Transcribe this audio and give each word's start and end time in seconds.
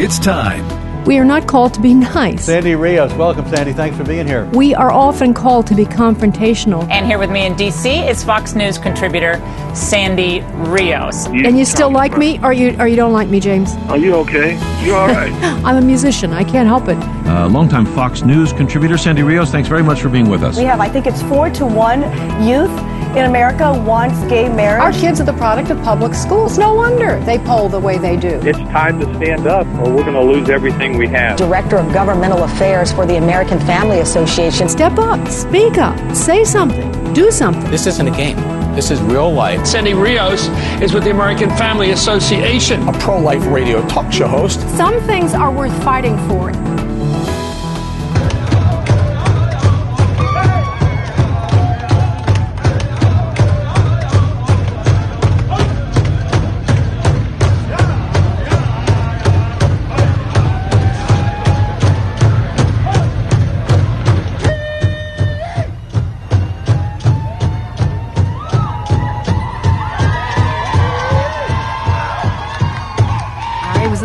It's 0.00 0.20
time. 0.20 1.04
We 1.06 1.18
are 1.18 1.24
not 1.24 1.48
called 1.48 1.74
to 1.74 1.80
be 1.80 1.92
nice. 1.92 2.44
Sandy 2.44 2.76
Rios, 2.76 3.12
welcome, 3.14 3.48
Sandy. 3.48 3.72
Thanks 3.72 3.96
for 3.96 4.04
being 4.04 4.28
here. 4.28 4.44
We 4.54 4.72
are 4.72 4.92
often 4.92 5.34
called 5.34 5.66
to 5.66 5.74
be 5.74 5.86
confrontational. 5.86 6.88
And 6.88 7.04
here 7.04 7.18
with 7.18 7.30
me 7.32 7.44
in 7.46 7.56
D.C. 7.56 8.06
is 8.06 8.22
Fox 8.22 8.54
News 8.54 8.78
contributor 8.78 9.40
Sandy 9.74 10.42
Rios. 10.70 11.26
and 11.26 11.58
you 11.58 11.64
still 11.64 11.90
like 11.90 12.16
me, 12.16 12.38
or 12.44 12.52
you 12.52 12.76
or 12.78 12.86
you 12.86 12.94
don't 12.94 13.12
like 13.12 13.26
me, 13.26 13.40
James? 13.40 13.72
Are 13.88 13.98
you 13.98 14.14
okay? 14.18 14.52
You 14.84 14.94
all 14.94 15.08
right? 15.08 15.32
I'm 15.64 15.76
a 15.76 15.84
musician. 15.84 16.32
I 16.32 16.44
can't 16.44 16.68
help 16.68 16.86
it. 16.86 16.98
Uh, 17.38 17.46
longtime 17.46 17.86
Fox 17.86 18.22
News 18.22 18.52
contributor 18.52 18.98
Sandy 18.98 19.22
Rios, 19.22 19.52
thanks 19.52 19.68
very 19.68 19.84
much 19.84 20.00
for 20.00 20.08
being 20.08 20.28
with 20.28 20.42
us. 20.42 20.56
We 20.56 20.64
have, 20.64 20.80
I 20.80 20.88
think 20.88 21.06
it's 21.06 21.22
four 21.22 21.48
to 21.50 21.66
one 21.66 22.02
youth 22.44 22.76
in 23.16 23.26
America 23.26 23.72
wants 23.86 24.18
gay 24.28 24.48
marriage. 24.48 24.82
Our 24.82 24.92
kids 25.00 25.20
are 25.20 25.24
the 25.24 25.34
product 25.34 25.70
of 25.70 25.80
public 25.84 26.14
schools. 26.14 26.58
No 26.58 26.74
wonder 26.74 27.20
they 27.20 27.38
poll 27.38 27.68
the 27.68 27.78
way 27.78 27.96
they 27.96 28.16
do. 28.16 28.40
It's 28.42 28.58
time 28.58 28.98
to 28.98 29.14
stand 29.14 29.46
up 29.46 29.68
or 29.78 29.88
we're 29.88 30.02
going 30.02 30.14
to 30.14 30.20
lose 30.20 30.50
everything 30.50 30.98
we 30.98 31.06
have. 31.10 31.38
Director 31.38 31.76
of 31.76 31.92
Governmental 31.92 32.42
Affairs 32.42 32.90
for 32.90 33.06
the 33.06 33.18
American 33.18 33.60
Family 33.60 34.00
Association. 34.00 34.68
Step 34.68 34.98
up, 34.98 35.28
speak 35.28 35.78
up, 35.78 35.96
say 36.16 36.42
something, 36.42 37.14
do 37.14 37.30
something. 37.30 37.70
This 37.70 37.86
isn't 37.86 38.08
a 38.08 38.16
game. 38.16 38.36
This 38.74 38.90
is 38.90 39.00
real 39.02 39.32
life. 39.32 39.64
Sandy 39.64 39.94
Rios 39.94 40.48
is 40.82 40.92
with 40.92 41.04
the 41.04 41.10
American 41.10 41.50
Family 41.50 41.92
Association, 41.92 42.86
a 42.88 42.92
pro 42.94 43.16
life 43.16 43.46
radio 43.46 43.86
talk 43.86 44.12
show 44.12 44.26
host. 44.26 44.60
Some 44.76 45.00
things 45.02 45.34
are 45.34 45.52
worth 45.52 45.84
fighting 45.84 46.16
for. 46.28 46.52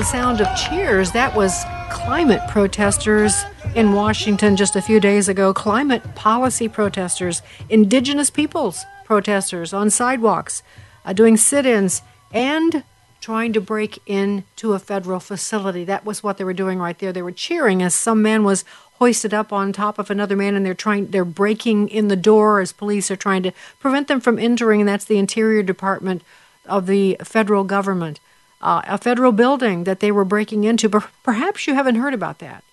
Sound 0.04 0.42
of 0.42 0.48
cheers. 0.58 1.12
That 1.12 1.34
was 1.34 1.64
climate 1.90 2.42
protesters 2.50 3.44
in 3.74 3.94
Washington 3.94 4.58
just 4.58 4.76
a 4.76 4.82
few 4.82 5.00
days 5.00 5.30
ago, 5.30 5.54
climate 5.54 6.04
policy 6.16 6.68
protesters, 6.68 7.42
indigenous 7.70 8.30
peoples 8.30 8.84
protesters 9.06 9.72
on 9.72 9.90
sidewalks, 9.90 10.62
uh, 11.06 11.14
doing 11.14 11.38
sit 11.38 11.66
ins, 11.66 12.02
and 12.34 12.84
trying 13.22 13.54
to 13.54 13.62
break 13.62 14.00
into 14.06 14.74
a 14.74 14.80
federal 14.80 15.22
facility. 15.22 15.86
That 15.86 16.04
was 16.04 16.22
what 16.22 16.38
they 16.38 16.44
were 16.44 16.54
doing 16.54 16.80
right 16.80 17.00
there. 17.00 17.14
They 17.14 17.22
were 17.22 17.32
cheering 17.32 17.82
as 17.82 17.96
some 17.96 18.22
man 18.22 18.44
was 18.44 18.66
hoisted 18.96 19.34
up 19.34 19.54
on 19.54 19.72
top 19.72 19.98
of 19.98 20.12
another 20.12 20.36
man 20.36 20.56
and 20.56 20.66
they're 20.66 20.74
trying 20.74 21.08
they're 21.08 21.24
breaking 21.24 21.88
in 21.88 22.10
the 22.10 22.16
door 22.18 22.60
as 22.60 22.74
police 22.74 23.10
are 23.10 23.16
trying 23.16 23.44
to 23.44 23.52
prevent 23.80 24.08
them 24.08 24.20
from 24.20 24.38
entering 24.38 24.82
and 24.82 24.88
that's 24.88 25.06
the 25.06 25.18
interior 25.18 25.64
department 25.64 26.22
of 26.66 26.86
the 26.86 27.18
federal 27.24 27.64
government 27.64 28.20
uh, 28.64 28.82
a 28.88 28.98
federal 28.98 29.34
building 29.34 29.84
that 29.84 30.00
they 30.00 30.12
were 30.12 30.26
breaking 30.26 30.64
into. 30.64 30.90
But 30.90 31.08
perhaps 31.22 31.68
you 31.68 31.76
haven't 31.76 31.96
heard 31.96 32.14
about 32.14 32.40
that. 32.40 32.64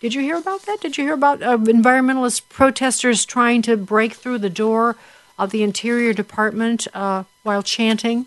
Did 0.00 0.14
you 0.14 0.20
hear 0.20 0.36
about 0.36 0.62
that? 0.62 0.80
Did 0.80 0.96
you 0.96 1.04
hear 1.04 1.14
about 1.14 1.42
uh, 1.42 1.56
environmentalist 1.58 2.48
protesters 2.48 3.24
trying 3.24 3.62
to 3.62 3.76
break 3.76 4.14
through 4.14 4.38
the 4.38 4.50
door 4.50 4.96
of 5.38 5.50
the 5.50 5.62
Interior 5.62 6.12
Department 6.12 6.86
uh, 6.94 7.24
while 7.42 7.62
chanting? 7.62 8.26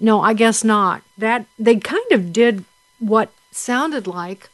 No, 0.00 0.20
I 0.20 0.32
guess 0.32 0.64
not. 0.64 1.02
That 1.16 1.46
they 1.58 1.76
kind 1.76 2.10
of 2.10 2.32
did 2.32 2.64
what 2.98 3.30
sounded 3.52 4.06
like 4.06 4.48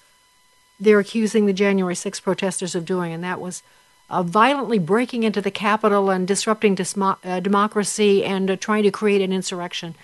they're 0.81 1.01
accusing 1.01 1.47
the 1.47 1.53
January 1.53 1.95
6 1.95 2.21
protesters 2.21 2.75
of 2.75 2.85
doing, 2.85 3.13
and 3.13 3.25
that 3.25 3.41
was 3.41 3.63
uh, 4.11 4.23
violently 4.23 4.79
breaking 4.79 5.23
into 5.23 5.41
the 5.41 5.51
Capitol 5.51 6.11
and 6.11 6.27
disrupting 6.27 6.77
dismo- 6.77 7.19
uh, 7.25 7.41
democracy 7.41 8.25
and 8.25 8.51
uh, 8.51 8.57
trying 8.57 8.83
to 8.85 8.91
create 8.91 9.21
an 9.21 9.33
insurrection. 9.33 9.95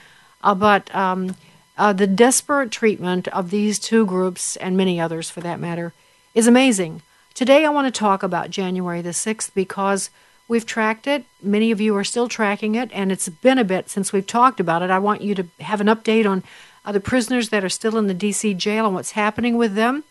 Uh, 0.42 0.54
but 0.54 0.92
um, 0.94 1.36
uh, 1.76 1.92
the 1.92 2.06
desperate 2.06 2.70
treatment 2.70 3.28
of 3.28 3.50
these 3.50 3.78
two 3.78 4.06
groups, 4.06 4.56
and 4.56 4.76
many 4.76 5.00
others 5.00 5.30
for 5.30 5.40
that 5.40 5.60
matter, 5.60 5.92
is 6.34 6.46
amazing. 6.46 7.02
Today 7.34 7.64
I 7.64 7.70
want 7.70 7.92
to 7.92 7.98
talk 7.98 8.22
about 8.22 8.50
January 8.50 9.02
the 9.02 9.10
6th 9.10 9.52
because 9.54 10.10
we've 10.46 10.66
tracked 10.66 11.06
it. 11.06 11.24
Many 11.42 11.70
of 11.70 11.80
you 11.80 11.96
are 11.96 12.04
still 12.04 12.28
tracking 12.28 12.74
it, 12.74 12.90
and 12.92 13.10
it's 13.10 13.28
been 13.28 13.58
a 13.58 13.64
bit 13.64 13.90
since 13.90 14.12
we've 14.12 14.26
talked 14.26 14.60
about 14.60 14.82
it. 14.82 14.90
I 14.90 14.98
want 14.98 15.22
you 15.22 15.34
to 15.34 15.46
have 15.60 15.80
an 15.80 15.88
update 15.88 16.30
on 16.30 16.44
uh, 16.84 16.92
the 16.92 17.00
prisoners 17.00 17.48
that 17.48 17.64
are 17.64 17.68
still 17.68 17.96
in 17.96 18.06
the 18.06 18.14
D.C. 18.14 18.54
jail 18.54 18.86
and 18.86 18.94
what's 18.94 19.12
happening 19.12 19.56
with 19.56 19.74
them. 19.74 20.04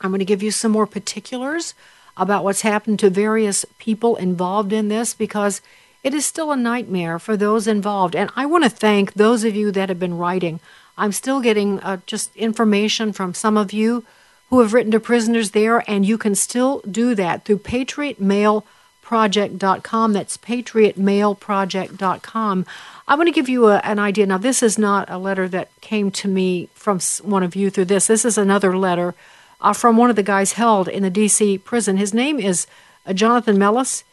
I'm 0.00 0.10
going 0.10 0.18
to 0.18 0.26
give 0.26 0.42
you 0.42 0.50
some 0.50 0.72
more 0.72 0.86
particulars 0.86 1.74
about 2.16 2.44
what's 2.44 2.62
happened 2.62 2.98
to 2.98 3.10
various 3.10 3.64
people 3.78 4.16
involved 4.16 4.72
in 4.72 4.88
this 4.88 5.14
because 5.14 5.60
it 6.06 6.14
is 6.14 6.24
still 6.24 6.52
a 6.52 6.56
nightmare 6.56 7.18
for 7.18 7.36
those 7.36 7.66
involved. 7.66 8.14
And 8.14 8.30
I 8.36 8.46
want 8.46 8.62
to 8.62 8.70
thank 8.70 9.14
those 9.14 9.42
of 9.42 9.56
you 9.56 9.72
that 9.72 9.88
have 9.88 9.98
been 9.98 10.16
writing. 10.16 10.60
I'm 10.96 11.10
still 11.10 11.40
getting 11.40 11.80
uh, 11.80 11.96
just 12.06 12.36
information 12.36 13.12
from 13.12 13.34
some 13.34 13.56
of 13.56 13.72
you 13.72 14.04
who 14.48 14.60
have 14.60 14.72
written 14.72 14.92
to 14.92 15.00
prisoners 15.00 15.50
there, 15.50 15.82
and 15.90 16.06
you 16.06 16.16
can 16.16 16.36
still 16.36 16.80
do 16.88 17.16
that 17.16 17.44
through 17.44 17.58
patriotmailproject.com. 17.58 20.12
That's 20.12 20.36
patriotmailproject.com. 20.36 22.66
I 23.08 23.14
want 23.16 23.26
to 23.26 23.32
give 23.32 23.48
you 23.48 23.66
a, 23.66 23.78
an 23.78 23.98
idea. 23.98 24.26
Now, 24.26 24.38
this 24.38 24.62
is 24.62 24.78
not 24.78 25.10
a 25.10 25.18
letter 25.18 25.48
that 25.48 25.70
came 25.80 26.12
to 26.12 26.28
me 26.28 26.68
from 26.74 27.00
one 27.22 27.42
of 27.42 27.56
you 27.56 27.68
through 27.68 27.86
this. 27.86 28.06
This 28.06 28.24
is 28.24 28.38
another 28.38 28.78
letter 28.78 29.16
uh, 29.60 29.72
from 29.72 29.96
one 29.96 30.10
of 30.10 30.14
the 30.14 30.22
guys 30.22 30.52
held 30.52 30.86
in 30.86 31.02
the 31.02 31.10
D.C. 31.10 31.58
prison. 31.58 31.96
His 31.96 32.14
name 32.14 32.38
is 32.38 32.68
uh, 33.04 33.12
Jonathan 33.12 33.58
Mellis. 33.58 34.04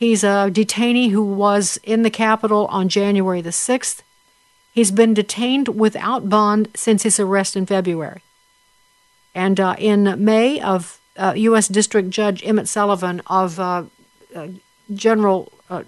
He's 0.00 0.24
a 0.24 0.48
detainee 0.50 1.10
who 1.10 1.22
was 1.22 1.78
in 1.84 2.04
the 2.04 2.10
Capitol 2.10 2.66
on 2.70 2.88
January 2.88 3.42
the 3.42 3.50
6th. 3.50 4.00
He's 4.72 4.90
been 4.90 5.12
detained 5.12 5.68
without 5.68 6.30
bond 6.30 6.68
since 6.74 7.02
his 7.02 7.20
arrest 7.20 7.54
in 7.54 7.66
February. 7.66 8.22
And 9.34 9.60
uh, 9.60 9.76
in 9.78 10.24
May 10.24 10.58
of 10.58 10.98
uh, 11.18 11.34
U.S. 11.36 11.68
District 11.68 12.08
Judge 12.08 12.42
Emmett 12.46 12.66
Sullivan 12.66 13.20
of 13.26 13.60
uh, 13.60 13.84
uh 14.34 14.48
General 14.92 15.52
uh, 15.68 15.84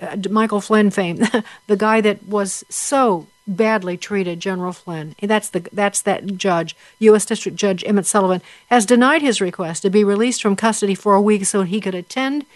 uh, 0.00 0.16
Michael 0.30 0.60
Flynn 0.60 0.90
fame, 0.90 1.16
the 1.66 1.76
guy 1.76 2.00
that 2.00 2.22
was 2.22 2.64
so 2.68 3.26
badly 3.48 3.96
treated, 3.96 4.38
General 4.38 4.72
Flynn. 4.72 5.16
That's 5.20 5.48
the 5.48 5.68
that's 5.72 6.00
that 6.02 6.36
judge, 6.36 6.76
U.S. 7.00 7.26
District 7.26 7.56
Judge 7.56 7.82
Emmett 7.84 8.06
Sullivan, 8.06 8.42
has 8.68 8.86
denied 8.86 9.22
his 9.22 9.40
request 9.40 9.82
to 9.82 9.90
be 9.90 10.04
released 10.04 10.40
from 10.40 10.54
custody 10.54 10.94
for 10.94 11.14
a 11.14 11.20
week 11.20 11.44
so 11.46 11.64
he 11.64 11.80
could 11.80 11.96
attend 11.96 12.46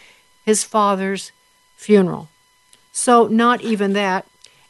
his 0.44 0.64
father's 0.64 1.32
funeral. 1.76 2.28
So, 2.92 3.26
not 3.26 3.62
even 3.62 3.92
that. 3.94 4.26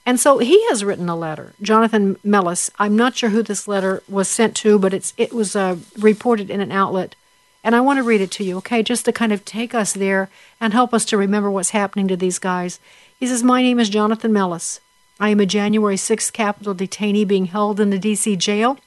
And 0.07 0.19
so 0.19 0.39
he 0.39 0.67
has 0.69 0.85
written 0.85 1.09
a 1.09 1.17
letter, 1.17 1.53
Jonathan 1.61 2.17
Mellis. 2.25 2.71
I'm 2.79 2.97
not 2.97 3.17
sure 3.17 3.31
who 3.31 3.43
this 3.43 3.69
letter 3.69 4.03
was 4.09 4.29
sent 4.29 4.57
to, 4.57 4.79
but 4.79 4.95
it's 4.95 5.13
it 5.17 5.33
was 5.33 5.55
uh, 5.55 5.77
reported 5.99 6.51
in 6.51 6.61
an 6.61 6.73
outlet, 6.73 7.15
and 7.63 7.77
I 7.77 7.81
want 7.81 7.99
to 7.99 8.03
read 8.03 8.21
it 8.21 8.31
to 8.33 8.45
you, 8.45 8.57
okay, 8.59 8.83
just 8.83 9.05
to 9.05 9.13
kind 9.13 9.33
of 9.33 9.45
take 9.45 9.75
us 9.75 9.93
there 9.93 10.31
and 10.61 10.73
help 10.73 10.95
us 10.95 11.05
to 11.07 11.17
remember 11.17 11.51
what's 11.51 11.71
happening 11.71 12.09
to 12.09 12.17
these 12.17 12.39
guys. 12.39 12.81
He 13.19 13.27
says, 13.27 13.43
"My 13.43 13.63
name 13.63 13.79
is 13.79 13.91
Jonathan 13.91 14.33
Mellis. 14.33 14.81
I 15.21 15.29
am 15.29 15.41
a 15.41 15.47
January 15.47 15.97
6th 15.97 16.33
Capitol 16.33 16.75
detainee 16.75 17.29
being 17.29 17.47
held 17.47 17.79
in 17.79 17.91
the 17.91 17.99
D.C. 17.99 18.37
jail. 18.37 18.79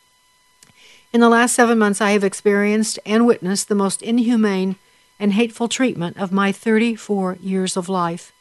In 1.14 1.22
the 1.22 1.30
last 1.30 1.54
seven 1.54 1.78
months, 1.78 2.02
I 2.02 2.12
have 2.12 2.24
experienced 2.24 2.98
and 3.06 3.28
witnessed 3.28 3.70
the 3.70 3.76
most 3.76 4.02
inhumane." 4.02 4.78
And 5.20 5.34
hateful 5.34 5.68
treatment 5.68 6.18
of 6.18 6.32
my 6.32 6.52
34 6.52 7.38
years 7.42 7.78
of 7.78 7.90
life. 7.90 8.32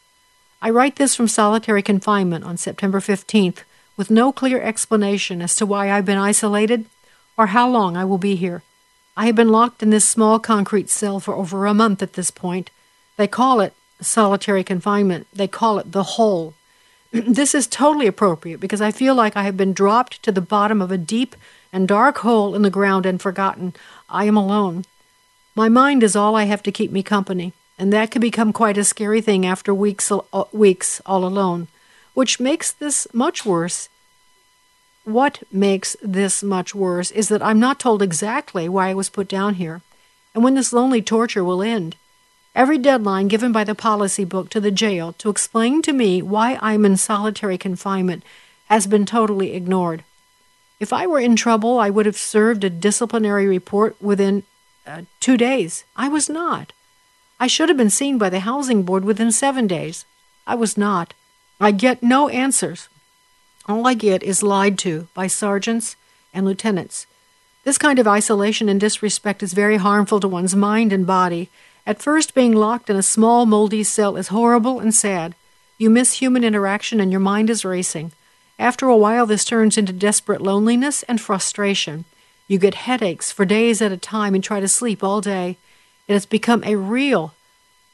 I 0.60 0.70
write 0.70 0.96
this 0.96 1.14
from 1.14 1.28
solitary 1.28 1.82
confinement 1.82 2.44
on 2.44 2.56
September 2.56 3.00
15th 3.00 3.58
with 3.96 4.10
no 4.10 4.32
clear 4.32 4.60
explanation 4.60 5.42
as 5.42 5.54
to 5.56 5.66
why 5.66 5.90
I've 5.90 6.04
been 6.04 6.19
isolated 6.19 6.86
or 7.36 7.48
how 7.48 7.69
long 7.69 7.96
I 7.96 8.04
will 8.04 8.19
be 8.19 8.36
here. 8.36 8.62
I 9.16 9.26
have 9.26 9.34
been 9.34 9.50
locked 9.50 9.82
in 9.82 9.90
this 9.90 10.08
small 10.08 10.38
concrete 10.38 10.88
cell 10.88 11.20
for 11.20 11.34
over 11.34 11.66
a 11.66 11.74
month 11.74 12.02
at 12.02 12.14
this 12.14 12.30
point. 12.30 12.70
They 13.16 13.26
call 13.26 13.60
it 13.60 13.74
solitary 14.00 14.64
confinement, 14.64 15.26
they 15.32 15.48
call 15.48 15.78
it 15.78 15.92
the 15.92 16.02
hole. 16.02 16.54
this 17.12 17.54
is 17.54 17.66
totally 17.66 18.06
appropriate 18.06 18.58
because 18.58 18.80
I 18.80 18.90
feel 18.90 19.14
like 19.14 19.36
I 19.36 19.42
have 19.42 19.56
been 19.56 19.72
dropped 19.72 20.22
to 20.22 20.32
the 20.32 20.40
bottom 20.40 20.80
of 20.80 20.90
a 20.90 20.98
deep 20.98 21.36
and 21.72 21.86
dark 21.86 22.19
hole 22.19 22.54
in 22.54 22.62
the 22.62 22.70
ground 22.70 23.04
and 23.04 23.20
forgotten. 23.20 23.74
I 24.08 24.24
am 24.24 24.36
alone. 24.36 24.84
My 25.54 25.69
mind 25.69 26.02
is 26.02 26.16
all 26.16 26.34
I 26.34 26.44
have 26.44 26.62
to 26.62 26.72
keep 26.72 26.90
me 26.90 27.02
company, 27.02 27.52
and 27.78 27.93
that 27.93 28.10
can 28.10 28.20
become 28.20 28.52
quite 28.54 28.78
a 28.78 28.84
scary 28.84 29.20
thing 29.20 29.44
after 29.44 29.75
weeks, 29.75 30.10
uh, 30.10 30.44
weeks 30.50 31.02
all 31.04 31.26
alone, 31.26 31.69
which 32.14 32.40
makes 32.40 32.72
this 32.72 33.06
much 33.12 33.44
worse. 33.44 33.90
What 35.04 35.43
makes 35.52 35.94
this 36.02 36.43
much 36.43 36.75
worse 36.75 37.10
is 37.10 37.28
that 37.28 37.43
I'm 37.43 37.60
not 37.60 37.78
told 37.78 38.00
exactly 38.00 38.69
why 38.69 38.88
I 38.88 38.94
was 38.94 39.10
put 39.10 39.28
down 39.28 39.54
here 39.54 39.82
and 40.34 40.43
when 40.43 40.54
this 40.54 40.72
lonely 40.72 41.02
torture 41.02 41.44
will 41.44 41.62
end. 41.62 41.96
Every 42.55 42.78
deadline 42.78 43.28
given 43.28 43.52
by 43.52 43.64
the 43.64 43.75
policy 43.75 44.25
book 44.25 44.48
to 44.50 44.60
the 44.60 44.70
jail 44.70 45.12
to 45.14 45.28
explain 45.28 45.82
to 45.82 45.93
me 45.93 46.22
why 46.22 46.58
I'm 46.62 46.84
in 46.84 46.96
solitary 46.96 47.58
confinement 47.58 48.22
has 48.66 48.87
been 48.87 49.05
totally 49.05 49.55
ignored. 49.55 50.05
If 50.81 50.93
I 50.93 51.06
were 51.06 51.20
in 51.20 51.37
trouble, 51.37 51.78
I 51.78 51.90
would 51.90 52.06
have 52.06 52.16
served 52.16 52.64
a 52.64 52.70
disciplinary 52.70 53.46
report 53.46 54.00
within 54.00 54.44
uh, 54.87 55.02
two 55.20 55.37
days. 55.37 55.84
I 55.96 56.08
was 56.08 56.29
not. 56.29 56.73
I 57.38 57.46
should 57.46 57.69
have 57.69 57.79
been 57.79 57.90
seen 57.90 58.19
by 58.19 58.31
the 58.31 58.40
housing 58.40 58.82
board 58.82 59.05
within 59.05 59.32
seven 59.32 59.67
days. 59.67 60.05
I 60.46 60.55
was 60.55 60.76
not. 60.76 61.14
I 61.61 61.70
get 61.70 62.02
no 62.02 62.29
answers. 62.29 62.88
All 63.67 63.87
I 63.87 63.94
get 63.94 64.23
is 64.23 64.43
lied 64.43 64.79
to 64.79 65.08
by 65.14 65.26
sergeants 65.26 65.96
and 66.34 66.44
lieutenants. 66.44 67.06
This 67.64 67.79
kind 67.79 67.99
of 67.99 68.08
isolation 68.08 68.69
and 68.69 68.81
disrespect 68.81 69.43
is 69.43 69.52
very 69.52 69.76
harmful 69.76 70.19
to 70.20 70.29
one's 70.29 70.56
mind 70.56 70.93
and 70.93 71.06
body. 71.06 71.49
At 71.87 72.02
first, 72.02 72.34
being 72.34 72.52
locked 72.52 72.90
in 72.90 72.96
a 72.96 73.02
small, 73.02 73.46
moldy 73.46 73.84
cell 73.84 74.17
is 74.17 74.29
horrible 74.29 74.81
and 74.81 74.94
sad. 74.94 75.34
You 75.79 75.90
miss 75.90 76.14
human 76.14 76.43
interaction 76.43 77.00
and 77.00 77.12
your 77.12 77.20
mind 77.20 77.50
is 77.50 77.64
racing. 77.64 78.12
After 78.58 78.87
a 78.87 78.96
while, 78.96 79.26
this 79.26 79.44
turns 79.44 79.79
into 79.79 79.93
desperate 79.93 80.40
loneliness 80.40 81.02
and 81.05 81.20
frustration. 81.20 82.05
You 82.49 82.59
get 82.59 82.75
headaches 82.75 83.33
for 83.33 83.44
days 83.44 83.81
at 83.81 83.93
a 83.93 83.97
time 83.97 84.35
and 84.35 84.43
try 84.43 84.61
to 84.61 84.69
sleep 84.69 85.03
all 85.03 85.21
day. 85.21 85.56
It 86.09 86.12
has 86.12 86.27
become 86.27 86.62
a 86.65 86.77
real 86.77 87.35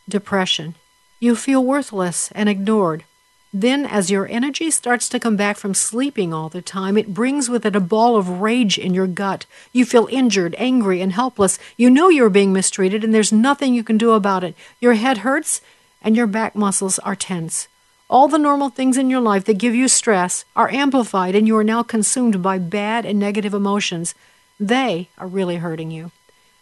depression. 0.08 0.74
You 1.20 1.36
feel 1.36 1.64
worthless 1.64 2.30
and 2.32 2.48
ignored. 2.48 3.04
Then, 3.52 3.86
as 3.86 4.10
your 4.10 4.28
energy 4.28 4.70
starts 4.70 5.08
to 5.08 5.18
come 5.18 5.36
back 5.36 5.56
from 5.56 5.72
sleeping 5.72 6.34
all 6.34 6.50
the 6.50 6.60
time, 6.60 6.98
it 6.98 7.14
brings 7.14 7.48
with 7.48 7.64
it 7.64 7.74
a 7.74 7.80
ball 7.80 8.16
of 8.16 8.40
rage 8.40 8.76
in 8.76 8.92
your 8.92 9.06
gut. 9.06 9.46
You 9.72 9.86
feel 9.86 10.06
injured, 10.10 10.54
angry, 10.58 11.00
and 11.00 11.12
helpless. 11.12 11.58
You 11.76 11.88
know 11.88 12.10
you're 12.10 12.28
being 12.28 12.52
mistreated, 12.52 13.04
and 13.04 13.14
there's 13.14 13.32
nothing 13.32 13.72
you 13.72 13.82
can 13.82 13.96
do 13.96 14.12
about 14.12 14.44
it. 14.44 14.54
Your 14.80 14.94
head 14.94 15.18
hurts, 15.18 15.62
and 16.02 16.14
your 16.14 16.26
back 16.26 16.54
muscles 16.54 16.98
are 17.00 17.16
tense. 17.16 17.68
All 18.10 18.28
the 18.28 18.38
normal 18.38 18.68
things 18.68 18.98
in 18.98 19.08
your 19.08 19.20
life 19.20 19.44
that 19.44 19.58
give 19.58 19.74
you 19.74 19.88
stress 19.88 20.44
are 20.54 20.70
amplified, 20.70 21.34
and 21.34 21.46
you 21.46 21.56
are 21.56 21.64
now 21.64 21.82
consumed 21.82 22.42
by 22.42 22.58
bad 22.58 23.06
and 23.06 23.18
negative 23.18 23.54
emotions. 23.54 24.14
They 24.60 25.08
are 25.18 25.26
really 25.26 25.56
hurting 25.56 25.90
you. 25.90 26.10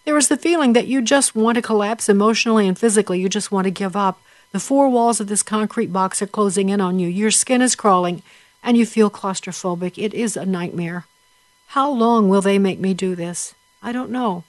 There 0.04 0.16
is 0.16 0.28
the 0.28 0.36
feeling 0.36 0.72
that 0.74 0.86
you 0.86 1.02
just 1.02 1.34
want 1.34 1.56
to 1.56 1.62
collapse 1.62 2.08
emotionally 2.08 2.68
and 2.68 2.78
physically. 2.78 3.20
You 3.20 3.28
just 3.28 3.50
want 3.50 3.64
to 3.64 3.70
give 3.70 3.96
up. 3.96 4.20
The 4.52 4.60
four 4.60 4.88
walls 4.88 5.20
of 5.20 5.26
this 5.26 5.42
concrete 5.42 5.92
box 5.92 6.22
are 6.22 6.26
closing 6.26 6.68
in 6.68 6.80
on 6.80 6.98
you. 6.98 7.08
Your 7.08 7.30
skin 7.30 7.60
is 7.60 7.74
crawling, 7.74 8.22
and 8.62 8.76
you 8.76 8.86
feel 8.86 9.10
claustrophobic. 9.10 10.02
It 10.02 10.14
is 10.14 10.36
a 10.36 10.46
nightmare. 10.46 11.06
How 11.68 11.90
long 11.90 12.28
will 12.28 12.40
they 12.40 12.58
make 12.58 12.78
me 12.78 12.94
do 12.94 13.14
this? 13.14 13.54
I 13.82 13.92
don't 13.92 14.10
know. 14.10 14.44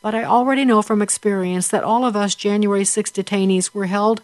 But 0.00 0.14
I 0.14 0.24
already 0.24 0.64
know 0.64 0.82
from 0.82 1.02
experience 1.02 1.68
that 1.68 1.82
all 1.82 2.04
of 2.04 2.14
us 2.14 2.34
January 2.34 2.84
6 2.84 3.10
detainees 3.10 3.74
were 3.74 3.86
held 3.86 4.22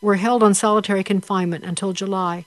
were 0.00 0.16
held 0.16 0.42
on 0.42 0.52
solitary 0.52 1.02
confinement 1.02 1.64
until 1.64 1.92
July. 1.92 2.44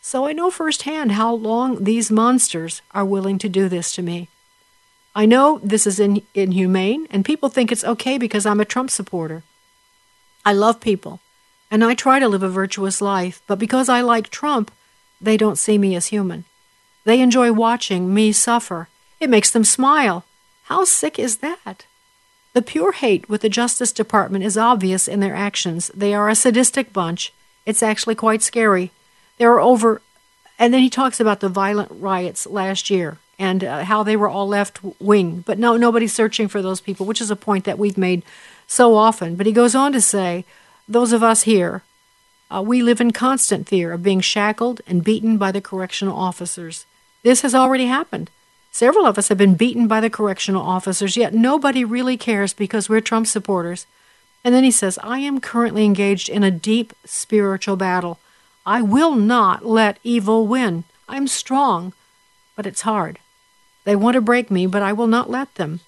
So 0.00 0.26
I 0.26 0.32
know 0.32 0.50
firsthand 0.50 1.12
how 1.12 1.34
long 1.34 1.82
these 1.82 2.10
monsters 2.10 2.82
are 2.92 3.04
willing 3.04 3.38
to 3.38 3.48
do 3.48 3.68
this 3.68 3.92
to 3.94 4.02
me. 4.02 4.28
I 5.16 5.26
know 5.26 5.60
this 5.62 5.86
is 5.86 6.00
in, 6.00 6.22
inhumane, 6.34 7.06
and 7.10 7.24
people 7.24 7.48
think 7.48 7.70
it's 7.70 7.84
okay 7.84 8.18
because 8.18 8.44
I'm 8.44 8.60
a 8.60 8.64
Trump 8.64 8.90
supporter. 8.90 9.44
I 10.44 10.52
love 10.52 10.80
people, 10.80 11.20
and 11.70 11.84
I 11.84 11.94
try 11.94 12.18
to 12.18 12.28
live 12.28 12.42
a 12.42 12.48
virtuous 12.48 13.00
life, 13.00 13.40
but 13.46 13.58
because 13.58 13.88
I 13.88 14.00
like 14.00 14.28
Trump, 14.28 14.72
they 15.20 15.36
don't 15.36 15.56
see 15.56 15.78
me 15.78 15.94
as 15.94 16.06
human. 16.06 16.44
They 17.04 17.20
enjoy 17.20 17.52
watching 17.52 18.12
me 18.12 18.32
suffer. 18.32 18.88
It 19.20 19.30
makes 19.30 19.50
them 19.50 19.62
smile. 19.62 20.24
How 20.64 20.84
sick 20.84 21.18
is 21.18 21.38
that? 21.38 21.86
The 22.52 22.62
pure 22.62 22.92
hate 22.92 23.28
with 23.28 23.42
the 23.42 23.48
Justice 23.48 23.92
Department 23.92 24.44
is 24.44 24.58
obvious 24.58 25.06
in 25.06 25.20
their 25.20 25.34
actions. 25.34 25.90
They 25.94 26.12
are 26.12 26.28
a 26.28 26.34
sadistic 26.34 26.92
bunch. 26.92 27.32
It's 27.66 27.82
actually 27.82 28.16
quite 28.16 28.42
scary. 28.42 28.90
There 29.38 29.52
are 29.52 29.60
over, 29.60 30.02
and 30.58 30.74
then 30.74 30.80
he 30.80 30.90
talks 30.90 31.20
about 31.20 31.40
the 31.40 31.48
violent 31.48 31.90
riots 31.92 32.46
last 32.46 32.90
year 32.90 33.18
and 33.38 33.64
uh, 33.64 33.84
how 33.84 34.02
they 34.02 34.16
were 34.16 34.28
all 34.28 34.46
left 34.46 34.80
wing, 35.00 35.42
but 35.46 35.58
no, 35.58 35.76
nobody's 35.76 36.12
searching 36.12 36.48
for 36.48 36.62
those 36.62 36.80
people, 36.80 37.06
which 37.06 37.20
is 37.20 37.30
a 37.30 37.36
point 37.36 37.64
that 37.64 37.78
we've 37.78 37.98
made 37.98 38.22
so 38.66 38.94
often. 38.94 39.34
But 39.34 39.46
he 39.46 39.52
goes 39.52 39.74
on 39.74 39.92
to 39.92 40.00
say, 40.00 40.44
those 40.88 41.12
of 41.12 41.22
us 41.22 41.42
here, 41.42 41.82
uh, 42.50 42.62
we 42.62 42.82
live 42.82 43.00
in 43.00 43.10
constant 43.12 43.68
fear 43.68 43.92
of 43.92 44.02
being 44.02 44.20
shackled 44.20 44.80
and 44.86 45.04
beaten 45.04 45.38
by 45.38 45.50
the 45.50 45.60
correctional 45.60 46.16
officers. 46.16 46.86
This 47.22 47.40
has 47.42 47.54
already 47.54 47.86
happened. 47.86 48.30
Several 48.70 49.06
of 49.06 49.18
us 49.18 49.28
have 49.28 49.38
been 49.38 49.54
beaten 49.54 49.86
by 49.86 50.00
the 50.00 50.10
correctional 50.10 50.62
officers, 50.62 51.16
yet 51.16 51.32
nobody 51.32 51.84
really 51.84 52.16
cares 52.16 52.52
because 52.52 52.88
we're 52.88 53.00
Trump 53.00 53.26
supporters. 53.26 53.86
And 54.44 54.54
then 54.54 54.64
he 54.64 54.70
says, 54.70 54.98
I 55.02 55.20
am 55.20 55.40
currently 55.40 55.84
engaged 55.84 56.28
in 56.28 56.42
a 56.42 56.50
deep 56.50 56.92
spiritual 57.04 57.76
battle. 57.76 58.18
I 58.66 58.82
will 58.82 59.14
not 59.14 59.64
let 59.64 59.98
evil 60.02 60.46
win. 60.46 60.84
I'm 61.08 61.28
strong, 61.28 61.92
but 62.56 62.66
it's 62.66 62.82
hard. 62.82 63.18
They 63.84 63.96
want 63.96 64.14
to 64.14 64.20
break 64.20 64.50
me, 64.50 64.66
but 64.66 64.82
I 64.82 64.92
will 64.92 65.06
not 65.06 65.30
let 65.30 65.54
them. 65.54 65.80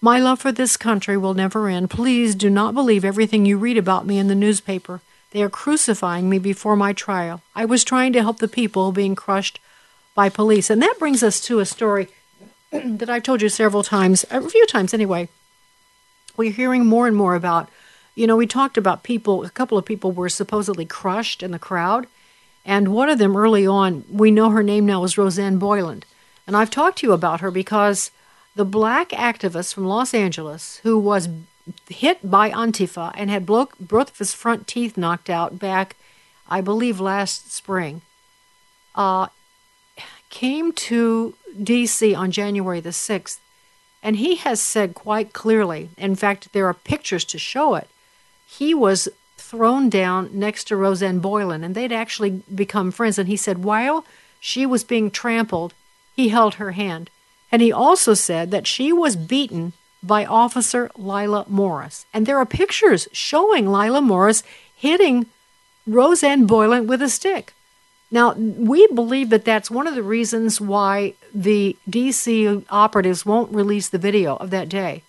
My 0.00 0.20
love 0.20 0.40
for 0.40 0.52
this 0.52 0.76
country 0.76 1.16
will 1.16 1.34
never 1.34 1.68
end. 1.68 1.90
Please 1.90 2.34
do 2.34 2.48
not 2.48 2.74
believe 2.74 3.04
everything 3.04 3.44
you 3.44 3.58
read 3.58 3.76
about 3.76 4.06
me 4.06 4.18
in 4.18 4.28
the 4.28 4.34
newspaper. 4.34 5.00
They 5.32 5.42
are 5.42 5.50
crucifying 5.50 6.30
me 6.30 6.38
before 6.38 6.76
my 6.76 6.92
trial. 6.92 7.42
I 7.54 7.64
was 7.64 7.84
trying 7.84 8.12
to 8.12 8.22
help 8.22 8.38
the 8.38 8.48
people 8.48 8.92
being 8.92 9.14
crushed 9.14 9.58
by 10.14 10.28
police. 10.28 10.70
And 10.70 10.80
that 10.82 10.98
brings 10.98 11.22
us 11.22 11.40
to 11.42 11.58
a 11.58 11.66
story 11.66 12.08
that 12.72 13.10
I've 13.10 13.24
told 13.24 13.42
you 13.42 13.48
several 13.48 13.82
times, 13.82 14.24
a 14.30 14.48
few 14.48 14.66
times 14.66 14.94
anyway. 14.94 15.28
We're 16.36 16.52
hearing 16.52 16.86
more 16.86 17.08
and 17.08 17.16
more 17.16 17.34
about, 17.34 17.68
you 18.14 18.26
know, 18.26 18.36
we 18.36 18.46
talked 18.46 18.78
about 18.78 19.02
people, 19.02 19.44
a 19.44 19.50
couple 19.50 19.76
of 19.76 19.84
people 19.84 20.12
were 20.12 20.28
supposedly 20.28 20.86
crushed 20.86 21.42
in 21.42 21.50
the 21.50 21.58
crowd. 21.58 22.06
And 22.64 22.94
one 22.94 23.08
of 23.10 23.18
them 23.18 23.36
early 23.36 23.66
on, 23.66 24.04
we 24.10 24.30
know 24.30 24.50
her 24.50 24.62
name 24.62 24.86
now 24.86 25.02
is 25.04 25.18
Rosanne 25.18 25.58
Boyland. 25.58 26.06
And 26.48 26.56
I've 26.56 26.70
talked 26.70 26.98
to 26.98 27.06
you 27.06 27.12
about 27.12 27.42
her 27.42 27.50
because 27.50 28.10
the 28.56 28.64
black 28.64 29.10
activist 29.10 29.74
from 29.74 29.84
Los 29.84 30.14
Angeles 30.14 30.78
who 30.82 30.98
was 30.98 31.28
hit 31.90 32.28
by 32.28 32.48
Antifa 32.50 33.12
and 33.14 33.28
had 33.28 33.44
both 33.44 34.10
of 34.10 34.18
his 34.18 34.32
front 34.32 34.66
teeth 34.66 34.96
knocked 34.96 35.28
out 35.28 35.58
back, 35.58 35.94
I 36.48 36.62
believe, 36.62 37.00
last 37.00 37.52
spring, 37.52 38.00
uh, 38.94 39.26
came 40.30 40.72
to 40.72 41.34
D.C. 41.62 42.14
on 42.14 42.30
January 42.30 42.80
the 42.80 42.90
6th. 42.90 43.36
And 44.02 44.16
he 44.16 44.36
has 44.36 44.58
said 44.58 44.94
quite 44.94 45.34
clearly, 45.34 45.90
in 45.98 46.14
fact, 46.14 46.54
there 46.54 46.66
are 46.66 46.72
pictures 46.72 47.26
to 47.26 47.38
show 47.38 47.74
it, 47.74 47.90
he 48.46 48.72
was 48.72 49.06
thrown 49.36 49.90
down 49.90 50.30
next 50.32 50.64
to 50.68 50.76
Rosanne 50.76 51.18
Boyland, 51.18 51.62
and 51.62 51.74
they'd 51.74 51.92
actually 51.92 52.42
become 52.54 52.90
friends. 52.90 53.18
And 53.18 53.28
he 53.28 53.36
said, 53.36 53.64
while 53.64 54.06
she 54.40 54.64
was 54.64 54.82
being 54.82 55.10
trampled, 55.10 55.74
he 56.18 56.28
held 56.30 56.54
her 56.54 56.72
hand. 56.72 57.08
And 57.52 57.62
he 57.62 57.72
also 57.72 58.12
said 58.12 58.50
that 58.50 58.66
she 58.66 58.92
was 58.92 59.14
beaten 59.14 59.72
by 60.02 60.26
Officer 60.26 60.90
Lila 60.96 61.46
Morris. 61.48 62.06
And 62.12 62.26
there 62.26 62.38
are 62.38 62.44
pictures 62.44 63.06
showing 63.12 63.70
Lila 63.70 64.00
Morris 64.00 64.42
hitting 64.74 65.26
Rosanne 65.86 66.44
Boyland 66.44 66.88
with 66.88 67.00
a 67.02 67.08
stick. 67.08 67.54
Now, 68.10 68.32
we 68.32 68.88
believe 68.88 69.30
that 69.30 69.44
that's 69.44 69.70
one 69.70 69.86
of 69.86 69.94
the 69.94 70.02
reasons 70.02 70.60
why 70.60 71.14
the 71.32 71.76
DC 71.88 72.64
operatives 72.68 73.24
won't 73.24 73.54
release 73.54 73.88
the 73.88 73.98
video 73.98 74.36
of 74.36 74.50
that 74.50 74.68
day. 74.68 75.02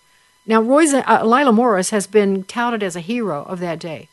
Now, 0.46 0.62
Rosa, 0.62 1.10
uh, 1.12 1.26
Lila 1.26 1.52
Morris 1.52 1.90
has 1.90 2.06
been 2.06 2.44
touted 2.44 2.84
as 2.84 2.96
a 2.96 3.02
hero 3.02 3.44
of 3.44 3.60
that 3.62 3.80
day. 3.80 4.10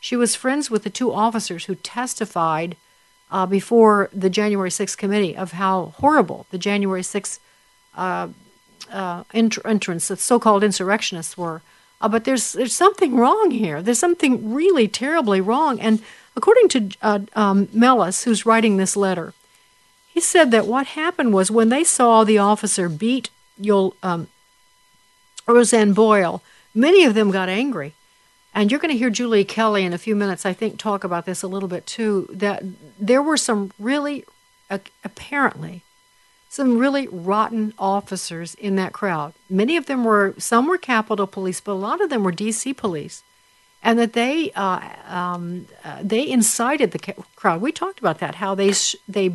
She 0.00 0.16
was 0.16 0.34
friends 0.34 0.70
with 0.70 0.84
the 0.84 0.90
two 0.90 1.12
officers 1.12 1.66
who 1.66 1.74
testified 1.74 2.76
uh, 3.30 3.46
before 3.46 4.10
the 4.12 4.30
January 4.30 4.70
6th 4.70 4.96
committee 4.96 5.36
of 5.36 5.52
how 5.52 5.92
horrible 5.96 6.46
the 6.50 6.58
January 6.58 7.02
6th 7.02 7.38
uh, 7.96 8.28
uh, 8.90 9.24
ent- 9.34 9.58
entrance, 9.64 10.08
the 10.08 10.16
so-called 10.16 10.64
insurrectionists 10.64 11.36
were. 11.36 11.62
Uh, 12.00 12.08
but 12.08 12.24
there's 12.24 12.52
there's 12.52 12.74
something 12.74 13.16
wrong 13.16 13.50
here. 13.50 13.82
There's 13.82 13.98
something 13.98 14.54
really 14.54 14.86
terribly 14.86 15.40
wrong. 15.40 15.80
And 15.80 16.00
according 16.36 16.68
to 16.68 16.90
uh, 17.02 17.20
um, 17.34 17.68
Mellis, 17.72 18.22
who's 18.22 18.46
writing 18.46 18.76
this 18.76 18.96
letter, 18.96 19.34
he 20.06 20.20
said 20.20 20.50
that 20.52 20.66
what 20.66 20.88
happened 20.88 21.34
was 21.34 21.50
when 21.50 21.68
they 21.68 21.84
saw 21.84 22.24
the 22.24 22.38
officer 22.38 22.88
beat 22.88 23.30
um, 24.02 24.28
Rosanne 25.46 25.92
Boyle, 25.92 26.42
many 26.74 27.04
of 27.04 27.14
them 27.14 27.30
got 27.30 27.48
angry. 27.48 27.94
And 28.58 28.72
you're 28.72 28.80
going 28.80 28.92
to 28.92 28.98
hear 28.98 29.08
Julie 29.08 29.44
Kelly 29.44 29.84
in 29.84 29.92
a 29.92 29.98
few 29.98 30.16
minutes, 30.16 30.44
I 30.44 30.52
think, 30.52 30.78
talk 30.80 31.04
about 31.04 31.26
this 31.26 31.44
a 31.44 31.46
little 31.46 31.68
bit 31.68 31.86
too. 31.86 32.28
That 32.32 32.64
there 32.98 33.22
were 33.22 33.36
some 33.36 33.70
really, 33.78 34.24
apparently, 35.04 35.82
some 36.48 36.76
really 36.76 37.06
rotten 37.06 37.72
officers 37.78 38.56
in 38.56 38.74
that 38.74 38.92
crowd. 38.92 39.34
Many 39.48 39.76
of 39.76 39.86
them 39.86 40.02
were, 40.02 40.34
some 40.38 40.66
were 40.66 40.76
Capitol 40.76 41.28
Police, 41.28 41.60
but 41.60 41.70
a 41.70 41.74
lot 41.74 42.00
of 42.00 42.10
them 42.10 42.24
were 42.24 42.32
D.C. 42.32 42.74
Police, 42.74 43.22
and 43.80 43.96
that 43.96 44.14
they 44.14 44.50
uh, 44.56 44.80
um, 45.06 45.68
uh, 45.84 46.00
they 46.02 46.28
incited 46.28 46.90
the 46.90 47.14
crowd. 47.36 47.60
We 47.60 47.70
talked 47.70 48.00
about 48.00 48.18
that, 48.18 48.34
how 48.34 48.56
they 48.56 48.72
sh- 48.72 48.96
they 49.06 49.34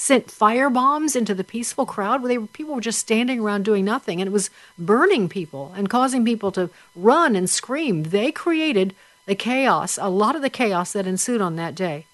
sent 0.00 0.30
fire 0.30 0.70
bombs 0.70 1.14
into 1.14 1.34
the 1.34 1.44
peaceful 1.44 1.84
crowd 1.84 2.22
where 2.22 2.28
they 2.34 2.46
people 2.46 2.74
were 2.74 2.80
just 2.80 2.98
standing 2.98 3.38
around 3.38 3.66
doing 3.66 3.84
nothing, 3.84 4.18
and 4.18 4.28
it 4.28 4.32
was 4.32 4.48
burning 4.78 5.28
people 5.28 5.74
and 5.76 5.90
causing 5.90 6.24
people 6.24 6.50
to 6.50 6.70
run 6.96 7.36
and 7.36 7.50
scream. 7.50 8.04
They 8.04 8.32
created 8.32 8.94
the 9.26 9.34
chaos, 9.34 9.98
a 9.98 10.08
lot 10.08 10.34
of 10.34 10.40
the 10.40 10.48
chaos 10.48 10.94
that 10.94 11.06
ensued 11.06 11.42
on 11.42 11.56
that 11.56 11.74
day. 11.74 12.06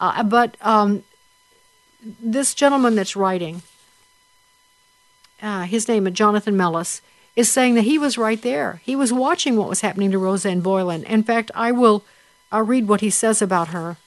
Uh, 0.00 0.24
but 0.24 0.56
um, 0.60 1.04
this 2.20 2.52
gentleman 2.52 2.96
that's 2.96 3.14
writing, 3.14 3.62
uh, 5.40 5.62
his 5.62 5.86
name 5.86 6.08
is 6.08 6.14
Jonathan 6.14 6.56
Mellis, 6.56 7.00
is 7.36 7.50
saying 7.50 7.76
that 7.76 7.82
he 7.82 7.96
was 7.96 8.18
right 8.18 8.42
there. 8.42 8.82
He 8.84 8.96
was 8.96 9.12
watching 9.12 9.54
what 9.54 9.68
was 9.68 9.82
happening 9.82 10.10
to 10.10 10.18
Rosanne 10.18 10.62
Boyland. 10.62 11.04
In 11.04 11.22
fact, 11.22 11.52
I 11.54 11.70
will 11.70 12.02
uh, 12.52 12.62
read 12.62 12.88
what 12.88 13.02
he 13.02 13.10
says 13.10 13.40
about 13.40 13.68
her. 13.68 13.98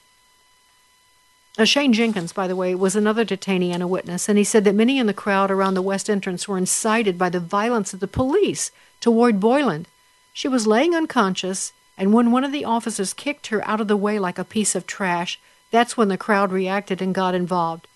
Uh, 1.56 1.64
Shane 1.64 1.92
Jenkins, 1.92 2.32
by 2.32 2.48
the 2.48 2.56
way, 2.56 2.74
was 2.74 2.96
another 2.96 3.24
detainee 3.24 3.72
and 3.72 3.82
a 3.82 3.86
witness, 3.86 4.28
and 4.28 4.36
he 4.36 4.42
said 4.42 4.64
that 4.64 4.74
many 4.74 4.98
in 4.98 5.06
the 5.06 5.14
crowd 5.14 5.52
around 5.52 5.74
the 5.74 5.82
west 5.82 6.10
entrance 6.10 6.48
were 6.48 6.58
incited 6.58 7.16
by 7.16 7.28
the 7.28 7.38
violence 7.38 7.94
of 7.94 8.00
the 8.00 8.08
police 8.08 8.72
toward 9.00 9.38
Boyland. 9.38 9.86
She 10.32 10.48
was 10.48 10.66
laying 10.66 10.96
unconscious, 10.96 11.72
and 11.96 12.12
when 12.12 12.32
one 12.32 12.42
of 12.42 12.50
the 12.50 12.64
officers 12.64 13.14
kicked 13.14 13.48
her 13.48 13.66
out 13.68 13.80
of 13.80 13.86
the 13.86 13.96
way 13.96 14.18
like 14.18 14.38
a 14.38 14.44
piece 14.44 14.74
of 14.74 14.84
trash, 14.84 15.38
that's 15.70 15.96
when 15.96 16.08
the 16.08 16.18
crowd 16.18 16.50
reacted 16.50 17.00
and 17.00 17.14
got 17.14 17.36
involved. 17.36 17.86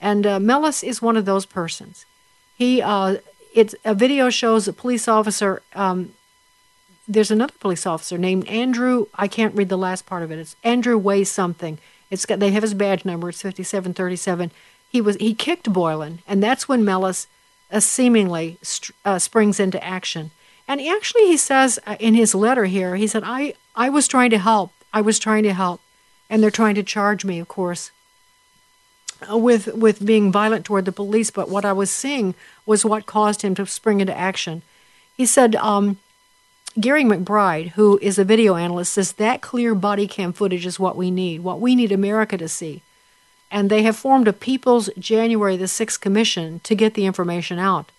And 0.00 0.24
uh, 0.24 0.38
Mellis 0.38 0.84
is 0.84 1.02
one 1.02 1.16
of 1.16 1.24
those 1.24 1.46
persons. 1.46 2.06
He, 2.56 2.80
uh, 2.80 3.16
it's 3.52 3.74
a 3.84 3.94
video 3.94 4.30
shows 4.30 4.68
a 4.68 4.72
police 4.72 5.08
officer. 5.08 5.62
Um, 5.74 6.12
there's 7.08 7.32
another 7.32 7.54
police 7.58 7.86
officer 7.86 8.16
named 8.16 8.46
Andrew. 8.46 9.06
I 9.16 9.26
can't 9.26 9.54
read 9.56 9.68
the 9.68 9.76
last 9.76 10.06
part 10.06 10.22
of 10.22 10.30
it. 10.30 10.38
It's 10.38 10.54
Andrew 10.62 10.96
Way 10.96 11.24
something. 11.24 11.78
It's 12.10 12.26
got 12.26 12.40
they 12.40 12.50
have 12.50 12.62
his 12.62 12.74
badge 12.74 13.04
number. 13.04 13.28
It's 13.28 13.42
5737. 13.42 14.50
He 14.88 15.00
was 15.00 15.16
he 15.16 15.34
kicked 15.34 15.72
Boyland, 15.72 16.20
and 16.26 16.42
that's 16.42 16.68
when 16.68 16.84
Mellis 16.84 17.28
uh, 17.70 17.80
seemingly 17.80 18.58
uh, 19.04 19.18
springs 19.18 19.60
into 19.60 19.82
action. 19.84 20.30
And 20.66 20.80
actually, 20.80 21.26
he 21.26 21.36
says 21.36 21.78
uh, 21.86 21.96
in 22.00 22.14
his 22.14 22.34
letter 22.34 22.64
here, 22.64 22.96
he 22.96 23.06
said, 23.06 23.22
"I 23.24 23.54
I 23.76 23.88
was 23.88 24.08
trying 24.08 24.30
to 24.30 24.38
help. 24.38 24.72
I 24.92 25.00
was 25.00 25.18
trying 25.18 25.44
to 25.44 25.52
help, 25.52 25.80
and 26.28 26.42
they're 26.42 26.50
trying 26.50 26.74
to 26.74 26.82
charge 26.82 27.24
me, 27.24 27.38
of 27.38 27.48
course." 27.48 27.92
Uh, 29.30 29.36
with 29.36 29.68
with 29.74 30.04
being 30.04 30.32
violent 30.32 30.64
toward 30.64 30.86
the 30.86 30.92
police, 30.92 31.30
but 31.30 31.48
what 31.48 31.64
I 31.64 31.72
was 31.72 31.90
seeing 31.90 32.34
was 32.66 32.84
what 32.84 33.06
caused 33.06 33.42
him 33.42 33.54
to 33.54 33.66
spring 33.66 34.00
into 34.00 34.16
action. 34.16 34.62
He 35.16 35.26
said, 35.26 35.54
um, 35.56 35.98
Gary 36.78 37.02
McBride, 37.02 37.70
who 37.70 37.98
is 38.00 38.16
a 38.18 38.24
video 38.24 38.54
analyst, 38.54 38.92
says 38.92 39.12
that 39.12 39.40
clear 39.40 39.74
body 39.74 40.06
cam 40.06 40.32
footage 40.32 40.64
is 40.64 40.78
what 40.78 40.96
we 40.96 41.10
need, 41.10 41.40
what 41.40 41.60
we 41.60 41.74
need 41.74 41.90
America 41.90 42.38
to 42.38 42.48
see. 42.48 42.82
And 43.50 43.68
they 43.68 43.82
have 43.82 43.96
formed 43.96 44.28
a 44.28 44.32
People's 44.32 44.88
January 44.96 45.56
the 45.56 45.64
6th 45.64 46.00
Commission 46.00 46.60
to 46.60 46.76
get 46.76 46.94
the 46.94 47.06
information 47.06 47.58
out. 47.58 47.90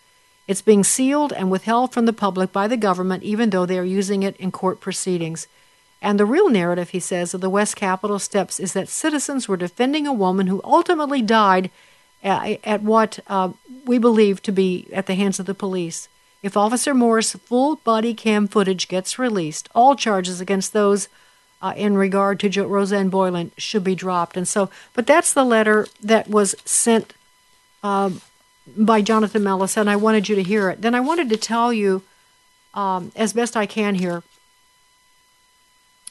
It's 0.48 0.62
being 0.62 0.86
sealed 0.86 1.34
and 1.34 1.52
withheld 1.52 1.94
from 1.94 2.06
the 2.06 2.14
public 2.14 2.54
by 2.54 2.70
the 2.70 2.78
government, 2.78 3.24
even 3.24 3.50
though 3.50 3.66
they 3.66 3.78
are 3.78 3.84
using 3.84 4.24
it 4.24 4.38
in 4.38 4.52
court 4.52 4.80
proceedings. 4.80 5.48
And 6.02 6.18
the 6.18 6.26
real 6.26 6.50
narrative, 6.50 6.90
he 6.90 7.00
says, 7.02 7.34
of 7.34 7.42
the 7.42 7.50
West 7.50 7.76
Capitol 7.76 8.20
steps 8.20 8.58
is 8.58 8.72
that 8.72 8.88
citizens 8.88 9.50
were 9.50 9.58
defending 9.58 10.08
a 10.08 10.14
woman 10.14 10.48
who 10.48 10.62
ultimately 10.64 11.22
died 11.22 11.70
at, 12.24 12.60
at 12.64 12.82
what 12.82 13.20
uh, 13.28 13.52
we 13.86 13.98
believe 13.98 14.42
to 14.44 14.52
be 14.54 14.88
at 14.94 15.08
the 15.08 15.16
hands 15.16 15.40
of 15.40 15.46
the 15.46 15.54
police. 15.54 16.08
If 16.44 16.58
Officer 16.58 16.94
Moore's 16.94 17.34
full 17.34 17.76
body 17.78 18.14
cam 18.14 18.48
footage 18.48 18.88
gets 18.88 19.20
released, 19.20 19.70
all 19.76 19.96
charges 19.96 20.42
against 20.42 20.74
those 20.74 21.08
uh, 21.62 21.74
in 21.78 21.96
regard 21.96 22.40
to 22.40 22.50
jo- 22.50 22.66
Rosanne 22.66 23.10
Boyland 23.10 23.52
should 23.58 23.84
be 23.84 23.94
dropped. 23.96 24.36
And 24.36 24.48
so, 24.48 24.70
but 24.94 25.06
that's 25.06 25.34
the 25.34 25.44
letter 25.44 25.88
that 26.02 26.28
was 26.28 26.56
sent 26.66 27.14
uh, 27.84 28.10
by 28.76 29.02
Jonathan 29.02 29.44
Mellis, 29.44 29.78
and 29.78 29.90
I 29.90 29.96
wanted 29.96 30.30
you 30.30 30.36
to 30.36 30.44
hear 30.44 30.70
it. 30.70 30.82
Then 30.82 30.96
I 30.96 31.00
wanted 31.00 31.30
to 31.30 31.38
tell 31.38 31.72
you, 31.72 32.04
um, 32.74 33.12
as 33.16 33.34
best 33.34 33.56
I 33.56 33.66
can 33.66 33.96
here, 33.96 34.24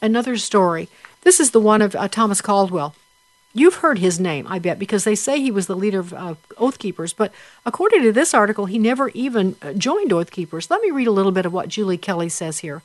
another 0.00 0.36
story. 0.36 0.88
This 1.22 1.40
is 1.40 1.50
the 1.50 1.60
one 1.60 1.82
of 1.82 1.94
uh, 1.96 2.08
Thomas 2.08 2.40
Caldwell. 2.40 2.94
You've 3.52 3.76
heard 3.76 3.98
his 3.98 4.20
name, 4.20 4.46
I 4.46 4.60
bet, 4.60 4.78
because 4.78 5.02
they 5.02 5.16
say 5.16 5.40
he 5.40 5.50
was 5.50 5.66
the 5.66 5.74
leader 5.74 5.98
of 5.98 6.12
uh, 6.14 6.34
Oath 6.56 6.78
Keepers. 6.78 7.12
But 7.12 7.32
according 7.66 8.02
to 8.02 8.12
this 8.12 8.32
article, 8.32 8.66
he 8.66 8.78
never 8.78 9.08
even 9.08 9.56
uh, 9.60 9.72
joined 9.72 10.12
Oath 10.12 10.30
Keepers. 10.30 10.70
Let 10.70 10.82
me 10.82 10.92
read 10.92 11.08
a 11.08 11.12
little 11.12 11.32
bit 11.32 11.46
of 11.46 11.52
what 11.52 11.68
Julie 11.68 11.98
Kelly 11.98 12.28
says 12.28 12.60
here. 12.60 12.82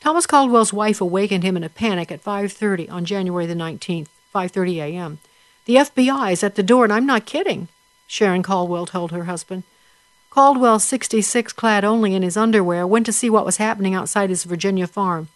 Thomas 0.00 0.26
Caldwell's 0.26 0.72
wife 0.72 1.00
awakened 1.00 1.44
him 1.44 1.56
in 1.56 1.62
a 1.62 1.68
panic 1.68 2.10
at 2.10 2.24
5:30 2.24 2.90
on 2.90 3.04
January 3.04 3.46
the 3.46 3.54
19th, 3.54 4.08
5:30 4.34 4.78
a.m. 4.78 5.18
The 5.66 5.76
FBI 5.76 6.32
is 6.32 6.42
at 6.42 6.56
the 6.56 6.64
door, 6.64 6.82
and 6.82 6.92
I'm 6.92 7.06
not 7.06 7.24
kidding. 7.24 7.68
Sharon 8.08 8.42
Caldwell 8.42 8.86
told 8.86 9.12
her 9.12 9.24
husband. 9.24 9.62
Caldwell, 10.30 10.80
66, 10.80 11.52
clad 11.52 11.84
only 11.84 12.14
in 12.16 12.22
his 12.22 12.36
underwear, 12.36 12.84
went 12.84 13.06
to 13.06 13.12
see 13.12 13.30
what 13.30 13.46
was 13.46 13.58
happening 13.58 13.94
outside 13.94 14.30
his 14.30 14.42
Virginia 14.42 14.88
farm. 14.88 15.28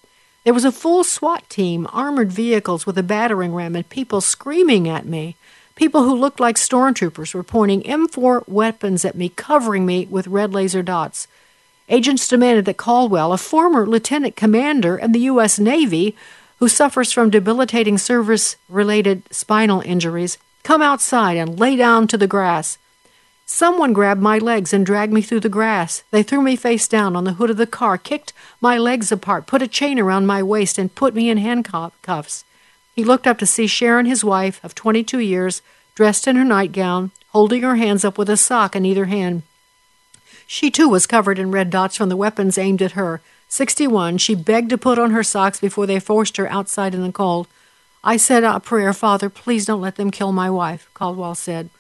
There 0.47 0.55
was 0.55 0.65
a 0.65 0.71
full 0.71 1.03
SWAT 1.03 1.51
team, 1.51 1.89
armored 1.93 2.31
vehicles 2.31 2.87
with 2.87 2.97
a 2.97 3.03
battering 3.03 3.53
ram, 3.53 3.75
and 3.75 3.89
people 3.89 4.21
screaming 4.21 4.89
at 4.89 5.05
me. 5.05 5.35
People 5.75 6.05
who 6.05 6.15
looked 6.15 6.39
like 6.39 6.55
stormtroopers 6.55 7.35
were 7.35 7.43
pointing 7.43 7.83
M4 7.83 8.47
weapons 8.47 9.05
at 9.05 9.17
me, 9.17 9.29
covering 9.29 9.85
me 9.85 10.07
with 10.09 10.29
red 10.29 10.55
laser 10.55 10.85
dots. 10.85 11.27
Agents 11.89 12.29
demanded 12.29 12.65
that 12.67 12.77
Caldwell, 12.77 13.33
a 13.33 13.39
former 13.39 13.89
lieutenant 13.89 14.37
commander 14.37 14.97
in 14.97 15.11
the 15.11 15.27
U.S. 15.35 15.59
Navy 15.59 16.15
who 16.61 16.69
suffers 16.69 17.11
from 17.11 17.29
debilitating 17.29 17.99
service 17.99 18.55
related 18.69 19.25
spinal 19.33 19.81
injuries, 19.81 20.39
come 20.63 20.81
outside 20.81 21.37
and 21.37 21.59
lay 21.59 21.75
down 21.75 22.07
to 22.07 22.17
the 22.17 22.29
grass. 22.29 22.79
Someone 23.49 23.93
grabbed 23.93 24.21
my 24.21 24.39
legs 24.39 24.73
and 24.73 24.85
dragged 24.85 25.13
me 25.13 25.23
through 25.23 25.39
the 25.39 25.49
grass. 25.49 26.03
They 26.11 26.25
threw 26.25 26.43
me 26.43 26.57
face 26.57 26.89
down 26.89 27.15
on 27.15 27.23
the 27.23 27.35
hood 27.35 27.49
of 27.49 27.57
the 27.57 27.67
car, 27.67 27.97
kicked 27.97 28.33
my 28.61 28.77
legs 28.77 29.13
apart, 29.13 29.47
put 29.47 29.63
a 29.63 29.69
chain 29.69 30.01
around 30.01 30.27
my 30.27 30.43
waist, 30.43 30.79
and 30.79 30.93
put 30.93 31.15
me 31.15 31.31
in 31.31 31.39
handcuffs. 31.39 32.45
He 32.97 33.05
looked 33.05 33.25
up 33.25 33.39
to 33.39 33.47
see 33.47 33.69
Sharon, 33.69 34.05
his 34.05 34.25
wife, 34.25 34.59
of 34.65 34.75
22 34.75 35.21
years, 35.21 35.63
dressed 35.95 36.27
in 36.27 36.35
her 36.35 36.45
nightgown, 36.45 37.13
holding 37.29 37.63
her 37.63 37.77
hands 37.77 38.05
up 38.05 38.19
with 38.19 38.29
a 38.29 38.37
sock 38.37 38.75
in 38.75 38.85
either 38.85 39.05
hand. 39.05 39.45
She 40.49 40.69
too 40.69 40.89
was 40.89 41.07
covered 41.07 41.39
in 41.39 41.53
red 41.53 41.71
dots 41.71 41.97
from 41.97 42.09
the 42.09 42.17
weapons 42.17 42.59
aimed 42.59 42.83
at 42.83 42.93
her. 42.93 43.21
61, 43.49 44.19
she 44.19 44.35
begged 44.35 44.71
to 44.71 44.79
put 44.79 44.99
on 44.99 45.13
her 45.13 45.23
socks 45.23 45.61
before 45.61 45.87
they 45.87 46.01
forced 46.01 46.37
her 46.37 46.51
outside 46.51 46.97
in 46.97 47.03
the 47.03 47.13
cold. 47.13 47.47
I 48.03 48.17
said 48.17 48.43
a 48.43 48.59
prayer, 48.59 48.93
Father, 48.93 49.31
please 49.31 49.67
don't 49.67 49.81
let 49.81 49.95
them 49.95 50.11
kill 50.11 50.33
my 50.33 50.51
wife, 50.51 50.89
Caldwell 50.95 51.37
said. 51.37 51.71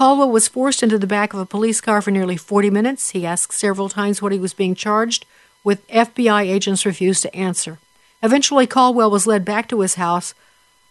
Caldwell 0.00 0.30
was 0.30 0.48
forced 0.48 0.82
into 0.82 0.98
the 0.98 1.06
back 1.06 1.34
of 1.34 1.40
a 1.40 1.44
police 1.44 1.82
car 1.82 2.00
for 2.00 2.10
nearly 2.10 2.38
40 2.38 2.70
minutes. 2.70 3.10
He 3.10 3.26
asked 3.26 3.52
several 3.52 3.90
times 3.90 4.22
what 4.22 4.32
he 4.32 4.38
was 4.38 4.54
being 4.54 4.74
charged 4.74 5.26
with. 5.62 5.86
FBI 5.88 6.46
agents 6.48 6.86
refused 6.86 7.20
to 7.20 7.36
answer. 7.36 7.78
Eventually, 8.22 8.66
Caldwell 8.66 9.10
was 9.10 9.26
led 9.26 9.44
back 9.44 9.68
to 9.68 9.80
his 9.80 9.96
house. 9.96 10.32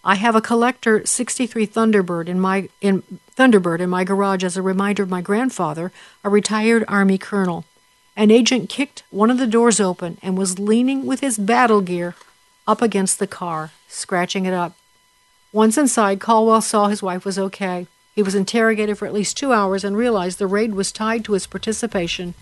I 0.03 0.13
have 0.13 0.35
a 0.35 0.41
collector 0.41 1.03
63 1.03 1.65
Thunderbird 1.65 2.27
in 2.27 2.39
my 2.39 2.69
in 2.81 3.01
Thunderbird 3.35 3.79
in 3.79 3.89
my 3.89 4.03
garage 4.03 4.43
as 4.43 4.55
a 4.55 4.61
reminder 4.61 5.01
of 5.01 5.09
my 5.09 5.21
grandfather, 5.21 5.91
a 6.23 6.29
retired 6.29 6.85
army 6.87 7.17
colonel. 7.17 7.65
An 8.15 8.29
agent 8.29 8.69
kicked 8.69 9.01
one 9.09 9.31
of 9.31 9.39
the 9.39 9.47
doors 9.47 9.79
open 9.79 10.19
and 10.21 10.37
was 10.37 10.59
leaning 10.59 11.07
with 11.07 11.21
his 11.21 11.39
battle 11.39 11.81
gear 11.81 12.13
up 12.67 12.83
against 12.83 13.17
the 13.17 13.25
car, 13.25 13.71
scratching 13.87 14.45
it 14.45 14.53
up. 14.53 14.77
Once 15.51 15.79
inside, 15.79 16.19
Caldwell 16.19 16.61
saw 16.61 16.89
his 16.89 17.01
wife 17.01 17.25
was 17.25 17.39
okay. 17.39 17.87
He 18.19 18.23
was 18.23 18.35
interrogated 18.35 18.97
for 18.97 19.05
at 19.05 19.13
least 19.13 19.37
two 19.37 19.53
hours 19.53 19.85
and 19.85 19.95
realized 19.95 20.39
the 20.39 20.45
raid 20.45 20.73
was 20.73 20.91
tied 20.91 21.23
to 21.23 21.31
his 21.31 21.47
participation 21.47 22.33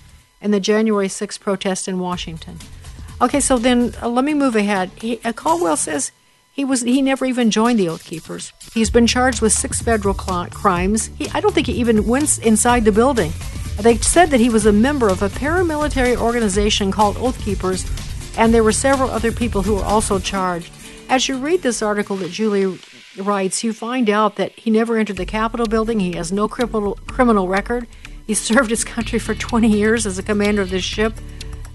in 0.42 0.50
the 0.50 0.60
January 0.60 1.08
6th 1.08 1.40
protest 1.40 1.88
in 1.88 2.00
Washington. 2.00 2.58
Okay, 3.22 3.40
so 3.40 3.60
then 3.60 3.94
uh, 4.02 4.10
let 4.10 4.26
me 4.26 4.34
move 4.34 4.56
ahead. 4.56 4.90
He, 4.96 5.20
uh, 5.24 5.34
Caldwell 5.34 5.78
says 5.78 6.12
he 6.52 6.66
was 6.66 6.82
he 6.82 7.00
never 7.04 7.26
even 7.26 7.52
joined 7.52 7.78
the 7.78 7.90
Oath 7.90 8.06
Keepers. 8.06 8.54
He's 8.74 8.90
been 8.90 9.06
charged 9.06 9.40
with 9.40 9.54
six 9.54 9.80
federal 9.80 10.16
cl- 10.16 10.48
crimes. 10.48 11.12
He, 11.16 11.30
I 11.30 11.42
don't 11.42 11.54
think 11.54 11.68
he 11.68 11.74
even 11.74 12.08
went 12.08 12.40
inside 12.40 12.84
the 12.84 12.92
building. 12.92 13.32
They 13.80 13.98
said 13.98 14.32
that 14.32 14.40
he 14.40 14.50
was 14.50 14.66
a 14.66 14.74
member 14.74 15.10
of 15.10 15.22
a 15.22 15.30
paramilitary 15.30 16.18
organization 16.18 16.92
called 16.92 17.18
Oath 17.18 17.40
Keepers, 17.46 17.86
and 18.36 18.52
there 18.52 18.64
were 18.64 18.72
several 18.72 19.12
other 19.12 19.32
people 19.32 19.62
who 19.62 19.76
were 19.76 19.86
also 19.86 20.18
charged. 20.18 20.74
As 21.08 21.30
you 21.30 21.38
read 21.38 21.62
this 21.62 21.84
article 21.84 22.16
that 22.16 22.32
Julie 22.32 22.80
writes, 23.18 23.64
you 23.64 23.74
find 23.74 24.10
out 24.10 24.36
that 24.36 24.52
he 24.54 24.70
never 24.70 24.98
entered 24.98 25.18
the 25.18 25.26
Capitol 25.26 25.66
building. 25.66 26.00
He 26.00 26.14
has 26.14 26.32
no 26.32 26.48
criminal 26.48 26.98
criminal 27.08 27.48
record. 27.48 27.88
He 28.26 28.34
served 28.50 28.70
his 28.70 28.84
country 28.84 29.20
for 29.20 29.36
20 29.36 29.68
years 29.68 30.06
as 30.06 30.18
a 30.18 30.24
commander 30.24 30.62
of 30.62 30.70
this 30.70 30.84
ship, 30.84 31.14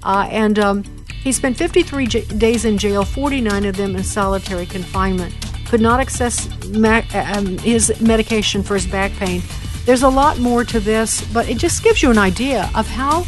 uh, 0.03 0.29
and 0.31 0.59
um, 0.59 0.85
he 1.09 1.33
spent 1.33 1.57
53 1.57 2.07
j- 2.07 2.25
days 2.27 2.65
in 2.65 2.79
jail, 2.79 3.05
49 3.05 3.65
of 3.65 3.77
them 3.77 3.97
in 3.97 4.03
solitary 4.05 4.67
confinement. 4.67 5.35
Could 5.67 5.81
not 5.81 6.01
access 6.01 6.49
ma- 6.69 7.03
um, 7.15 7.59
his 7.59 8.01
medication 8.01 8.63
for 8.63 8.75
his 8.75 8.87
back 8.87 9.13
pain. 9.13 9.43
There's 9.85 10.03
a 10.03 10.09
lot 10.09 10.39
more 10.39 10.65
to 10.65 10.81
this, 10.81 11.25
but 11.33 11.49
it 11.49 11.59
just 11.59 11.83
gives 11.83 12.03
you 12.03 12.11
an 12.11 12.19
idea 12.19 12.71
of 12.75 12.87
how 12.87 13.27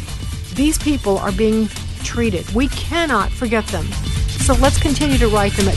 these 0.53 0.77
people 0.77 1.17
are 1.17 1.31
being 1.31 1.67
treated. 2.03 2.49
We 2.51 2.67
cannot 2.69 3.31
forget 3.31 3.65
them. 3.67 3.85
So 4.27 4.53
let's 4.55 4.79
continue 4.79 5.17
to 5.17 5.27
write 5.27 5.53
them 5.53 5.67
at 5.67 5.75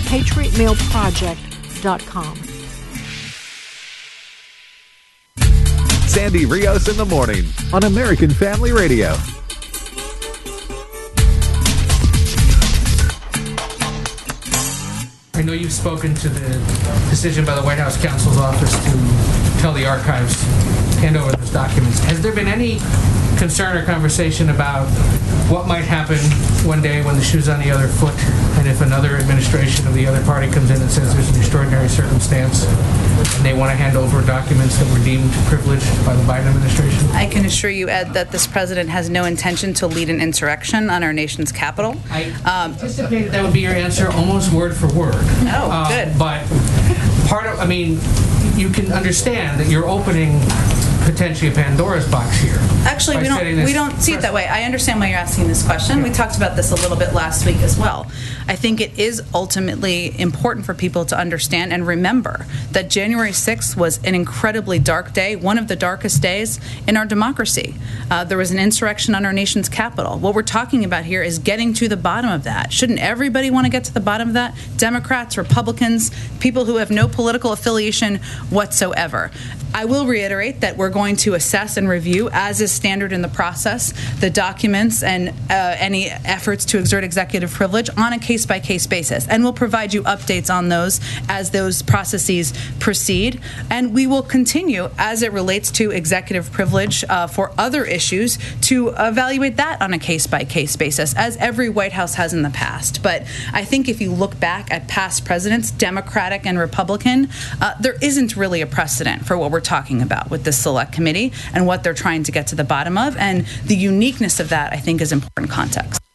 patriotmailproject.com 1.78 2.36
Sandy 6.08 6.46
Rios 6.46 6.88
in 6.88 6.96
the 6.96 7.04
morning 7.04 7.44
on 7.72 7.84
American 7.84 8.30
Family 8.30 8.72
Radio. 8.72 9.14
I 15.34 15.42
know 15.42 15.52
you've 15.52 15.72
spoken 15.72 16.14
to 16.16 16.28
the 16.28 16.50
decision 17.10 17.44
by 17.44 17.54
the 17.54 17.62
White 17.62 17.78
House 17.78 18.02
counsel's 18.02 18.38
office 18.38 18.72
to 18.72 19.60
tell 19.60 19.72
the 19.72 19.86
archives 19.86 20.40
to 20.40 21.00
hand 21.00 21.16
over 21.16 21.30
those 21.30 21.52
documents. 21.52 22.00
Has 22.00 22.20
there 22.20 22.34
been 22.34 22.48
any 22.48 22.78
concern 23.38 23.76
or 23.76 23.84
conversation 23.84 24.50
about 24.50 24.88
what 25.48 25.68
might 25.68 25.84
happen 25.84 26.18
one 26.66 26.82
day 26.82 27.04
when 27.04 27.16
the 27.16 27.22
shoe's 27.22 27.48
on 27.48 27.60
the 27.60 27.70
other 27.70 27.86
foot, 27.86 28.14
and 28.58 28.66
if 28.66 28.80
another 28.80 29.16
administration 29.16 29.86
of 29.86 29.94
the 29.94 30.06
other 30.06 30.22
party 30.24 30.50
comes 30.50 30.70
in 30.70 30.82
and 30.82 30.90
says 30.90 31.14
there's 31.14 31.28
an 31.28 31.36
extraordinary 31.36 31.88
circumstance, 31.88 32.66
and 32.66 33.44
they 33.44 33.54
want 33.54 33.70
to 33.70 33.76
hand 33.76 33.96
over 33.96 34.20
documents 34.26 34.76
that 34.78 34.92
were 34.92 35.04
deemed 35.04 35.30
privileged 35.46 35.86
by 36.04 36.14
the 36.14 36.22
Biden 36.22 36.46
administration? 36.46 37.08
I 37.10 37.26
can 37.26 37.44
assure 37.44 37.70
you, 37.70 37.88
Ed, 37.88 38.14
that 38.14 38.32
this 38.32 38.46
president 38.46 38.90
has 38.90 39.08
no 39.08 39.24
intention 39.24 39.74
to 39.74 39.86
lead 39.86 40.10
an 40.10 40.20
insurrection 40.20 40.90
on 40.90 41.04
our 41.04 41.12
nation's 41.12 41.52
capital. 41.52 41.96
I 42.10 42.24
um, 42.44 42.72
anticipated 42.72 43.30
that 43.30 43.42
would 43.42 43.52
be 43.52 43.60
your 43.60 43.74
answer, 43.74 44.10
almost 44.10 44.52
word 44.52 44.76
for 44.76 44.88
word. 44.88 45.14
Oh, 45.14 45.70
uh, 45.70 45.88
good. 45.88 46.18
But 46.18 46.44
part 47.28 47.46
of, 47.46 47.60
I 47.60 47.66
mean, 47.66 48.00
you 48.56 48.70
can 48.70 48.92
understand 48.92 49.60
that 49.60 49.68
you're 49.68 49.88
opening 49.88 50.40
potentially 51.08 51.50
a 51.50 51.54
Pandora's 51.54 52.08
box 52.10 52.38
here. 52.38 52.58
Actually, 52.84 53.18
we 53.18 53.24
don't 53.24 53.64
we 53.64 53.72
don't 53.72 53.98
see 54.00 54.12
it 54.12 54.20
that 54.20 54.34
way. 54.34 54.46
I 54.46 54.64
understand 54.64 55.00
why 55.00 55.08
you're 55.08 55.18
asking 55.18 55.48
this 55.48 55.64
question. 55.64 56.02
We 56.02 56.10
talked 56.10 56.36
about 56.36 56.54
this 56.54 56.70
a 56.70 56.74
little 56.74 56.96
bit 56.96 57.14
last 57.14 57.46
week 57.46 57.58
as 57.58 57.78
well. 57.78 58.10
I 58.48 58.56
think 58.56 58.80
it 58.80 58.98
is 58.98 59.22
ultimately 59.34 60.18
important 60.18 60.64
for 60.64 60.72
people 60.72 61.04
to 61.04 61.18
understand 61.18 61.72
and 61.72 61.86
remember 61.86 62.46
that 62.72 62.88
January 62.88 63.30
6th 63.30 63.76
was 63.76 64.02
an 64.04 64.14
incredibly 64.14 64.78
dark 64.78 65.12
day, 65.12 65.36
one 65.36 65.58
of 65.58 65.68
the 65.68 65.76
darkest 65.76 66.22
days 66.22 66.58
in 66.86 66.96
our 66.96 67.04
democracy. 67.04 67.74
Uh, 68.10 68.24
there 68.24 68.38
was 68.38 68.50
an 68.50 68.58
insurrection 68.58 69.14
on 69.14 69.26
our 69.26 69.34
nation's 69.34 69.68
capital. 69.68 70.18
What 70.18 70.34
we're 70.34 70.42
talking 70.42 70.84
about 70.84 71.04
here 71.04 71.22
is 71.22 71.38
getting 71.38 71.74
to 71.74 71.88
the 71.88 71.96
bottom 71.96 72.30
of 72.30 72.44
that. 72.44 72.72
Shouldn't 72.72 73.00
everybody 73.00 73.50
want 73.50 73.66
to 73.66 73.70
get 73.70 73.84
to 73.84 73.94
the 73.94 74.00
bottom 74.00 74.28
of 74.28 74.34
that? 74.34 74.56
Democrats, 74.78 75.36
Republicans, 75.36 76.10
people 76.40 76.64
who 76.64 76.76
have 76.76 76.90
no 76.90 77.06
political 77.06 77.52
affiliation 77.52 78.16
whatsoever. 78.48 79.30
I 79.74 79.84
will 79.84 80.06
reiterate 80.06 80.60
that 80.62 80.76
we're 80.76 80.88
going 80.88 81.16
to 81.16 81.34
assess 81.34 81.76
and 81.76 81.88
review, 81.88 82.30
as 82.32 82.60
is 82.60 82.72
standard 82.72 83.12
in 83.12 83.20
the 83.20 83.28
process, 83.28 83.92
the 84.20 84.30
documents 84.30 85.02
and 85.02 85.28
uh, 85.28 85.32
any 85.50 86.06
efforts 86.06 86.64
to 86.66 86.78
exert 86.78 87.04
executive 87.04 87.52
privilege 87.52 87.90
on 87.96 88.14
a 88.14 88.18
case 88.18 88.37
by 88.46 88.60
case 88.60 88.86
basis. 88.86 89.26
And 89.28 89.42
we'll 89.42 89.52
provide 89.52 89.94
you 89.94 90.02
updates 90.02 90.52
on 90.52 90.68
those 90.68 91.00
as 91.28 91.50
those 91.50 91.82
processes 91.82 92.52
proceed. 92.80 93.40
And 93.70 93.94
we 93.94 94.06
will 94.06 94.22
continue, 94.22 94.90
as 94.98 95.22
it 95.22 95.32
relates 95.32 95.70
to 95.72 95.90
executive 95.90 96.52
privilege 96.52 97.04
uh, 97.08 97.26
for 97.26 97.52
other 97.58 97.84
issues, 97.84 98.38
to 98.62 98.88
evaluate 98.98 99.56
that 99.56 99.80
on 99.82 99.92
a 99.92 99.98
case 99.98 100.26
by 100.26 100.44
case 100.44 100.76
basis, 100.76 101.14
as 101.16 101.36
every 101.38 101.68
White 101.68 101.92
House 101.92 102.14
has 102.14 102.32
in 102.32 102.42
the 102.42 102.50
past. 102.50 103.02
But 103.02 103.22
I 103.52 103.64
think 103.64 103.88
if 103.88 104.00
you 104.00 104.12
look 104.12 104.38
back 104.40 104.70
at 104.70 104.88
past 104.88 105.24
presidents, 105.24 105.70
Democratic 105.70 106.46
and 106.46 106.58
Republican, 106.58 107.28
uh, 107.60 107.74
there 107.80 107.96
isn't 108.02 108.36
really 108.36 108.60
a 108.60 108.66
precedent 108.66 109.26
for 109.26 109.36
what 109.36 109.50
we're 109.50 109.60
talking 109.60 110.02
about 110.02 110.30
with 110.30 110.44
this 110.44 110.58
select 110.58 110.92
committee 110.92 111.32
and 111.54 111.66
what 111.66 111.82
they're 111.82 111.94
trying 111.94 112.22
to 112.24 112.32
get 112.32 112.46
to 112.48 112.54
the 112.54 112.64
bottom 112.64 112.96
of. 112.98 113.16
And 113.16 113.46
the 113.64 113.76
uniqueness 113.76 114.40
of 114.40 114.48
that, 114.50 114.72
I 114.72 114.76
think, 114.76 115.00
is 115.00 115.12
important 115.12 115.50
context. 115.50 116.07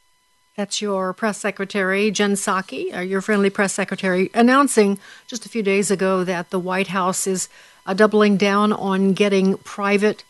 That's 0.55 0.83
your 0.83 1.13
press 1.13 1.39
secretary, 1.39 2.11
Jen 2.11 2.33
Psaki, 2.33 2.95
uh, 2.95 2.99
your 2.99 3.21
friendly 3.21 3.49
press 3.49 3.73
secretary, 3.73 4.29
announcing 4.35 4.99
just 5.25 5.47
a 5.47 5.49
few 5.49 5.63
days 5.63 5.89
ago 5.89 6.23
that 6.23 6.51
the 6.51 6.59
White 6.59 6.89
House 6.89 7.25
is 7.25 7.49
uh, 7.87 7.95
doubling 7.95 8.37
down 8.37 8.71
on 8.71 9.13
getting 9.13 9.57
private 9.57 10.23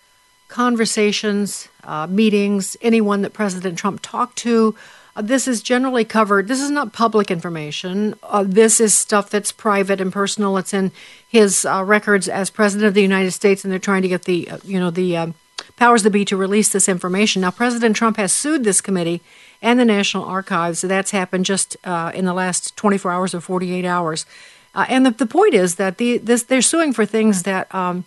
conversations, 0.47 1.67
uh, 1.83 2.07
meetings, 2.07 2.77
anyone 2.81 3.21
that 3.23 3.33
President 3.33 3.77
Trump 3.77 3.99
talked 4.01 4.37
to. 4.37 4.73
Uh, 5.13 5.21
this 5.21 5.45
is 5.45 5.62
generally 5.62 6.05
covered. 6.05 6.47
This 6.47 6.62
is 6.62 6.71
not 6.71 6.93
public 6.93 7.29
information. 7.29 8.15
Uh, 8.23 8.45
this 8.47 8.79
is 8.79 8.93
stuff 8.93 9.29
that's 9.29 9.51
private 9.51 9.99
and 9.99 10.13
personal. 10.13 10.55
It's 10.55 10.73
in 10.73 10.93
his 11.27 11.65
uh, 11.65 11.83
records 11.83 12.29
as 12.29 12.49
President 12.49 12.88
of 12.88 12.93
the 12.93 13.01
United 13.01 13.31
States, 13.31 13.65
and 13.65 13.73
they're 13.73 13.77
trying 13.79 14.03
to 14.03 14.07
get 14.07 14.23
the, 14.23 14.49
you 14.63 14.79
know, 14.79 14.89
the 14.89 15.17
um, 15.17 15.33
powers 15.75 16.03
that 16.03 16.12
be 16.12 16.23
to 16.23 16.38
release 16.38 16.69
this 16.69 16.88
information. 16.88 17.41
Now, 17.41 17.51
President 17.51 17.97
Trump 17.97 18.15
has 18.15 18.31
sued 18.31 18.63
this 18.63 18.79
committee 18.79 19.21
and 19.63 19.80
the 19.80 19.86
National 19.86 20.26
Archives. 20.26 20.82
That's 20.82 21.12
happened 21.12 21.45
just 21.45 21.78
uh, 21.86 22.12
in 22.13 22.26
the 22.26 22.34
last 22.34 22.76
24 22.76 23.12
hours 23.12 23.34
or 23.34 23.41
48 23.41 23.86
hours. 23.86 24.28
Uh, 24.76 24.86
and 24.89 25.06
the, 25.06 25.12
the 25.12 25.26
point 25.26 25.54
is 25.54 25.76
that 25.76 25.97
the, 25.97 26.17
this, 26.17 26.43
they're 26.43 26.62
suing 26.62 26.93
for 26.93 27.06
things 27.06 27.43
that, 27.43 27.73
um, 27.73 28.04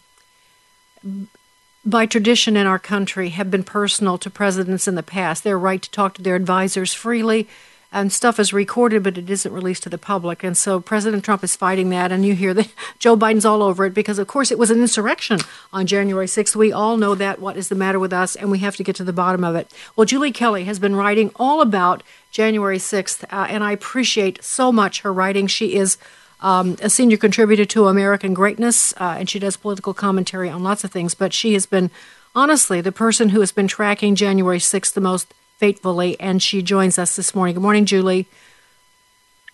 by 1.84 2.04
tradition 2.04 2.56
in 2.56 2.66
our 2.66 2.78
country, 2.78 3.30
have 3.30 3.50
been 3.50 3.64
personal 3.64 4.18
to 4.18 4.28
presidents 4.28 4.86
in 4.86 4.96
the 4.96 5.02
past. 5.02 5.42
Their 5.42 5.58
right 5.58 5.80
to 5.80 5.90
talk 5.90 6.14
to 6.14 6.22
their 6.22 6.36
advisors 6.36 6.92
freely 6.92 7.48
and 7.92 8.12
stuff 8.12 8.38
is 8.38 8.52
recorded, 8.52 9.02
but 9.02 9.16
it 9.16 9.30
isn't 9.30 9.52
released 9.52 9.84
to 9.84 9.88
the 9.88 9.98
public. 9.98 10.42
And 10.42 10.56
so 10.56 10.80
President 10.80 11.24
Trump 11.24 11.44
is 11.44 11.56
fighting 11.56 11.90
that, 11.90 12.12
and 12.12 12.26
you 12.26 12.34
hear 12.34 12.52
that 12.54 12.68
Joe 12.98 13.16
Biden's 13.16 13.44
all 13.44 13.62
over 13.62 13.86
it 13.86 13.94
because, 13.94 14.18
of 14.18 14.26
course, 14.26 14.50
it 14.50 14.58
was 14.58 14.70
an 14.70 14.80
insurrection 14.80 15.38
on 15.72 15.86
January 15.86 16.26
6th. 16.26 16.56
We 16.56 16.72
all 16.72 16.96
know 16.96 17.14
that. 17.14 17.40
What 17.40 17.56
is 17.56 17.68
the 17.68 17.74
matter 17.74 17.98
with 17.98 18.12
us? 18.12 18.36
And 18.36 18.50
we 18.50 18.58
have 18.58 18.76
to 18.76 18.84
get 18.84 18.96
to 18.96 19.04
the 19.04 19.12
bottom 19.12 19.44
of 19.44 19.54
it. 19.54 19.72
Well, 19.94 20.04
Julie 20.04 20.32
Kelly 20.32 20.64
has 20.64 20.78
been 20.78 20.96
writing 20.96 21.30
all 21.36 21.60
about 21.60 22.02
January 22.30 22.78
6th, 22.78 23.24
uh, 23.32 23.46
and 23.48 23.64
I 23.64 23.72
appreciate 23.72 24.42
so 24.42 24.70
much 24.72 25.00
her 25.00 25.12
writing. 25.12 25.46
She 25.46 25.76
is 25.76 25.96
um, 26.40 26.76
a 26.82 26.90
senior 26.90 27.16
contributor 27.16 27.64
to 27.64 27.86
American 27.86 28.34
Greatness, 28.34 28.92
uh, 28.98 29.16
and 29.18 29.30
she 29.30 29.38
does 29.38 29.56
political 29.56 29.94
commentary 29.94 30.50
on 30.50 30.62
lots 30.62 30.84
of 30.84 30.90
things. 30.90 31.14
But 31.14 31.32
she 31.32 31.54
has 31.54 31.66
been, 31.66 31.90
honestly, 32.34 32.80
the 32.80 32.92
person 32.92 33.30
who 33.30 33.40
has 33.40 33.52
been 33.52 33.68
tracking 33.68 34.14
January 34.14 34.58
6th 34.58 34.92
the 34.92 35.00
most 35.00 35.32
faithfully, 35.56 36.18
and 36.20 36.42
she 36.42 36.62
joins 36.62 36.98
us 36.98 37.16
this 37.16 37.34
morning. 37.34 37.54
Good 37.54 37.62
morning, 37.62 37.84
Julie. 37.84 38.26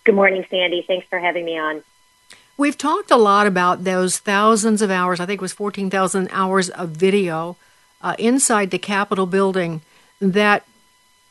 Good 0.05 0.15
morning, 0.15 0.45
Sandy. 0.51 0.85
Thanks 0.87 1.07
for 1.09 1.19
having 1.19 1.45
me 1.45 1.59
on. 1.59 1.83
We've 2.57 2.77
talked 2.77 3.11
a 3.11 3.17
lot 3.17 3.47
about 3.47 3.85
those 3.85 4.19
thousands 4.19 4.83
of 4.83 4.91
hours, 4.91 5.21
I 5.21 5.27
think 5.27 5.41
it 5.41 5.43
was 5.43 5.53
14,000 5.53 6.29
hours 6.31 6.69
of 6.71 6.91
video 6.91 7.57
uh, 8.03 8.15
inside 8.19 8.71
the 8.71 8.79
Capitol 8.79 9.27
building 9.27 9.81
that 10.21 10.65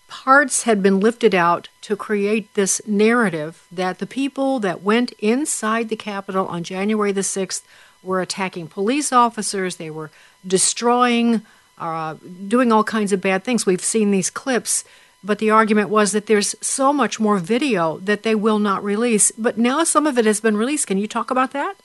parts 0.08 0.64
had 0.64 0.84
been 0.84 1.00
lifted 1.00 1.34
out 1.34 1.70
to 1.82 1.96
create 1.96 2.54
this 2.54 2.82
narrative 2.86 3.66
that 3.72 4.00
the 4.00 4.06
people 4.08 4.60
that 4.60 4.82
went 4.82 5.14
inside 5.20 5.90
the 5.90 5.96
Capitol 5.96 6.48
on 6.48 6.64
January 6.64 7.12
the 7.12 7.22
6th 7.22 7.62
were 8.04 8.20
attacking 8.20 8.68
police 8.68 9.14
officers, 9.14 9.76
they 9.76 9.90
were 9.90 10.12
destroying 10.46 11.44
uh, 11.82 12.16
doing 12.48 12.72
all 12.72 12.84
kinds 12.84 13.12
of 13.12 13.20
bad 13.20 13.44
things. 13.44 13.66
We've 13.66 13.84
seen 13.84 14.12
these 14.12 14.30
clips, 14.30 14.86
but 15.24 15.40
the 15.40 15.50
argument 15.50 15.90
was 15.90 16.12
that 16.12 16.28
there's 16.28 16.56
so 16.62 16.94
much 16.94 17.20
more 17.20 17.38
video 17.40 17.98
that 18.00 18.24
they 18.24 18.36
will 18.36 18.60
not 18.60 18.84
release. 18.84 19.32
But 19.32 19.58
now 19.58 19.84
some 19.84 20.08
of 20.08 20.18
it 20.18 20.26
has 20.26 20.40
been 20.40 20.58
released. 20.58 20.88
Can 20.88 20.98
you 20.98 21.08
talk 21.08 21.32
about 21.32 21.52
that? 21.52 21.76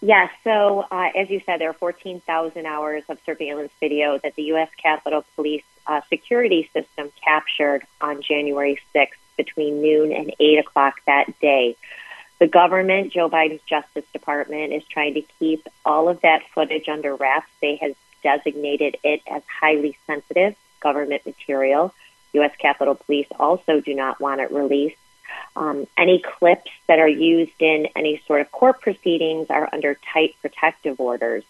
Yes. 0.00 0.30
So, 0.44 0.86
uh, 0.90 1.10
as 1.16 1.30
you 1.30 1.40
said, 1.46 1.60
there 1.60 1.70
are 1.70 1.74
14,000 1.74 2.66
hours 2.66 3.04
of 3.08 3.18
surveillance 3.24 3.72
video 3.80 4.18
that 4.18 4.34
the 4.34 4.44
U.S. 4.44 4.68
Capitol 4.76 5.24
Police 5.34 5.64
uh, 5.86 6.00
security 6.08 6.68
system 6.72 7.10
captured 7.24 7.86
on 8.00 8.20
January 8.22 8.78
6th 8.94 9.08
between 9.36 9.80
noon 9.80 10.12
and 10.12 10.34
8 10.38 10.58
o'clock 10.58 10.94
that 11.06 11.38
day. 11.40 11.76
The 12.38 12.46
government, 12.46 13.12
Joe 13.12 13.30
Biden's 13.30 13.62
Justice 13.62 14.04
Department, 14.12 14.72
is 14.72 14.84
trying 14.84 15.14
to 15.14 15.22
keep 15.38 15.66
all 15.84 16.08
of 16.08 16.20
that 16.20 16.42
footage 16.54 16.88
under 16.88 17.14
wraps. 17.14 17.50
They 17.62 17.76
have 17.76 17.96
designated 18.26 18.96
it 19.04 19.22
as 19.30 19.40
highly 19.60 19.96
sensitive 20.04 20.56
government 20.80 21.24
material. 21.24 21.94
U.S. 22.32 22.50
Capitol 22.58 22.96
Police 22.96 23.28
also 23.38 23.78
do 23.80 23.94
not 23.94 24.20
want 24.20 24.40
it 24.40 24.50
released. 24.50 24.96
Um, 25.54 25.86
any 25.96 26.18
clips 26.20 26.72
that 26.88 26.98
are 26.98 27.08
used 27.08 27.60
in 27.60 27.86
any 27.94 28.20
sort 28.26 28.40
of 28.40 28.50
court 28.50 28.80
proceedings 28.80 29.46
are 29.48 29.68
under 29.72 29.96
tight 30.12 30.34
protective 30.42 30.98
orders. 30.98 31.44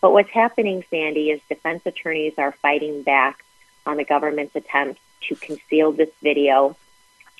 But 0.00 0.12
what's 0.12 0.30
happening, 0.30 0.84
Sandy, 0.88 1.30
is 1.30 1.40
defense 1.48 1.82
attorneys 1.84 2.34
are 2.38 2.52
fighting 2.52 3.02
back 3.02 3.44
on 3.84 3.96
the 3.96 4.04
government's 4.04 4.54
attempts 4.54 5.00
to 5.22 5.34
conceal 5.34 5.90
this 5.90 6.10
video. 6.22 6.76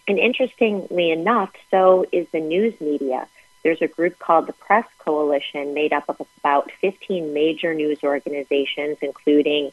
And 0.08 0.18
interestingly 0.18 1.12
enough, 1.12 1.52
so 1.70 2.06
is 2.10 2.26
the 2.32 2.40
news 2.40 2.74
media. 2.80 3.28
There's 3.62 3.82
a 3.82 3.88
group 3.88 4.18
called 4.18 4.46
the 4.46 4.52
Press 4.52 4.86
Coalition 4.98 5.74
made 5.74 5.92
up 5.92 6.08
of 6.08 6.20
about 6.38 6.70
15 6.80 7.34
major 7.34 7.74
news 7.74 7.98
organizations, 8.02 8.98
including 9.02 9.72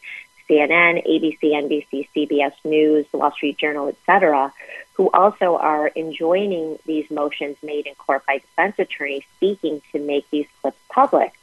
CNN, 0.50 1.06
ABC, 1.06 1.41
NBC, 1.41 2.08
CBS 2.15 2.54
News, 2.63 3.06
the 3.12 3.17
Wall 3.17 3.32
Street 3.32 3.58
Journal, 3.58 3.89
etc., 3.89 4.54
who 4.93 5.10
also 5.12 5.58
are 5.58 5.91
enjoining 5.95 6.80
these 6.86 7.10
motions 7.12 7.58
made 7.62 7.86
in 7.86 7.95
court 7.95 8.26
by 8.26 8.39
defense 8.39 8.76
attorneys 8.80 9.23
seeking 9.39 9.82
to 9.91 10.00
make 10.00 10.30
these 10.32 10.47
clips 10.62 10.80
public. 10.89 11.34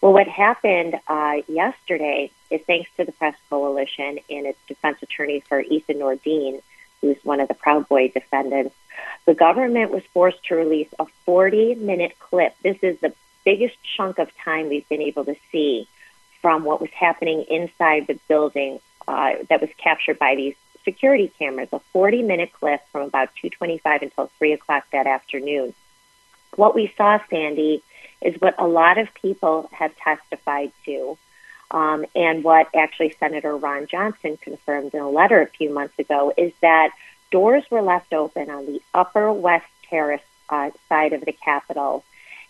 Well, 0.00 0.12
what 0.12 0.28
happened 0.28 0.98
uh, 1.06 1.42
yesterday 1.48 2.30
is 2.50 2.60
thanks 2.62 2.90
to 2.96 3.04
the 3.04 3.12
Press 3.12 3.36
Coalition 3.48 4.18
and 4.28 4.46
its 4.46 4.58
defense 4.66 4.98
attorney 5.02 5.40
for 5.40 5.60
Ethan 5.60 5.98
Nordean, 5.98 6.60
who's 7.00 7.16
one 7.24 7.40
of 7.40 7.48
the 7.48 7.54
Proud 7.54 7.88
Boy 7.88 8.08
defendants, 8.08 8.74
the 9.26 9.34
government 9.34 9.90
was 9.90 10.02
forced 10.12 10.44
to 10.44 10.56
release 10.56 10.88
a 10.98 11.06
40 11.24 11.74
minute 11.76 12.18
clip. 12.18 12.54
This 12.62 12.78
is 12.82 12.98
the 13.00 13.12
biggest 13.44 13.76
chunk 13.96 14.18
of 14.18 14.28
time 14.38 14.68
we've 14.68 14.88
been 14.88 15.02
able 15.02 15.24
to 15.24 15.36
see 15.52 15.88
from 16.42 16.64
what 16.64 16.80
was 16.80 16.90
happening 16.90 17.42
inside 17.48 18.06
the 18.06 18.18
building 18.28 18.80
uh, 19.08 19.34
that 19.48 19.60
was 19.60 19.70
captured 19.78 20.18
by 20.18 20.34
these 20.34 20.54
security 20.84 21.32
cameras. 21.38 21.68
A 21.72 21.80
40 21.92 22.22
minute 22.22 22.52
clip 22.52 22.80
from 22.92 23.02
about 23.02 23.30
2:25 23.42 24.02
until 24.02 24.30
3 24.38 24.52
o'clock 24.52 24.84
that 24.92 25.06
afternoon. 25.06 25.74
what 26.54 26.74
we 26.74 26.92
saw, 26.96 27.18
Sandy, 27.28 27.82
is 28.22 28.40
what 28.40 28.54
a 28.58 28.66
lot 28.66 28.96
of 28.96 29.12
people 29.14 29.68
have 29.72 29.94
testified 29.96 30.72
to, 30.86 31.18
um, 31.70 32.04
and 32.14 32.44
what 32.44 32.68
actually 32.74 33.14
Senator 33.18 33.56
Ron 33.56 33.86
Johnson 33.86 34.36
confirmed 34.40 34.94
in 34.94 35.00
a 35.00 35.10
letter 35.10 35.40
a 35.40 35.46
few 35.46 35.72
months 35.72 35.98
ago 35.98 36.32
is 36.36 36.52
that 36.60 36.90
doors 37.30 37.64
were 37.70 37.82
left 37.82 38.12
open 38.12 38.50
on 38.50 38.66
the 38.66 38.80
upper 38.94 39.32
west 39.32 39.66
terrace 39.88 40.22
uh, 40.48 40.70
side 40.88 41.12
of 41.12 41.24
the 41.24 41.32
Capitol, 41.32 42.04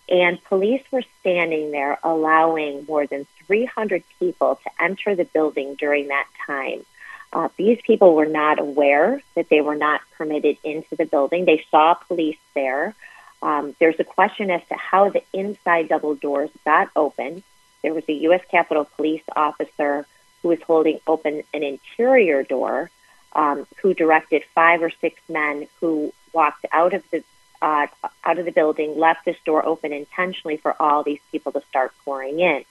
and 0.08 0.42
police 0.44 0.82
were 0.90 1.02
standing 1.20 1.70
there 1.70 1.98
allowing 2.02 2.84
more 2.84 3.06
than 3.06 3.26
300 3.46 4.02
people 4.18 4.60
to 4.62 4.70
enter 4.82 5.14
the 5.14 5.24
building 5.24 5.74
during 5.74 6.08
that 6.08 6.26
time. 6.46 6.84
Uh, 7.32 7.48
these 7.56 7.80
people 7.82 8.14
were 8.14 8.26
not 8.26 8.58
aware 8.58 9.20
that 9.34 9.48
they 9.48 9.60
were 9.60 9.74
not 9.74 10.00
permitted 10.16 10.56
into 10.62 10.94
the 10.96 11.04
building. 11.04 11.44
They 11.44 11.64
saw 11.70 11.94
police 11.94 12.38
there. 12.54 12.94
Um, 13.42 13.74
there's 13.78 13.98
a 13.98 14.04
question 14.04 14.50
as 14.50 14.62
to 14.68 14.74
how 14.74 15.10
the 15.10 15.22
inside 15.32 15.88
double 15.88 16.14
doors 16.14 16.50
got 16.64 16.90
open. 16.94 17.42
There 17.86 17.94
was 17.94 18.08
a 18.08 18.14
U.S. 18.14 18.40
Capitol 18.50 18.84
Police 18.96 19.22
officer 19.36 20.08
who 20.42 20.48
was 20.48 20.60
holding 20.62 20.98
open 21.06 21.44
an 21.54 21.62
interior 21.62 22.42
door, 22.42 22.90
um, 23.32 23.64
who 23.80 23.94
directed 23.94 24.42
five 24.56 24.82
or 24.82 24.90
six 24.90 25.20
men 25.28 25.68
who 25.78 26.12
walked 26.32 26.66
out 26.72 26.94
of 26.94 27.08
the 27.12 27.22
uh, 27.62 27.86
out 28.24 28.40
of 28.40 28.44
the 28.44 28.50
building, 28.50 28.98
left 28.98 29.24
this 29.24 29.36
door 29.44 29.64
open 29.64 29.92
intentionally 29.92 30.56
for 30.56 30.74
all 30.82 31.04
these 31.04 31.20
people 31.30 31.52
to 31.52 31.62
start 31.68 31.92
pouring 32.04 32.40
in. 32.40 32.64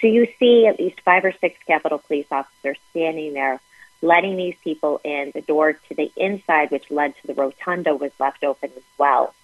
So 0.00 0.06
you 0.06 0.28
see 0.38 0.68
at 0.68 0.78
least 0.78 1.00
five 1.00 1.24
or 1.24 1.32
six 1.32 1.58
Capitol 1.66 1.98
Police 1.98 2.26
officers 2.30 2.78
standing 2.90 3.32
there, 3.32 3.60
letting 4.00 4.36
these 4.36 4.54
people 4.62 5.00
in. 5.02 5.32
The 5.34 5.40
door 5.40 5.72
to 5.72 5.94
the 5.96 6.12
inside, 6.16 6.70
which 6.70 6.88
led 6.88 7.16
to 7.16 7.26
the 7.26 7.34
rotunda, 7.34 7.96
was 7.96 8.12
left 8.20 8.44
open 8.44 8.70
as 8.76 8.84
well. 8.96 9.34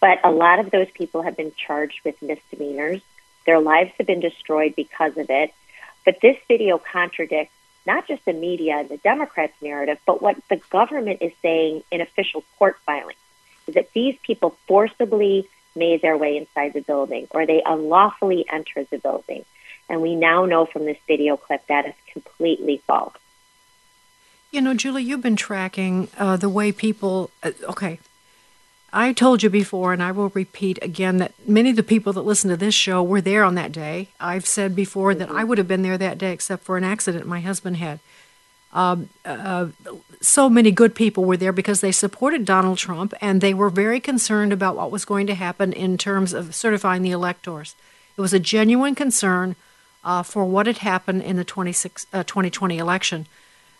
But 0.00 0.20
a 0.24 0.30
lot 0.30 0.58
of 0.58 0.70
those 0.70 0.90
people 0.90 1.20
have 1.20 1.36
been 1.36 1.52
charged 1.54 2.00
with 2.02 2.22
misdemeanors. 2.22 3.02
Their 3.46 3.60
lives 3.60 3.92
have 3.98 4.06
been 4.06 4.20
destroyed 4.20 4.74
because 4.76 5.16
of 5.16 5.30
it. 5.30 5.54
But 6.04 6.20
this 6.20 6.36
video 6.48 6.78
contradicts 6.78 7.52
not 7.86 8.08
just 8.08 8.24
the 8.24 8.32
media 8.32 8.78
and 8.78 8.88
the 8.88 8.96
Democrats' 8.98 9.54
narrative, 9.62 9.98
but 10.06 10.20
what 10.20 10.36
the 10.48 10.56
government 10.70 11.22
is 11.22 11.32
saying 11.40 11.84
in 11.90 12.00
official 12.00 12.44
court 12.58 12.76
filings 12.84 13.18
is 13.66 13.74
that 13.74 13.92
these 13.92 14.16
people 14.22 14.56
forcibly 14.66 15.48
made 15.74 16.02
their 16.02 16.16
way 16.16 16.36
inside 16.36 16.72
the 16.72 16.80
building 16.80 17.28
or 17.30 17.46
they 17.46 17.62
unlawfully 17.64 18.44
entered 18.50 18.88
the 18.90 18.98
building. 18.98 19.44
And 19.88 20.02
we 20.02 20.16
now 20.16 20.46
know 20.46 20.66
from 20.66 20.84
this 20.84 20.98
video 21.06 21.36
clip 21.36 21.64
that 21.68 21.86
is 21.86 21.94
completely 22.12 22.82
false. 22.86 23.14
You 24.50 24.60
know, 24.60 24.74
Julie, 24.74 25.02
you've 25.02 25.22
been 25.22 25.36
tracking 25.36 26.08
uh, 26.18 26.36
the 26.36 26.48
way 26.48 26.72
people. 26.72 27.30
Uh, 27.42 27.52
okay. 27.64 28.00
I 28.92 29.12
told 29.12 29.42
you 29.42 29.50
before, 29.50 29.92
and 29.92 30.02
I 30.02 30.12
will 30.12 30.30
repeat 30.30 30.78
again, 30.80 31.18
that 31.18 31.32
many 31.46 31.70
of 31.70 31.76
the 31.76 31.82
people 31.82 32.12
that 32.14 32.22
listen 32.22 32.50
to 32.50 32.56
this 32.56 32.74
show 32.74 33.02
were 33.02 33.20
there 33.20 33.44
on 33.44 33.54
that 33.56 33.72
day. 33.72 34.08
I've 34.20 34.46
said 34.46 34.74
before 34.74 35.10
mm-hmm. 35.10 35.18
that 35.20 35.30
I 35.30 35.44
would 35.44 35.58
have 35.58 35.68
been 35.68 35.82
there 35.82 35.98
that 35.98 36.18
day 36.18 36.32
except 36.32 36.62
for 36.62 36.76
an 36.76 36.84
accident 36.84 37.26
my 37.26 37.40
husband 37.40 37.76
had. 37.78 38.00
Um, 38.72 39.08
uh, 39.24 39.68
so 40.20 40.50
many 40.50 40.70
good 40.70 40.94
people 40.94 41.24
were 41.24 41.36
there 41.36 41.52
because 41.52 41.80
they 41.80 41.92
supported 41.92 42.44
Donald 42.44 42.78
Trump 42.78 43.14
and 43.20 43.40
they 43.40 43.54
were 43.54 43.70
very 43.70 44.00
concerned 44.00 44.52
about 44.52 44.76
what 44.76 44.90
was 44.90 45.04
going 45.04 45.26
to 45.28 45.34
happen 45.34 45.72
in 45.72 45.96
terms 45.96 46.32
of 46.32 46.54
certifying 46.54 47.02
the 47.02 47.10
electors. 47.10 47.74
It 48.16 48.20
was 48.20 48.32
a 48.32 48.40
genuine 48.40 48.94
concern 48.94 49.56
uh, 50.04 50.22
for 50.22 50.44
what 50.44 50.66
had 50.66 50.78
happened 50.78 51.22
in 51.22 51.36
the 51.36 51.44
26, 51.44 52.06
uh, 52.12 52.22
2020 52.24 52.78
election. 52.78 53.26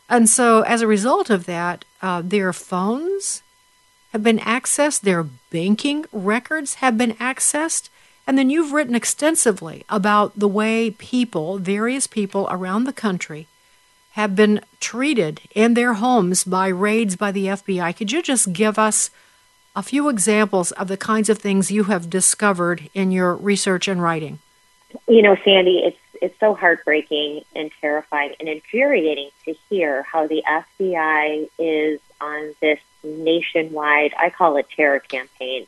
And 0.08 0.28
so, 0.28 0.62
as 0.62 0.82
a 0.82 0.86
result 0.86 1.30
of 1.30 1.46
that, 1.46 1.84
uh, 2.00 2.22
their 2.24 2.52
phones 2.52 3.42
have 4.16 4.22
been 4.22 4.38
accessed, 4.38 5.02
their 5.02 5.24
banking 5.24 6.06
records 6.10 6.76
have 6.76 6.96
been 6.96 7.12
accessed. 7.16 7.90
And 8.26 8.38
then 8.38 8.48
you've 8.48 8.72
written 8.72 8.94
extensively 8.94 9.84
about 9.90 10.38
the 10.38 10.48
way 10.48 10.90
people, 10.90 11.58
various 11.58 12.06
people 12.06 12.48
around 12.50 12.84
the 12.84 12.94
country, 12.94 13.46
have 14.12 14.34
been 14.34 14.62
treated 14.80 15.42
in 15.54 15.74
their 15.74 15.92
homes 15.94 16.44
by 16.44 16.68
raids 16.68 17.14
by 17.14 17.30
the 17.30 17.44
FBI. 17.44 17.94
Could 17.94 18.10
you 18.10 18.22
just 18.22 18.54
give 18.54 18.78
us 18.78 19.10
a 19.76 19.82
few 19.82 20.08
examples 20.08 20.72
of 20.72 20.88
the 20.88 20.96
kinds 20.96 21.28
of 21.28 21.36
things 21.36 21.70
you 21.70 21.84
have 21.84 22.08
discovered 22.08 22.88
in 22.94 23.12
your 23.12 23.34
research 23.34 23.86
and 23.86 24.02
writing? 24.02 24.38
You 25.06 25.20
know, 25.20 25.36
Sandy, 25.44 25.80
it's 25.80 25.98
it's 26.22 26.40
so 26.40 26.54
heartbreaking 26.54 27.44
and 27.54 27.70
terrifying 27.82 28.32
and 28.40 28.48
infuriating 28.48 29.28
to 29.44 29.54
hear 29.68 30.02
how 30.04 30.26
the 30.26 30.42
FBI 30.48 31.50
is 31.58 32.00
on 32.18 32.54
this 32.62 32.80
nationwide, 33.06 34.14
I 34.18 34.30
call 34.30 34.56
it 34.56 34.66
terror 34.74 35.00
campaign, 35.00 35.66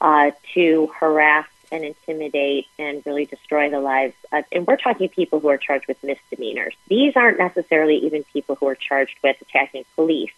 uh, 0.00 0.30
to 0.54 0.88
harass 0.98 1.46
and 1.72 1.84
intimidate 1.84 2.66
and 2.78 3.02
really 3.04 3.24
destroy 3.24 3.70
the 3.70 3.80
lives. 3.80 4.14
Of, 4.32 4.44
and 4.52 4.66
we're 4.66 4.76
talking 4.76 5.08
people 5.08 5.40
who 5.40 5.48
are 5.48 5.58
charged 5.58 5.88
with 5.88 6.02
misdemeanors. 6.02 6.74
These 6.88 7.16
aren't 7.16 7.38
necessarily 7.38 7.96
even 7.98 8.24
people 8.32 8.54
who 8.56 8.68
are 8.68 8.74
charged 8.74 9.16
with 9.22 9.36
attacking 9.40 9.84
police, 9.94 10.32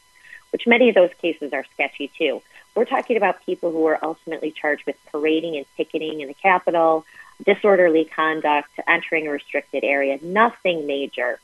which 0.52 0.66
many 0.66 0.88
of 0.88 0.94
those 0.94 1.10
cases 1.20 1.52
are 1.52 1.64
sketchy 1.74 2.10
too. 2.16 2.42
We're 2.74 2.84
talking 2.84 3.16
about 3.16 3.44
people 3.44 3.72
who 3.72 3.84
are 3.86 3.98
ultimately 4.02 4.52
charged 4.52 4.86
with 4.86 4.96
parading 5.10 5.56
and 5.56 5.66
picketing 5.76 6.20
in 6.20 6.28
the 6.28 6.34
Capitol, 6.34 7.04
disorderly 7.44 8.04
conduct, 8.04 8.70
entering 8.86 9.26
a 9.26 9.30
restricted 9.30 9.84
area, 9.84 10.18
nothing 10.22 10.86
major. 10.86 11.40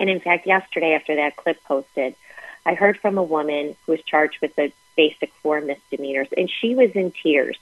And 0.00 0.10
in 0.10 0.20
fact, 0.20 0.46
yesterday 0.46 0.94
after 0.94 1.16
that 1.16 1.36
clip 1.36 1.62
posted, 1.64 2.14
I 2.64 2.74
heard 2.74 2.98
from 2.98 3.18
a 3.18 3.22
woman 3.22 3.76
who 3.84 3.92
was 3.92 4.02
charged 4.02 4.38
with 4.40 4.54
the 4.56 4.72
basic 4.96 5.32
four 5.42 5.60
misdemeanors, 5.60 6.28
and 6.36 6.50
she 6.50 6.74
was 6.74 6.90
in 6.92 7.12
tears 7.12 7.58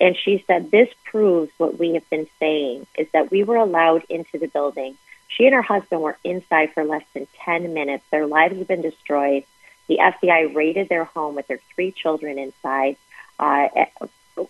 and 0.00 0.16
she 0.16 0.44
said, 0.46 0.70
This 0.70 0.88
proves 1.04 1.50
what 1.58 1.78
we 1.78 1.94
have 1.94 2.08
been 2.10 2.26
saying 2.38 2.86
is 2.96 3.08
that 3.12 3.30
we 3.30 3.44
were 3.44 3.56
allowed 3.56 4.04
into 4.08 4.38
the 4.38 4.48
building. 4.48 4.96
She 5.28 5.46
and 5.46 5.54
her 5.54 5.62
husband 5.62 6.02
were 6.02 6.18
inside 6.22 6.72
for 6.72 6.84
less 6.84 7.04
than 7.14 7.26
10 7.44 7.74
minutes. 7.74 8.04
Their 8.10 8.26
lives 8.26 8.56
have 8.58 8.68
been 8.68 8.82
destroyed. 8.82 9.44
The 9.88 9.98
FBI 9.98 10.54
raided 10.54 10.88
their 10.88 11.04
home 11.04 11.34
with 11.34 11.46
their 11.46 11.60
three 11.74 11.92
children 11.92 12.38
inside. 12.38 12.96
Uh, 13.38 13.68
eh, 13.74 13.86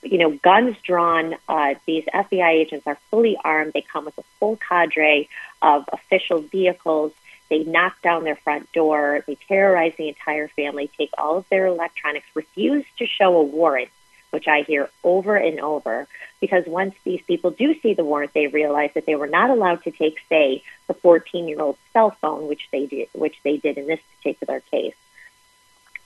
you 0.02 0.18
know, 0.18 0.30
guns 0.30 0.76
drawn. 0.82 1.36
Uh, 1.48 1.74
these 1.86 2.04
FBI 2.12 2.50
agents 2.50 2.86
are 2.86 2.98
fully 3.10 3.36
armed. 3.42 3.72
They 3.72 3.82
come 3.82 4.04
with 4.04 4.18
a 4.18 4.24
full 4.40 4.56
cadre 4.56 5.28
of 5.62 5.88
official 5.92 6.40
vehicles. 6.40 7.12
They 7.48 7.64
knock 7.64 8.00
down 8.02 8.24
their 8.24 8.36
front 8.36 8.70
door. 8.72 9.22
They 9.26 9.36
terrorize 9.48 9.94
the 9.96 10.08
entire 10.08 10.48
family, 10.48 10.90
take 10.96 11.10
all 11.16 11.38
of 11.38 11.48
their 11.48 11.66
electronics, 11.66 12.26
refuse 12.34 12.84
to 12.98 13.06
show 13.06 13.36
a 13.36 13.42
warrant 13.42 13.90
which 14.30 14.48
I 14.48 14.62
hear 14.62 14.90
over 15.02 15.34
and 15.34 15.60
over, 15.60 16.06
because 16.40 16.66
once 16.66 16.94
these 17.04 17.22
people 17.22 17.50
do 17.52 17.78
see 17.80 17.94
the 17.94 18.04
warrant, 18.04 18.34
they 18.34 18.48
realize 18.48 18.90
that 18.94 19.06
they 19.06 19.14
were 19.14 19.26
not 19.26 19.48
allowed 19.48 19.82
to 19.84 19.90
take, 19.90 20.18
say, 20.28 20.62
the 20.88 20.94
14-year-old 20.94 21.78
cell 21.94 22.10
phone, 22.20 22.46
which 22.46 22.68
they 22.70 22.84
did, 22.84 23.08
which 23.14 23.36
they 23.44 23.56
did 23.56 23.78
in 23.78 23.86
this 23.86 24.00
particular 24.16 24.60
case. 24.70 24.94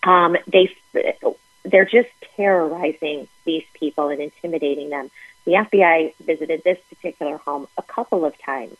Um, 0.04 0.36
they 0.46 0.74
they're 1.64 1.84
just 1.84 2.08
terrorizing 2.36 3.26
these 3.44 3.64
people 3.74 4.08
and 4.08 4.20
intimidating 4.20 4.90
them. 4.90 5.10
The 5.44 5.52
FBI 5.52 6.14
visited 6.20 6.62
this 6.62 6.78
particular 6.88 7.36
home 7.38 7.66
a 7.76 7.82
couple 7.82 8.24
of 8.24 8.38
times 8.38 8.76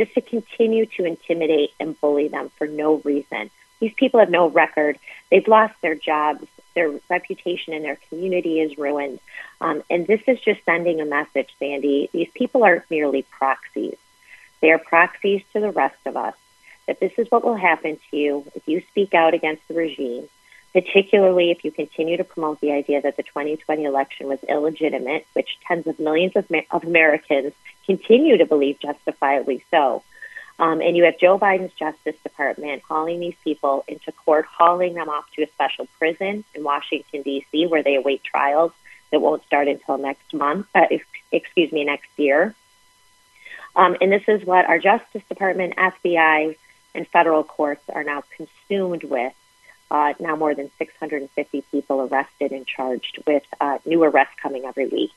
just 0.00 0.14
to 0.14 0.22
continue 0.22 0.86
to 0.86 1.04
intimidate 1.04 1.70
and 1.78 2.00
bully 2.00 2.28
them 2.28 2.50
for 2.56 2.66
no 2.66 2.96
reason. 3.04 3.50
These 3.80 3.92
people 3.94 4.20
have 4.20 4.30
no 4.30 4.48
record. 4.48 4.98
They've 5.30 5.46
lost 5.46 5.74
their 5.82 5.94
jobs 5.94 6.46
their 6.74 6.98
reputation 7.08 7.74
in 7.74 7.82
their 7.82 7.98
community 8.08 8.60
is 8.60 8.78
ruined. 8.78 9.20
Um, 9.60 9.82
and 9.90 10.06
this 10.06 10.20
is 10.26 10.40
just 10.40 10.64
sending 10.64 11.00
a 11.00 11.04
message, 11.04 11.48
Sandy. 11.58 12.08
These 12.12 12.30
people 12.34 12.64
aren't 12.64 12.90
merely 12.90 13.22
proxies. 13.22 13.96
They 14.60 14.70
are 14.70 14.78
proxies 14.78 15.42
to 15.52 15.60
the 15.60 15.70
rest 15.70 15.98
of 16.06 16.16
us 16.16 16.34
that 16.86 17.00
this 17.00 17.12
is 17.18 17.30
what 17.30 17.44
will 17.44 17.56
happen 17.56 17.98
to 18.10 18.16
you 18.16 18.44
if 18.54 18.66
you 18.66 18.82
speak 18.90 19.14
out 19.14 19.34
against 19.34 19.66
the 19.68 19.74
regime, 19.74 20.28
particularly 20.72 21.50
if 21.50 21.64
you 21.64 21.70
continue 21.70 22.16
to 22.16 22.24
promote 22.24 22.60
the 22.60 22.72
idea 22.72 23.00
that 23.00 23.16
the 23.16 23.22
2020 23.22 23.84
election 23.84 24.28
was 24.28 24.38
illegitimate, 24.48 25.26
which 25.34 25.58
tens 25.66 25.86
of 25.86 25.98
millions 25.98 26.32
of, 26.36 26.46
of 26.70 26.84
Americans 26.84 27.52
continue 27.90 28.38
to 28.38 28.46
believe 28.46 28.78
justifiably 28.78 29.64
so. 29.70 30.04
Um, 30.60 30.80
and 30.80 30.96
you 30.96 31.04
have 31.04 31.18
Joe 31.18 31.38
Biden's 31.38 31.72
Justice 31.72 32.14
Department 32.22 32.82
hauling 32.86 33.18
these 33.18 33.34
people 33.42 33.84
into 33.88 34.12
court, 34.12 34.44
hauling 34.44 34.94
them 34.94 35.08
off 35.08 35.24
to 35.32 35.42
a 35.42 35.48
special 35.48 35.88
prison 35.98 36.44
in 36.54 36.62
Washington, 36.62 37.22
D.C., 37.22 37.66
where 37.66 37.82
they 37.82 37.96
await 37.96 38.22
trials 38.22 38.72
that 39.10 39.20
won't 39.20 39.44
start 39.44 39.66
until 39.66 39.98
next 39.98 40.32
month, 40.32 40.66
uh, 40.74 40.86
excuse 41.32 41.72
me, 41.72 41.82
next 41.84 42.10
year. 42.16 42.54
Um, 43.74 43.96
and 44.00 44.12
this 44.12 44.24
is 44.28 44.44
what 44.44 44.66
our 44.66 44.78
Justice 44.78 45.22
Department, 45.28 45.74
FBI, 45.76 46.56
and 46.94 47.08
federal 47.08 47.42
courts 47.42 47.82
are 47.92 48.04
now 48.04 48.22
consumed 48.36 49.02
with. 49.02 49.32
Uh, 49.90 50.12
now 50.20 50.36
more 50.36 50.54
than 50.54 50.70
650 50.78 51.64
people 51.72 52.02
arrested 52.02 52.52
and 52.52 52.64
charged 52.64 53.18
with 53.26 53.42
uh, 53.60 53.78
new 53.84 54.04
arrests 54.04 54.34
coming 54.40 54.64
every 54.64 54.86
week. 54.86 55.10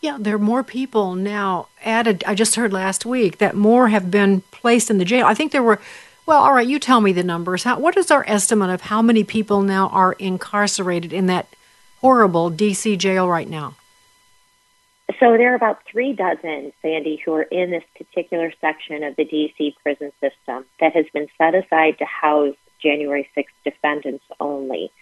Yeah, 0.00 0.16
there 0.20 0.36
are 0.36 0.38
more 0.38 0.62
people 0.62 1.14
now 1.14 1.68
added. 1.84 2.22
I 2.26 2.34
just 2.34 2.54
heard 2.54 2.72
last 2.72 3.04
week 3.04 3.38
that 3.38 3.54
more 3.54 3.88
have 3.88 4.10
been 4.10 4.42
placed 4.50 4.90
in 4.90 4.98
the 4.98 5.04
jail. 5.04 5.26
I 5.26 5.34
think 5.34 5.52
there 5.52 5.62
were, 5.62 5.80
well, 6.26 6.40
all 6.40 6.54
right, 6.54 6.66
you 6.66 6.78
tell 6.78 7.00
me 7.00 7.12
the 7.12 7.22
numbers. 7.22 7.64
How, 7.64 7.78
what 7.78 7.96
is 7.96 8.10
our 8.10 8.24
estimate 8.28 8.70
of 8.70 8.82
how 8.82 9.02
many 9.02 9.24
people 9.24 9.62
now 9.62 9.88
are 9.88 10.12
incarcerated 10.14 11.12
in 11.12 11.26
that 11.26 11.48
horrible 12.00 12.50
D.C. 12.50 12.96
jail 12.96 13.28
right 13.28 13.48
now? 13.48 13.74
So 15.18 15.36
there 15.36 15.52
are 15.52 15.56
about 15.56 15.82
three 15.90 16.12
dozen, 16.12 16.72
Sandy, 16.82 17.20
who 17.24 17.32
are 17.32 17.42
in 17.42 17.70
this 17.70 17.82
particular 17.96 18.52
section 18.60 19.02
of 19.02 19.16
the 19.16 19.24
D.C. 19.24 19.74
prison 19.82 20.12
system 20.20 20.64
that 20.80 20.94
has 20.94 21.06
been 21.12 21.28
set 21.38 21.54
aside 21.54 21.98
to 21.98 22.04
house 22.04 22.54
January 22.78 23.28
6th 23.36 23.46
defendants 23.64 24.24
only. 24.38 24.92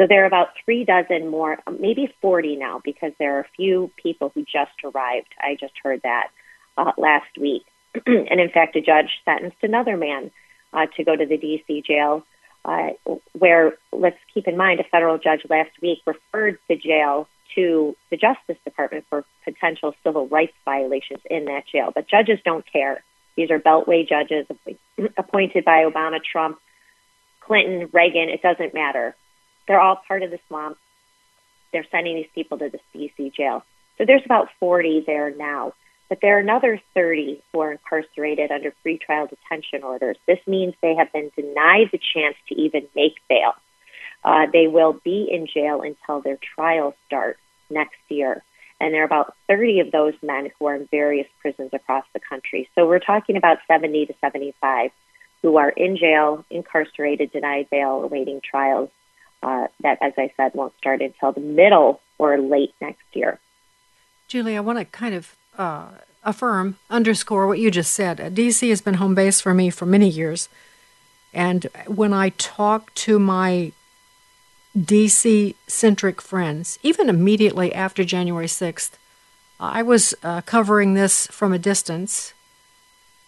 So 0.00 0.06
there 0.06 0.22
are 0.22 0.26
about 0.26 0.48
three 0.64 0.84
dozen 0.86 1.28
more, 1.28 1.58
maybe 1.78 2.10
40 2.22 2.56
now, 2.56 2.80
because 2.82 3.12
there 3.18 3.36
are 3.36 3.40
a 3.40 3.48
few 3.54 3.90
people 4.02 4.32
who 4.34 4.46
just 4.50 4.72
arrived. 4.82 5.28
I 5.38 5.58
just 5.60 5.74
heard 5.82 6.00
that 6.04 6.28
uh, 6.78 6.92
last 6.96 7.36
week. 7.38 7.66
and 8.06 8.40
in 8.40 8.48
fact, 8.48 8.76
a 8.76 8.80
judge 8.80 9.10
sentenced 9.26 9.58
another 9.62 9.98
man 9.98 10.30
uh, 10.72 10.86
to 10.96 11.04
go 11.04 11.14
to 11.14 11.26
the 11.26 11.36
D.C. 11.36 11.82
jail, 11.86 12.24
uh, 12.64 12.92
where, 13.38 13.74
let's 13.92 14.16
keep 14.32 14.48
in 14.48 14.56
mind, 14.56 14.80
a 14.80 14.84
federal 14.84 15.18
judge 15.18 15.42
last 15.50 15.72
week 15.82 15.98
referred 16.06 16.58
the 16.66 16.76
jail 16.76 17.28
to 17.54 17.94
the 18.10 18.16
Justice 18.16 18.56
Department 18.64 19.04
for 19.10 19.26
potential 19.44 19.94
civil 20.02 20.26
rights 20.28 20.54
violations 20.64 21.20
in 21.30 21.44
that 21.44 21.64
jail. 21.70 21.92
But 21.94 22.08
judges 22.08 22.38
don't 22.42 22.64
care. 22.72 23.04
These 23.36 23.50
are 23.50 23.58
Beltway 23.58 24.08
judges 24.08 24.46
appointed 25.18 25.66
by 25.66 25.84
Obama, 25.84 26.20
Trump, 26.24 26.58
Clinton, 27.40 27.90
Reagan. 27.92 28.30
It 28.30 28.40
doesn't 28.40 28.72
matter. 28.72 29.14
They're 29.70 29.80
all 29.80 30.00
part 30.08 30.24
of 30.24 30.32
the 30.32 30.40
swamp. 30.48 30.78
They're 31.72 31.86
sending 31.92 32.16
these 32.16 32.26
people 32.34 32.58
to 32.58 32.70
the 32.70 32.80
DC 32.92 33.32
jail. 33.32 33.62
So 33.98 34.04
there's 34.04 34.24
about 34.24 34.48
40 34.58 35.04
there 35.06 35.32
now. 35.32 35.74
But 36.08 36.18
there 36.20 36.36
are 36.36 36.40
another 36.40 36.80
30 36.94 37.40
who 37.52 37.60
are 37.60 37.70
incarcerated 37.70 38.50
under 38.50 38.74
pretrial 38.84 39.30
detention 39.30 39.84
orders. 39.84 40.16
This 40.26 40.40
means 40.44 40.74
they 40.82 40.96
have 40.96 41.12
been 41.12 41.30
denied 41.36 41.90
the 41.92 42.00
chance 42.00 42.34
to 42.48 42.56
even 42.56 42.88
make 42.96 43.20
bail. 43.28 43.52
Uh, 44.24 44.46
they 44.52 44.66
will 44.66 44.94
be 45.04 45.28
in 45.30 45.46
jail 45.46 45.82
until 45.82 46.20
their 46.20 46.38
trial 46.56 46.96
starts 47.06 47.38
next 47.70 48.00
year. 48.08 48.42
And 48.80 48.92
there 48.92 49.02
are 49.02 49.06
about 49.06 49.36
30 49.46 49.78
of 49.78 49.92
those 49.92 50.14
men 50.20 50.50
who 50.58 50.66
are 50.66 50.74
in 50.74 50.88
various 50.90 51.28
prisons 51.40 51.70
across 51.72 52.06
the 52.12 52.18
country. 52.18 52.68
So 52.74 52.88
we're 52.88 52.98
talking 52.98 53.36
about 53.36 53.58
70 53.68 54.06
to 54.06 54.14
75 54.20 54.90
who 55.42 55.58
are 55.58 55.70
in 55.70 55.96
jail, 55.96 56.44
incarcerated, 56.50 57.30
denied 57.30 57.68
bail, 57.70 58.02
awaiting 58.02 58.40
trials. 58.40 58.90
Uh, 59.42 59.68
that, 59.80 59.98
as 60.02 60.12
I 60.18 60.32
said, 60.36 60.52
won't 60.54 60.76
start 60.78 61.00
until 61.00 61.32
the 61.32 61.40
middle 61.40 62.00
or 62.18 62.38
late 62.38 62.74
next 62.80 63.04
year. 63.14 63.38
Julie, 64.28 64.56
I 64.56 64.60
want 64.60 64.78
to 64.78 64.84
kind 64.84 65.14
of 65.14 65.34
uh, 65.56 65.88
affirm, 66.22 66.76
underscore 66.90 67.46
what 67.46 67.58
you 67.58 67.70
just 67.70 67.92
said. 67.92 68.18
DC 68.18 68.68
has 68.68 68.80
been 68.80 68.94
home 68.94 69.14
base 69.14 69.40
for 69.40 69.54
me 69.54 69.70
for 69.70 69.86
many 69.86 70.08
years. 70.08 70.48
And 71.32 71.66
when 71.86 72.12
I 72.12 72.30
talk 72.30 72.94
to 72.96 73.18
my 73.18 73.72
DC 74.76 75.54
centric 75.66 76.22
friends, 76.22 76.78
even 76.82 77.08
immediately 77.08 77.74
after 77.74 78.04
January 78.04 78.46
6th. 78.46 78.92
I 79.58 79.82
was 79.82 80.14
uh, 80.22 80.40
covering 80.42 80.94
this 80.94 81.26
from 81.26 81.52
a 81.52 81.58
distance 81.58 82.32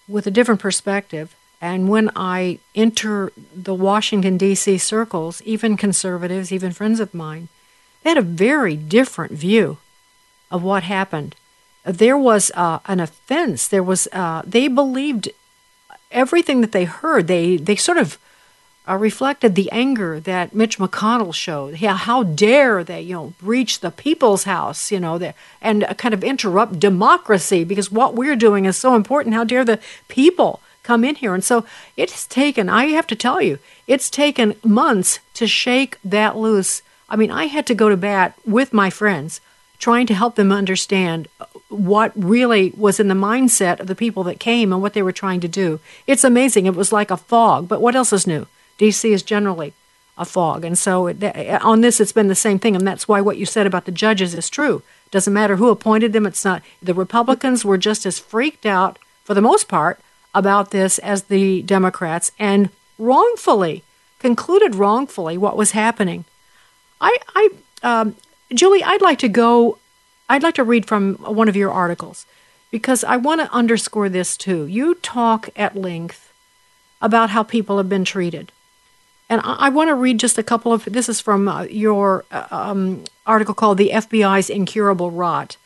with 0.09 0.27
a 0.27 0.31
different 0.31 0.61
perspective. 0.61 1.35
And 1.63 1.89
when 1.89 2.11
I 2.17 2.59
enter 2.75 3.33
the 3.55 3.73
Washington, 3.73 4.37
D.C. 4.37 4.79
circles, 4.79 5.41
even 5.43 5.77
conservatives, 5.77 6.51
even 6.51 6.73
friends 6.73 6.99
of 6.99 7.15
mine, 7.15 7.49
they 8.03 8.11
had 8.11 8.19
a 8.19 8.23
very 8.23 8.75
different 8.75 9.33
view 9.33 9.79
of 10.51 10.65
what 10.65 10.83
happened. 10.83 11.37
There 11.85 12.19
was 12.19 12.51
uh, 12.57 12.81
an 12.87 12.99
offense. 12.99 13.69
There 13.69 13.83
was, 13.83 14.09
uh, 14.13 14.43
they 14.45 14.67
believed 14.67 15.29
everything 16.11 16.63
that 16.63 16.73
they 16.73 16.85
heard. 16.85 17.29
They, 17.29 17.57
they 17.59 17.77
sort 17.77 17.99
of 17.99 18.19
uh, 18.89 18.97
reflected 18.97 19.55
the 19.55 19.71
anger 19.71 20.19
that 20.19 20.57
Mitch 20.57 20.79
McConnell 20.79 21.33
showed. 21.33 21.79
Yeah, 21.79 21.97
how 21.97 22.25
dare 22.25 22.83
they, 22.83 23.03
you 23.03 23.15
know, 23.15 23.35
breach 23.41 23.79
the 23.79 23.93
people's 23.93 24.45
house, 24.45 24.91
you 24.91 24.99
know, 24.99 25.17
the, 25.17 25.35
and 25.61 25.87
kind 25.97 26.13
of 26.13 26.25
interrupt 26.25 26.81
democracy 26.81 27.63
because 27.63 27.93
what 27.93 28.17
we're 28.17 28.35
doing 28.35 28.65
is 28.65 28.77
so 28.77 28.97
important. 28.97 29.37
How 29.37 29.45
dare 29.45 29.65
the 29.65 29.79
people 30.09 30.61
come 30.83 31.05
in 31.05 31.17
here? 31.17 31.35
And 31.35 31.45
so 31.45 31.65
it 31.97 32.11
has 32.11 32.27
taken, 32.27 32.69
I 32.69 32.87
have 32.87 33.07
to 33.09 33.17
tell 33.17 33.41
you, 33.41 33.59
it's 33.87 34.11
taken 34.11 34.55
months 34.65 35.19
to 35.35 35.47
shake 35.47 35.99
that 36.05 36.37
loose. 36.37 36.83
I 37.09 37.17
mean, 37.17 37.31
I 37.31 37.47
had 37.47 37.67
to 37.67 37.75
go 37.75 37.89
to 37.89 37.97
bat 37.97 38.35
with 38.47 38.73
my 38.73 38.91
friends 38.91 39.41
trying 39.79 40.07
to 40.07 40.15
help 40.15 40.37
them 40.37 40.53
understand 40.53 41.29
what 41.69 42.13
really 42.15 42.73
was 42.77 43.01
in 43.01 43.09
the 43.09 43.15
mindset 43.15 43.81
of 43.81 43.89
the 43.89 43.95
people 43.95 44.23
that 44.23 44.39
came 44.39 44.73
and 44.73 44.81
what 44.81 44.93
they 44.93 45.03
were 45.03 45.13
trying 45.13 45.41
to 45.41 45.49
do. 45.49 45.81
It's 46.07 46.23
amazing. 46.23 46.67
It 46.67 46.77
was 46.77 46.93
like 46.93 47.11
a 47.11 47.17
fog, 47.17 47.67
but 47.67 47.81
what 47.81 47.97
else 47.97 48.13
is 48.13 48.27
new? 48.27 48.47
DC 48.79 49.11
is 49.11 49.23
generally 49.23 49.73
a 50.17 50.25
fog. 50.25 50.65
And 50.65 50.79
so 50.79 51.09
it, 51.09 51.23
on 51.63 51.81
this, 51.81 52.01
it's 52.01 52.13
been 52.13 52.29
the 52.29 52.35
same 52.35 52.59
thing. 52.59 52.77
And 52.77 52.87
that's 52.87 53.09
why 53.09 53.21
what 53.21 53.39
you 53.39 53.47
said 53.47 53.67
about 53.67 53.87
the 53.87 53.93
judges 53.93 54.35
is 54.35 54.49
true. 54.49 54.83
Doesn't 55.11 55.33
matter 55.33 55.57
who 55.57 55.69
appointed 55.69 56.13
them. 56.13 56.27
It's 56.27 56.45
not. 56.45 56.63
The 56.83 56.95
Republicans 56.95 57.65
were 57.65 57.79
just 57.79 58.07
as 58.07 58.19
freaked 58.19 58.67
out, 58.67 58.99
for 59.25 59.35
the 59.35 59.43
most 59.43 59.69
part, 59.69 60.01
about 60.35 60.71
this 60.71 60.99
as 60.99 61.25
the 61.25 61.63
Democrats, 61.63 62.33
and 62.39 62.71
wrongfully 62.99 63.83
concluded 64.19 64.75
wrongfully 64.75 65.37
what 65.37 65.57
was 65.57 65.73
happening. 65.73 66.25
I, 67.01 67.17
I, 67.35 67.49
um, 67.83 68.17
Julie, 68.53 68.85
I'd 68.85 69.03
like 69.03 69.19
to 69.19 69.29
go. 69.29 69.79
I'd 70.29 70.43
like 70.43 70.55
to 70.55 70.65
read 70.65 70.87
from 70.87 71.15
one 71.17 71.49
of 71.49 71.57
your 71.57 71.71
articles 71.71 72.25
because 72.71 73.05
I 73.05 73.17
want 73.17 73.41
to 73.41 73.53
underscore 73.53 74.09
this 74.09 74.37
too. 74.37 74.67
You 74.67 74.95
talk 74.95 75.51
at 75.57 75.77
length 75.77 76.33
about 77.03 77.31
how 77.31 77.43
people 77.43 77.77
have 77.79 77.89
been 77.89 78.05
treated 78.05 78.53
and 79.33 79.41
I, 79.43 79.55
I 79.55 79.69
want 79.71 79.89
to 79.89 79.95
read 79.95 80.21
just 80.21 80.37
a 80.37 80.43
couple 80.43 80.75
of 80.75 80.85
this 80.85 81.09
is 81.09 81.21
from 81.21 81.49
uh, 81.49 81.63
your 81.63 82.27
uh, 82.31 82.47
um, 82.51 83.05
article 83.27 83.55
called 83.55 83.79
The 83.79 83.91
FBI's 83.95 84.51
Incurable 84.51 85.11
Rot. 85.11 85.57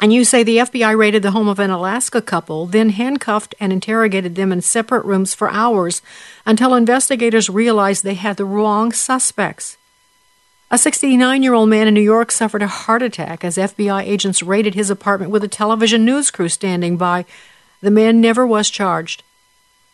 And 0.00 0.12
you 0.12 0.24
say 0.24 0.42
the 0.42 0.58
FBI 0.58 0.96
raided 0.96 1.22
the 1.22 1.30
home 1.30 1.48
of 1.48 1.58
an 1.58 1.70
Alaska 1.70 2.20
couple, 2.20 2.66
then 2.66 2.90
handcuffed 2.90 3.54
and 3.58 3.72
interrogated 3.72 4.34
them 4.34 4.52
in 4.52 4.60
separate 4.60 5.06
rooms 5.06 5.34
for 5.34 5.50
hours 5.50 6.02
until 6.44 6.74
investigators 6.74 7.48
realized 7.48 8.04
they 8.04 8.14
had 8.14 8.36
the 8.36 8.44
wrong 8.44 8.92
suspects. 8.92 9.78
A 10.70 10.76
69 10.76 11.42
year 11.42 11.54
old 11.54 11.70
man 11.70 11.86
in 11.86 11.94
New 11.94 12.00
York 12.02 12.30
suffered 12.30 12.62
a 12.62 12.66
heart 12.66 13.00
attack 13.00 13.44
as 13.44 13.56
FBI 13.56 14.02
agents 14.02 14.42
raided 14.42 14.74
his 14.74 14.90
apartment 14.90 15.30
with 15.30 15.44
a 15.44 15.48
television 15.48 16.04
news 16.04 16.30
crew 16.30 16.48
standing 16.48 16.96
by. 16.96 17.24
The 17.80 17.90
man 17.90 18.20
never 18.20 18.46
was 18.46 18.68
charged. 18.68 19.22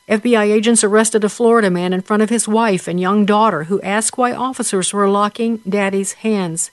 FBI 0.09 0.51
agents 0.51 0.83
arrested 0.83 1.23
a 1.23 1.29
Florida 1.29 1.71
man 1.71 1.93
in 1.93 2.01
front 2.01 2.23
of 2.23 2.31
his 2.31 2.49
wife 2.49 2.89
and 2.89 2.99
young 2.99 3.25
daughter 3.25 3.65
who 3.65 3.81
asked 3.83 4.19
why 4.19 4.33
officers 4.33 4.93
were 4.93 5.09
locking 5.09 5.59
Daddy's 5.59 6.15
hands. 6.15 6.71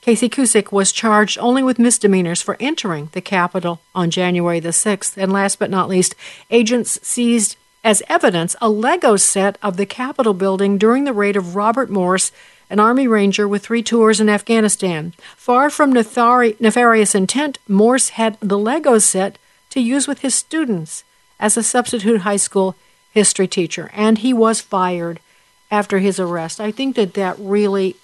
Casey 0.00 0.28
Cusick 0.28 0.72
was 0.72 0.92
charged 0.92 1.38
only 1.38 1.62
with 1.62 1.78
misdemeanors 1.78 2.40
for 2.40 2.56
entering 2.60 3.10
the 3.12 3.20
Capitol 3.20 3.80
on 3.94 4.10
January 4.10 4.60
the 4.60 4.68
6th. 4.68 5.16
And 5.16 5.32
last 5.32 5.58
but 5.58 5.70
not 5.70 5.88
least, 5.88 6.14
agents 6.50 6.98
seized 7.02 7.56
as 7.84 8.02
evidence 8.08 8.54
a 8.60 8.68
Lego 8.68 9.16
set 9.16 9.58
of 9.62 9.76
the 9.76 9.86
Capitol 9.86 10.34
building 10.34 10.78
during 10.78 11.04
the 11.04 11.12
raid 11.12 11.36
of 11.36 11.56
Robert 11.56 11.90
Morss, 11.90 12.30
an 12.70 12.80
Army 12.80 13.08
Ranger 13.08 13.48
with 13.48 13.64
three 13.64 13.82
tours 13.82 14.20
in 14.20 14.28
Afghanistan. 14.28 15.14
Far 15.36 15.70
from 15.70 15.92
nefarious 15.92 17.14
intent, 17.14 17.58
Morss 17.68 18.10
had 18.10 18.36
the 18.40 18.58
Lego 18.58 18.98
set 18.98 19.38
to 19.70 19.80
use 19.80 20.06
with 20.06 20.20
his 20.20 20.34
students 20.34 21.04
as 21.40 21.56
a 21.56 21.62
substitute 21.62 22.22
high 22.22 22.36
school 22.36 22.76
history 23.12 23.48
teacher, 23.48 23.90
and 23.94 24.18
he 24.18 24.32
was 24.32 24.60
fired 24.60 25.20
after 25.70 25.98
his 25.98 26.20
arrest. 26.20 26.60
I 26.60 26.70
think 26.70 26.96
that 26.96 27.14
that 27.14 27.36
really 27.38 27.96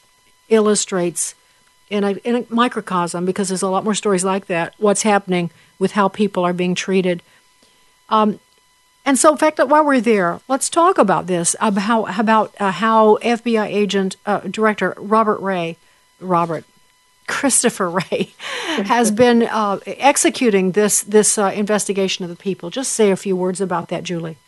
illustrates 0.49 1.35
in 1.91 2.05
a, 2.05 2.11
in 2.25 2.37
a 2.37 2.47
microcosm, 2.49 3.25
because 3.25 3.49
there's 3.49 3.63
a 3.63 3.69
lot 3.69 3.85
more 3.85 3.95
stories 3.95 4.25
like 4.25 4.47
that, 4.47 4.75
what's 4.79 5.03
happening 5.03 5.51
with 5.79 5.93
how 5.93 6.09
people 6.09 6.45
are 6.45 6.53
being 6.53 6.75
treated. 6.75 7.23
Um, 8.09 8.41
and 9.07 9.19
so, 9.19 9.33
in 9.33 9.39
fact, 9.39 9.59
while 9.59 9.85
we're 9.85 10.01
there, 10.01 10.41
let's 10.49 10.71
talk 10.71 10.97
about 10.97 11.27
this 11.27 11.55
about 11.61 11.83
how, 11.83 12.07
about 12.21 12.55
uh, 12.59 12.71
how 12.71 13.17
FBI 13.19 13.67
agent 13.67 14.17
uh, 14.25 14.41
director 14.41 14.95
Robert 14.97 15.41
Ray, 15.41 15.77
Robert 16.21 16.65
Christopher 17.27 17.91
Wray, 17.91 18.33
has 18.39 19.11
been 19.11 19.43
uh, 19.43 19.79
executing 19.87 20.73
this 20.73 21.03
this 21.03 21.37
uh, 21.37 21.53
investigation 21.55 22.25
of 22.25 22.31
the 22.31 22.37
people. 22.37 22.71
Just 22.71 22.93
say 22.93 23.11
a 23.11 23.17
few 23.17 23.37
words 23.37 23.61
about 23.61 23.89
that, 23.89 24.05
Julie. 24.05 24.39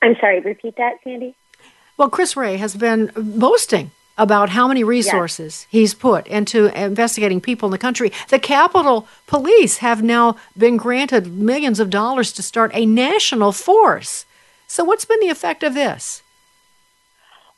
I'm 0.00 0.14
sorry. 0.20 0.40
Repeat 0.40 0.76
that, 0.76 0.98
Sandy. 1.02 1.34
Well, 1.96 2.10
Chris 2.10 2.36
Wray 2.36 2.56
has 2.56 2.76
been 2.76 3.10
boasting 3.16 3.90
about 4.16 4.50
how 4.50 4.68
many 4.68 4.84
resources 4.84 5.62
yes. 5.62 5.68
he's 5.70 5.94
put 5.94 6.26
into 6.26 6.66
investigating 6.80 7.40
people 7.40 7.66
in 7.66 7.72
the 7.72 7.78
country. 7.78 8.12
The 8.28 8.38
Capitol 8.38 9.08
Police 9.26 9.78
have 9.78 10.02
now 10.02 10.36
been 10.56 10.76
granted 10.76 11.32
millions 11.32 11.80
of 11.80 11.90
dollars 11.90 12.32
to 12.32 12.42
start 12.42 12.70
a 12.74 12.86
national 12.86 13.52
force. 13.52 14.24
So, 14.66 14.84
what's 14.84 15.04
been 15.04 15.20
the 15.20 15.28
effect 15.28 15.62
of 15.62 15.74
this? 15.74 16.22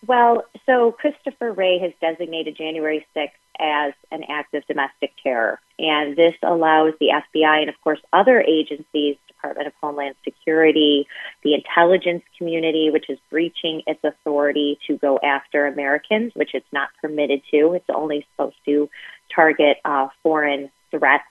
Well, 0.07 0.45
so 0.66 0.92
Christopher 0.92 1.53
Wray 1.53 1.79
has 1.79 1.92
designated 2.01 2.57
January 2.57 3.07
6th 3.16 3.31
as 3.59 3.92
an 4.11 4.25
act 4.29 4.55
of 4.55 4.66
domestic 4.66 5.12
terror. 5.23 5.61
And 5.79 6.16
this 6.16 6.35
allows 6.42 6.95
the 7.01 7.09
FBI 7.09 7.61
and, 7.61 7.69
of 7.69 7.81
course, 7.83 8.01
other 8.12 8.40
agencies 8.40 9.16
Department 9.37 9.69
of 9.69 9.75
Homeland 9.81 10.14
Security, 10.25 11.07
the 11.42 11.55
intelligence 11.55 12.23
community, 12.37 12.90
which 12.90 13.09
is 13.09 13.19
breaching 13.31 13.83
its 13.87 14.03
authority 14.03 14.79
to 14.87 14.97
go 14.99 15.19
after 15.23 15.66
Americans, 15.66 16.33
which 16.35 16.51
it's 16.55 16.66
not 16.73 16.88
permitted 17.01 17.42
to. 17.51 17.75
It's 17.75 17.88
only 17.88 18.27
supposed 18.33 18.57
to 18.64 18.90
target 19.35 19.79
uh, 19.85 20.09
foreign 20.23 20.71
threats. 20.90 21.25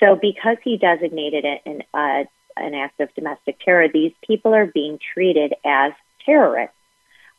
So, 0.00 0.16
because 0.20 0.56
he 0.62 0.76
designated 0.76 1.44
it 1.44 1.62
an, 1.66 1.82
uh, 1.92 2.24
an 2.56 2.74
act 2.74 3.00
of 3.00 3.14
domestic 3.14 3.58
terror, 3.60 3.88
these 3.92 4.12
people 4.26 4.54
are 4.54 4.66
being 4.66 4.98
treated 5.12 5.54
as 5.64 5.92
terrorists. 6.24 6.74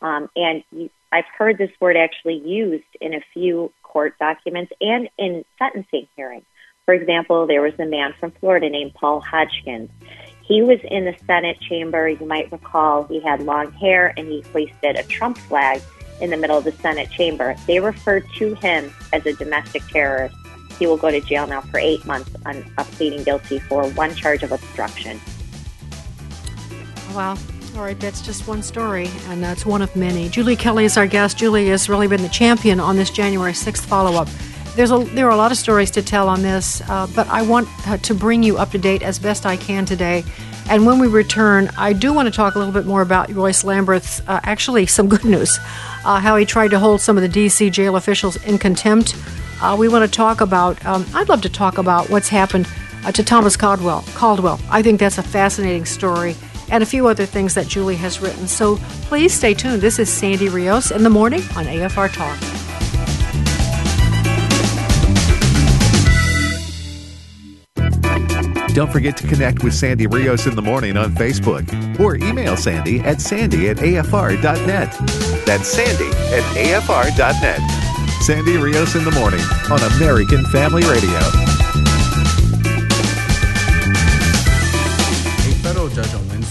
Um, 0.01 0.29
and 0.35 0.63
you, 0.71 0.89
I've 1.11 1.25
heard 1.37 1.57
this 1.57 1.71
word 1.79 1.97
actually 1.97 2.37
used 2.37 2.85
in 3.01 3.13
a 3.13 3.21
few 3.33 3.71
court 3.83 4.17
documents 4.19 4.71
and 4.79 5.09
in 5.17 5.43
sentencing 5.57 6.07
hearings. 6.15 6.45
For 6.85 6.93
example, 6.93 7.47
there 7.47 7.61
was 7.61 7.73
a 7.79 7.85
man 7.85 8.13
from 8.19 8.31
Florida 8.31 8.69
named 8.69 8.93
Paul 8.93 9.21
Hodgkins. 9.21 9.89
He 10.41 10.61
was 10.61 10.79
in 10.83 11.05
the 11.05 11.15
Senate 11.27 11.59
chamber. 11.59 12.09
You 12.09 12.25
might 12.25 12.51
recall 12.51 13.03
he 13.03 13.19
had 13.19 13.43
long 13.43 13.71
hair 13.73 14.13
and 14.17 14.27
he 14.27 14.41
hoisted 14.51 14.95
a 14.95 15.03
Trump 15.03 15.37
flag 15.37 15.81
in 16.21 16.31
the 16.31 16.37
middle 16.37 16.57
of 16.57 16.63
the 16.63 16.71
Senate 16.71 17.09
chamber. 17.11 17.55
They 17.67 17.79
referred 17.79 18.25
to 18.37 18.55
him 18.55 18.91
as 19.13 19.25
a 19.25 19.33
domestic 19.33 19.83
terrorist. 19.87 20.35
He 20.77 20.87
will 20.87 20.97
go 20.97 21.11
to 21.11 21.21
jail 21.21 21.45
now 21.45 21.61
for 21.61 21.79
eight 21.79 22.05
months 22.05 22.31
on 22.45 22.63
pleading 22.93 23.23
guilty 23.23 23.59
for 23.59 23.87
one 23.91 24.15
charge 24.15 24.43
of 24.43 24.51
obstruction. 24.51 25.19
Wow. 27.13 27.37
All 27.75 27.85
right, 27.85 27.99
that's 27.99 28.21
just 28.21 28.47
one 28.47 28.63
story, 28.63 29.07
and 29.27 29.43
that's 29.43 29.65
one 29.65 29.81
of 29.81 29.95
many. 29.95 30.27
Julie 30.27 30.55
Kelly 30.55 30.85
is 30.85 30.97
our 30.97 31.07
guest. 31.07 31.37
Julie 31.37 31.69
has 31.69 31.87
really 31.87 32.07
been 32.07 32.21
the 32.21 32.29
champion 32.29 32.79
on 32.79 32.95
this 32.97 33.09
January 33.09 33.53
6th 33.53 33.85
follow 33.85 34.19
up. 34.19 34.27
There's 34.75 34.91
a, 34.91 34.97
there 35.13 35.27
are 35.27 35.31
a 35.31 35.37
lot 35.37 35.51
of 35.51 35.57
stories 35.57 35.91
to 35.91 36.01
tell 36.01 36.27
on 36.27 36.41
this, 36.41 36.81
uh, 36.89 37.07
but 37.15 37.27
I 37.27 37.41
want 37.43 37.69
uh, 37.87 37.97
to 37.97 38.13
bring 38.13 38.43
you 38.43 38.57
up 38.57 38.71
to 38.71 38.77
date 38.77 39.01
as 39.01 39.19
best 39.19 39.45
I 39.45 39.55
can 39.55 39.85
today. 39.85 40.23
And 40.69 40.85
when 40.85 40.99
we 40.99 41.07
return, 41.07 41.69
I 41.77 41.93
do 41.93 42.11
want 42.11 42.27
to 42.27 42.31
talk 42.31 42.55
a 42.55 42.57
little 42.57 42.73
bit 42.73 42.85
more 42.85 43.01
about 43.01 43.31
Royce 43.31 43.63
Lamberth's, 43.63 44.19
uh, 44.27 44.39
actually, 44.43 44.85
some 44.87 45.07
good 45.07 45.23
news, 45.23 45.57
uh, 46.05 46.19
how 46.19 46.35
he 46.35 46.45
tried 46.45 46.71
to 46.71 46.79
hold 46.79 47.01
some 47.01 47.17
of 47.17 47.21
the 47.21 47.29
D.C. 47.29 47.69
jail 47.69 47.95
officials 47.95 48.35
in 48.43 48.57
contempt. 48.57 49.15
Uh, 49.61 49.75
we 49.79 49.87
want 49.87 50.03
to 50.03 50.11
talk 50.11 50.41
about, 50.41 50.83
um, 50.85 51.05
I'd 51.13 51.29
love 51.29 51.41
to 51.43 51.49
talk 51.49 51.77
about 51.77 52.09
what's 52.09 52.29
happened 52.29 52.67
uh, 53.05 53.11
to 53.11 53.23
Thomas 53.23 53.55
Caldwell. 53.55 54.03
Caldwell. 54.15 54.59
I 54.69 54.81
think 54.81 54.99
that's 54.99 55.17
a 55.17 55.23
fascinating 55.23 55.85
story 55.85 56.35
and 56.71 56.83
a 56.83 56.85
few 56.85 57.07
other 57.07 57.25
things 57.25 57.53
that 57.55 57.67
Julie 57.67 57.95
has 57.95 58.19
written. 58.19 58.47
So 58.47 58.77
please 59.07 59.33
stay 59.33 59.53
tuned. 59.53 59.81
This 59.81 59.99
is 59.99 60.11
Sandy 60.11 60.49
Rios 60.49 60.91
in 60.91 61.03
the 61.03 61.09
morning 61.09 61.41
on 61.55 61.65
AFR 61.65 62.11
Talk. 62.13 62.39
Don't 68.73 68.91
forget 68.91 69.17
to 69.17 69.27
connect 69.27 69.63
with 69.63 69.73
Sandy 69.73 70.07
Rios 70.07 70.45
in 70.45 70.55
the 70.55 70.61
morning 70.61 70.95
on 70.95 71.13
Facebook 71.15 71.99
or 71.99 72.15
email 72.15 72.55
Sandy 72.55 72.99
at 73.01 73.19
sandy 73.19 73.67
at 73.67 73.77
afr.net. 73.77 75.45
That's 75.45 75.67
sandy 75.67 76.07
at 76.07 76.43
afr.net. 76.55 78.21
Sandy 78.21 78.57
Rios 78.57 78.95
in 78.95 79.03
the 79.03 79.11
morning 79.11 79.41
on 79.71 79.81
American 79.97 80.45
Family 80.45 80.83
Radio. 80.83 81.58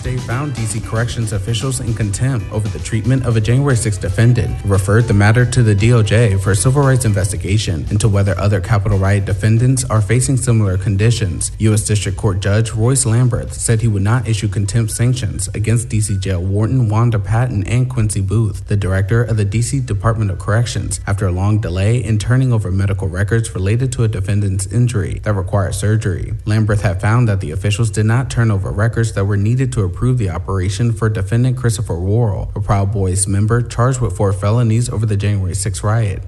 Wednesday 0.08 0.26
found 0.26 0.54
D.C. 0.54 0.80
corrections 0.80 1.34
officials 1.34 1.80
in 1.80 1.92
contempt 1.92 2.50
over 2.50 2.66
the 2.68 2.78
treatment 2.78 3.26
of 3.26 3.36
a 3.36 3.40
January 3.42 3.76
6 3.76 3.98
defendant, 3.98 4.56
referred 4.64 5.04
the 5.04 5.12
matter 5.12 5.44
to 5.44 5.62
the 5.62 5.74
DOJ 5.74 6.40
for 6.40 6.52
a 6.52 6.56
civil 6.56 6.82
rights 6.82 7.04
investigation 7.04 7.84
into 7.90 8.08
whether 8.08 8.38
other 8.38 8.58
Capitol 8.58 8.98
riot 8.98 9.26
defendants 9.26 9.84
are 9.84 10.00
facing 10.00 10.38
similar 10.38 10.78
conditions. 10.78 11.52
U.S. 11.58 11.84
District 11.84 12.16
Court 12.16 12.40
Judge 12.40 12.72
Royce 12.72 13.04
Lamberth 13.04 13.52
said 13.52 13.82
he 13.82 13.88
would 13.88 14.02
not 14.02 14.26
issue 14.26 14.48
contempt 14.48 14.92
sanctions 14.92 15.48
against 15.48 15.90
D.C. 15.90 16.16
jail 16.16 16.42
warden 16.42 16.88
Wanda 16.88 17.18
Patten 17.18 17.66
and 17.66 17.90
Quincy 17.90 18.22
Booth, 18.22 18.66
the 18.66 18.78
director 18.78 19.22
of 19.22 19.36
the 19.36 19.44
D.C. 19.44 19.80
Department 19.80 20.30
of 20.30 20.38
Corrections, 20.38 21.00
after 21.06 21.26
a 21.26 21.32
long 21.32 21.60
delay 21.60 22.02
in 22.02 22.18
turning 22.18 22.50
over 22.50 22.70
medical 22.70 23.08
records 23.08 23.54
related 23.54 23.92
to 23.92 24.04
a 24.04 24.08
defendant's 24.08 24.66
injury 24.68 25.20
that 25.24 25.34
required 25.34 25.74
surgery. 25.74 26.32
Lamberth 26.46 26.80
had 26.80 26.98
found 26.98 27.28
that 27.28 27.40
the 27.40 27.50
officials 27.50 27.90
did 27.90 28.06
not 28.06 28.30
turn 28.30 28.50
over 28.50 28.70
records 28.70 29.12
that 29.12 29.26
were 29.26 29.36
needed 29.36 29.70
to 29.72 29.82
approve 29.82 29.97
the 29.98 30.30
operation 30.30 30.92
for 30.92 31.08
defendant 31.08 31.56
Christopher 31.56 31.98
Worrell, 31.98 32.52
a 32.54 32.60
Proud 32.60 32.92
Boys 32.92 33.26
member 33.26 33.60
charged 33.62 34.00
with 34.00 34.16
four 34.16 34.32
felonies 34.32 34.88
over 34.88 35.04
the 35.04 35.16
January 35.16 35.54
6 35.54 35.82
riot. 35.82 36.22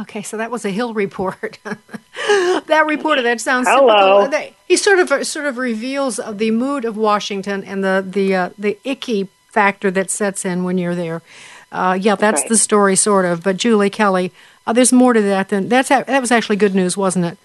Okay, 0.00 0.22
so 0.22 0.36
that 0.36 0.50
was 0.50 0.64
a 0.64 0.70
Hill 0.70 0.94
report. 0.94 1.58
that 1.64 2.84
reporter 2.86 3.22
that 3.22 3.40
sounds 3.40 3.66
Hello. 3.68 4.26
typical. 4.26 4.54
He 4.66 4.76
sort 4.76 4.98
of 4.98 5.26
sort 5.26 5.46
of 5.46 5.58
reveals 5.58 6.20
the 6.32 6.50
mood 6.50 6.84
of 6.84 6.96
Washington 6.96 7.64
and 7.64 7.82
the 7.82 8.04
the 8.06 8.34
uh, 8.34 8.50
the 8.58 8.78
icky 8.84 9.28
factor 9.50 9.90
that 9.90 10.10
sets 10.10 10.44
in 10.44 10.62
when 10.64 10.78
you're 10.78 10.94
there. 10.94 11.22
Uh, 11.72 11.98
yeah, 12.00 12.14
that's 12.14 12.42
Right. 12.42 12.48
the 12.48 12.56
story, 12.56 12.94
sort 12.96 13.24
of. 13.24 13.42
But 13.42 13.56
Julie 13.56 13.90
Kelly, 13.90 14.30
uh, 14.66 14.72
there's 14.72 14.92
more 14.92 15.12
to 15.14 15.22
that 15.22 15.48
than 15.48 15.68
that's 15.68 15.88
that 15.88 16.20
was 16.20 16.30
actually 16.30 16.56
good 16.56 16.74
news, 16.76 16.96
wasn't 16.96 17.24
it? 17.24 17.38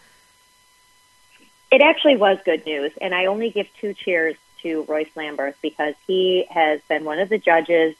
It 1.72 1.82
actually 1.82 2.18
was 2.18 2.38
good 2.46 2.66
news, 2.68 2.92
and 3.02 3.16
I 3.16 3.26
only 3.26 3.50
give 3.50 3.68
two 3.82 3.96
cheers 3.96 4.36
to 4.64 4.84
Royce 4.84 5.10
Lamberth 5.16 5.56
because 5.62 5.94
he 6.08 6.46
has 6.50 6.82
been 6.90 7.06
one 7.06 7.20
of 7.20 7.30
the 7.30 7.38
judges 7.38 7.96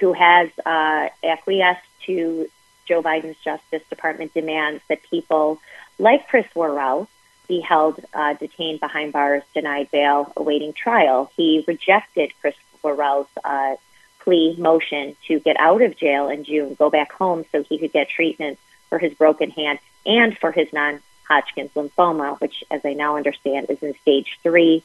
who 0.00 0.12
has 0.12 0.50
uh, 0.66 1.08
acquiesced 1.22 1.86
to 2.06 2.48
Joe 2.86 3.02
Biden's 3.02 3.38
Justice 3.44 3.82
Department 3.88 4.34
demands 4.34 4.82
that 4.88 5.02
people 5.04 5.60
like 5.98 6.28
Chris 6.28 6.46
Worrell 6.54 7.08
be 7.46 7.60
held 7.60 8.00
uh, 8.12 8.34
detained 8.34 8.80
behind 8.80 9.12
bars, 9.12 9.42
denied 9.54 9.90
bail, 9.90 10.32
awaiting 10.36 10.72
trial. 10.72 11.30
He 11.36 11.64
rejected 11.66 12.32
Chris 12.40 12.54
Worrell's 12.82 13.28
uh, 13.44 13.76
plea 14.20 14.56
motion 14.56 15.16
to 15.26 15.40
get 15.40 15.56
out 15.58 15.82
of 15.82 15.96
jail 15.96 16.28
in 16.28 16.44
June, 16.44 16.74
go 16.74 16.90
back 16.90 17.12
home 17.12 17.44
so 17.52 17.62
he 17.62 17.78
could 17.78 17.92
get 17.92 18.08
treatment 18.08 18.58
for 18.88 18.98
his 18.98 19.12
broken 19.14 19.50
hand 19.50 19.78
and 20.06 20.36
for 20.36 20.50
his 20.50 20.72
non 20.72 21.00
Hodgkin's 21.28 21.70
lymphoma, 21.72 22.40
which, 22.40 22.64
as 22.70 22.84
I 22.84 22.92
now 22.92 23.16
understand, 23.16 23.66
is 23.70 23.82
in 23.82 23.94
stage 24.02 24.38
three. 24.42 24.82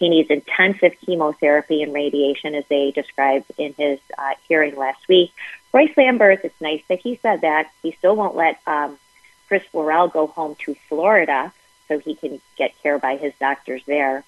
He 0.00 0.08
needs 0.08 0.30
intensive 0.30 0.94
chemotherapy 1.04 1.82
and 1.82 1.92
radiation, 1.92 2.54
as 2.54 2.64
they 2.68 2.90
described 2.90 3.52
in 3.58 3.74
his 3.74 4.00
uh, 4.16 4.32
hearing 4.48 4.74
last 4.74 5.06
week. 5.08 5.30
Royce 5.74 5.94
Lamberth, 5.94 6.42
it's 6.42 6.60
nice 6.60 6.82
that 6.88 7.00
he 7.00 7.16
said 7.20 7.42
that. 7.42 7.70
He 7.82 7.92
still 7.92 8.16
won't 8.16 8.34
let 8.34 8.58
um, 8.66 8.98
Chris 9.46 9.62
Worrell 9.74 10.08
go 10.08 10.26
home 10.26 10.56
to 10.64 10.74
Florida 10.88 11.52
so 11.86 11.98
he 11.98 12.14
can 12.14 12.40
get 12.56 12.72
care 12.82 12.98
by 12.98 13.16
his 13.16 13.34
doctors 13.38 13.82
there. 13.86 14.24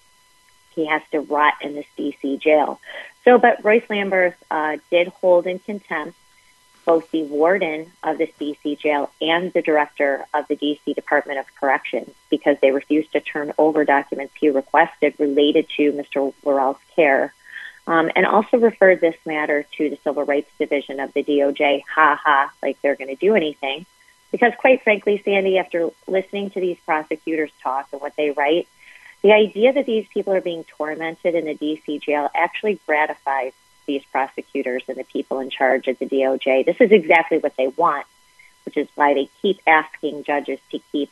He 0.74 0.86
has 0.86 1.00
to 1.10 1.20
rot 1.20 1.54
in 1.62 1.74
this 1.74 1.86
D.C. 1.96 2.36
jail. 2.36 2.78
So, 3.24 3.38
but 3.38 3.64
Royce 3.64 3.86
Lamberth 3.88 4.34
uh, 4.50 4.76
did 4.90 5.08
hold 5.08 5.46
in 5.46 5.58
contempt 5.58 6.18
both 6.84 7.10
the 7.10 7.22
warden 7.24 7.90
of 8.02 8.18
the 8.18 8.30
D.C. 8.38 8.76
jail 8.76 9.10
and 9.20 9.52
the 9.52 9.62
director 9.62 10.26
of 10.34 10.48
the 10.48 10.56
D.C. 10.56 10.94
Department 10.94 11.38
of 11.38 11.46
Corrections 11.58 12.10
because 12.30 12.56
they 12.60 12.70
refused 12.70 13.12
to 13.12 13.20
turn 13.20 13.52
over 13.58 13.84
documents 13.84 14.34
he 14.38 14.50
requested 14.50 15.14
related 15.18 15.68
to 15.76 15.92
Mr. 15.92 16.32
Worrell's 16.42 16.78
care. 16.94 17.32
Um, 17.86 18.10
and 18.14 18.26
also 18.26 18.58
referred 18.58 19.00
this 19.00 19.16
matter 19.26 19.66
to 19.76 19.90
the 19.90 19.98
Civil 20.04 20.24
Rights 20.24 20.50
Division 20.58 21.00
of 21.00 21.12
the 21.12 21.24
DOJ. 21.24 21.82
Ha 21.94 22.20
ha, 22.22 22.52
like 22.62 22.80
they're 22.80 22.96
going 22.96 23.08
to 23.08 23.16
do 23.16 23.34
anything. 23.34 23.86
Because, 24.30 24.52
quite 24.56 24.82
frankly, 24.82 25.20
Sandy, 25.24 25.58
after 25.58 25.90
listening 26.06 26.50
to 26.50 26.60
these 26.60 26.78
prosecutors 26.86 27.50
talk 27.62 27.88
and 27.92 28.00
what 28.00 28.14
they 28.16 28.30
write, 28.30 28.68
the 29.22 29.32
idea 29.32 29.72
that 29.72 29.86
these 29.86 30.06
people 30.08 30.32
are 30.32 30.40
being 30.40 30.64
tormented 30.64 31.34
in 31.34 31.44
the 31.44 31.54
D.C. 31.54 31.98
jail 31.98 32.30
actually 32.34 32.80
gratifies 32.86 33.52
these 33.86 34.02
prosecutors 34.10 34.82
and 34.88 34.96
the 34.96 35.04
people 35.04 35.40
in 35.40 35.50
charge 35.50 35.88
at 35.88 35.98
the 35.98 36.06
DOJ. 36.06 36.64
This 36.64 36.80
is 36.80 36.92
exactly 36.92 37.38
what 37.38 37.56
they 37.56 37.68
want, 37.68 38.06
which 38.64 38.76
is 38.76 38.88
why 38.94 39.14
they 39.14 39.28
keep 39.40 39.60
asking 39.66 40.24
judges 40.24 40.58
to 40.70 40.80
keep 40.90 41.10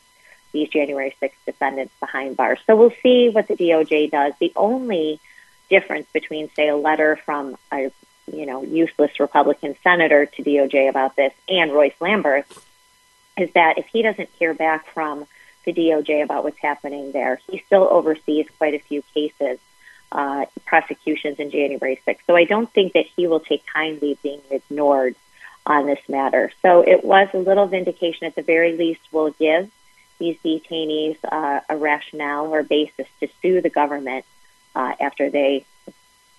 these 0.53 0.69
January 0.69 1.15
6th 1.23 1.33
defendants 1.47 1.95
behind 2.01 2.37
bars. 2.37 2.59
So 2.67 2.77
we'll 2.77 2.95
see 3.03 3.29
what 3.29 3.49
the 3.49 3.57
DOJ 3.57 4.11
does. 4.11 4.33
The 4.41 4.53
only 4.57 5.21
difference 5.69 6.09
between, 6.13 6.51
say, 6.55 6.69
a 6.69 6.77
letter 6.77 7.17
from 7.25 7.57
a 7.73 7.91
you 8.33 8.47
know 8.47 8.63
useless 8.63 9.19
Republican 9.19 9.77
senator 9.83 10.27
to 10.27 10.43
DOJ 10.43 10.89
about 10.89 11.17
this 11.17 11.33
and 11.49 11.73
Royce 11.73 11.95
Lamberth 12.01 12.63
is 13.37 13.51
that 13.53 13.79
if 13.79 13.87
he 13.87 14.03
doesn't 14.03 14.29
hear 14.39 14.55
back 14.55 14.87
from 14.93 15.27
the 15.65 15.73
DOJ 15.73 16.23
about 16.23 16.45
what's 16.45 16.59
happening 16.59 17.13
there, 17.13 17.41
he 17.49 17.63
still 17.67 17.89
oversees 17.91 18.47
quite 18.59 18.75
a 18.75 18.79
few 18.79 19.03
cases 19.15 19.59
uh, 20.13 20.47
prosecutions 20.67 21.39
in 21.39 21.51
January 21.51 22.01
6th. 22.07 22.19
So 22.27 22.37
I 22.37 22.45
don't 22.45 22.71
think 22.73 22.95
that 22.95 23.07
he 23.17 23.27
will 23.27 23.41
take 23.41 23.65
kindly 23.67 24.19
being 24.23 24.41
ignored 24.51 25.15
on 25.67 25.87
this 25.87 26.01
matter. 26.09 26.51
So 26.63 26.81
it 26.81 27.05
was 27.05 27.29
a 27.33 27.39
little 27.39 27.67
vindication 27.67 28.27
at 28.27 28.35
the 28.35 28.43
very 28.43 28.77
least 28.77 29.01
will 29.13 29.31
give 29.33 29.71
these 30.19 30.37
detainees 30.45 31.17
uh, 31.25 31.61
a 31.69 31.77
rationale 31.77 32.47
or 32.47 32.63
basis 32.63 33.07
to 33.21 33.29
sue 33.41 33.61
the 33.61 33.71
government 33.71 34.25
uh, 34.75 34.95
after 35.01 35.31
they 35.31 35.65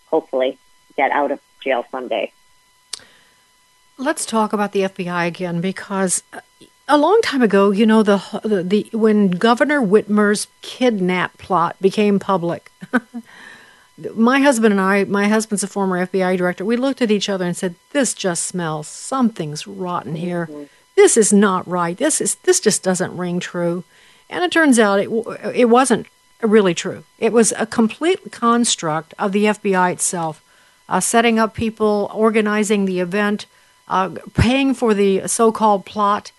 hopefully 0.07 0.57
get 0.95 1.11
out 1.11 1.31
of 1.31 1.39
jail 1.61 1.85
someday. 1.91 2.31
Let's 3.97 4.25
talk 4.25 4.53
about 4.53 4.71
the 4.71 4.81
FBI 4.81 5.27
again 5.27 5.61
because 5.61 6.23
uh, 6.33 6.41
a 6.87 6.97
long 6.97 7.19
time 7.23 7.41
ago, 7.41 7.71
you 7.71 7.85
know, 7.85 8.03
the, 8.03 8.21
the, 8.43 8.63
the 8.63 8.97
when 8.97 9.29
Governor 9.29 9.81
Whitmer's 9.81 10.47
kidnap 10.61 11.37
plot 11.37 11.75
became 11.81 12.19
public, 12.19 12.71
my 14.15 14.39
husband 14.39 14.73
and 14.73 14.81
I, 14.81 15.03
my 15.05 15.27
husband's 15.27 15.63
a 15.63 15.67
former 15.67 16.05
FBI 16.05 16.37
director, 16.37 16.65
we 16.65 16.77
looked 16.77 17.01
at 17.01 17.11
each 17.11 17.29
other 17.29 17.45
and 17.45 17.55
said, 17.55 17.75
"This 17.91 18.13
just 18.13 18.45
smells 18.45 18.87
something's 18.87 19.67
rotten 19.67 20.15
here. 20.15 20.47
Mm-hmm. 20.49 20.63
This 20.95 21.17
is 21.17 21.31
not 21.31 21.67
right. 21.67 21.97
This 21.97 22.21
is 22.21 22.35
this 22.43 22.59
just 22.59 22.83
doesn't 22.83 23.15
ring 23.15 23.39
true." 23.39 23.83
And 24.29 24.43
it 24.43 24.51
turns 24.51 24.79
out 24.79 24.99
it 24.99 25.09
it 25.53 25.69
wasn't 25.69 26.07
really 26.41 26.73
true. 26.73 27.03
It 27.19 27.33
was 27.33 27.53
a 27.57 27.65
complete 27.65 28.31
construct 28.31 29.13
of 29.19 29.31
the 29.31 29.45
FBI 29.45 29.93
itself, 29.93 30.43
uh, 30.89 30.99
setting 30.99 31.37
up 31.37 31.53
people, 31.53 32.09
organizing 32.13 32.85
the 32.85 32.99
event, 32.99 33.45
uh, 33.87 34.09
paying 34.33 34.73
for 34.73 34.93
the 34.93 35.27
so-called 35.27 35.85
plot 35.85 36.31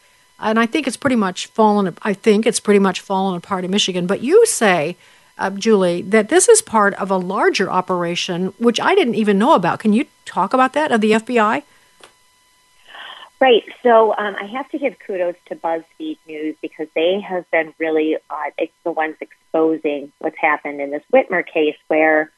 and 0.42 0.58
I 0.58 0.66
think 0.66 0.86
it's 0.86 0.96
pretty 0.96 1.16
much 1.16 1.46
fallen. 1.46 1.96
I 2.02 2.12
think 2.14 2.46
it's 2.46 2.60
pretty 2.60 2.80
much 2.80 3.00
fallen 3.00 3.36
apart 3.36 3.64
in 3.64 3.70
Michigan. 3.70 4.06
But 4.06 4.22
you 4.22 4.44
say, 4.44 4.96
uh, 5.42 5.50
Julie, 5.50 6.02
that 6.02 6.28
this 6.28 6.48
is 6.48 6.62
part 6.62 6.94
of 6.94 7.10
a 7.10 7.16
larger 7.16 7.70
operation, 7.70 8.54
which 8.58 8.80
I 8.80 8.94
didn't 8.94 9.16
even 9.16 9.38
know 9.38 9.54
about. 9.54 9.80
Can 9.80 9.92
you 9.92 10.06
talk 10.24 10.54
about 10.54 10.72
that 10.74 10.92
of 10.92 11.00
the 11.00 11.12
FBI? 11.12 11.62
Right. 13.40 13.64
So 13.82 14.14
um, 14.16 14.36
I 14.40 14.44
have 14.46 14.70
to 14.70 14.78
give 14.78 14.94
kudos 15.04 15.34
to 15.46 15.56
BuzzFeed 15.56 16.18
News 16.28 16.54
because 16.62 16.86
they 16.94 17.20
have 17.20 17.50
been 17.50 17.74
really 17.78 18.16
uh, 18.30 18.64
the 18.84 18.92
ones 18.92 19.16
exposing 19.20 20.12
what's 20.20 20.38
happened 20.38 20.80
in 20.80 20.92
this 20.92 21.02
Whitmer 21.12 21.44
case, 21.44 21.76
where 21.88 22.30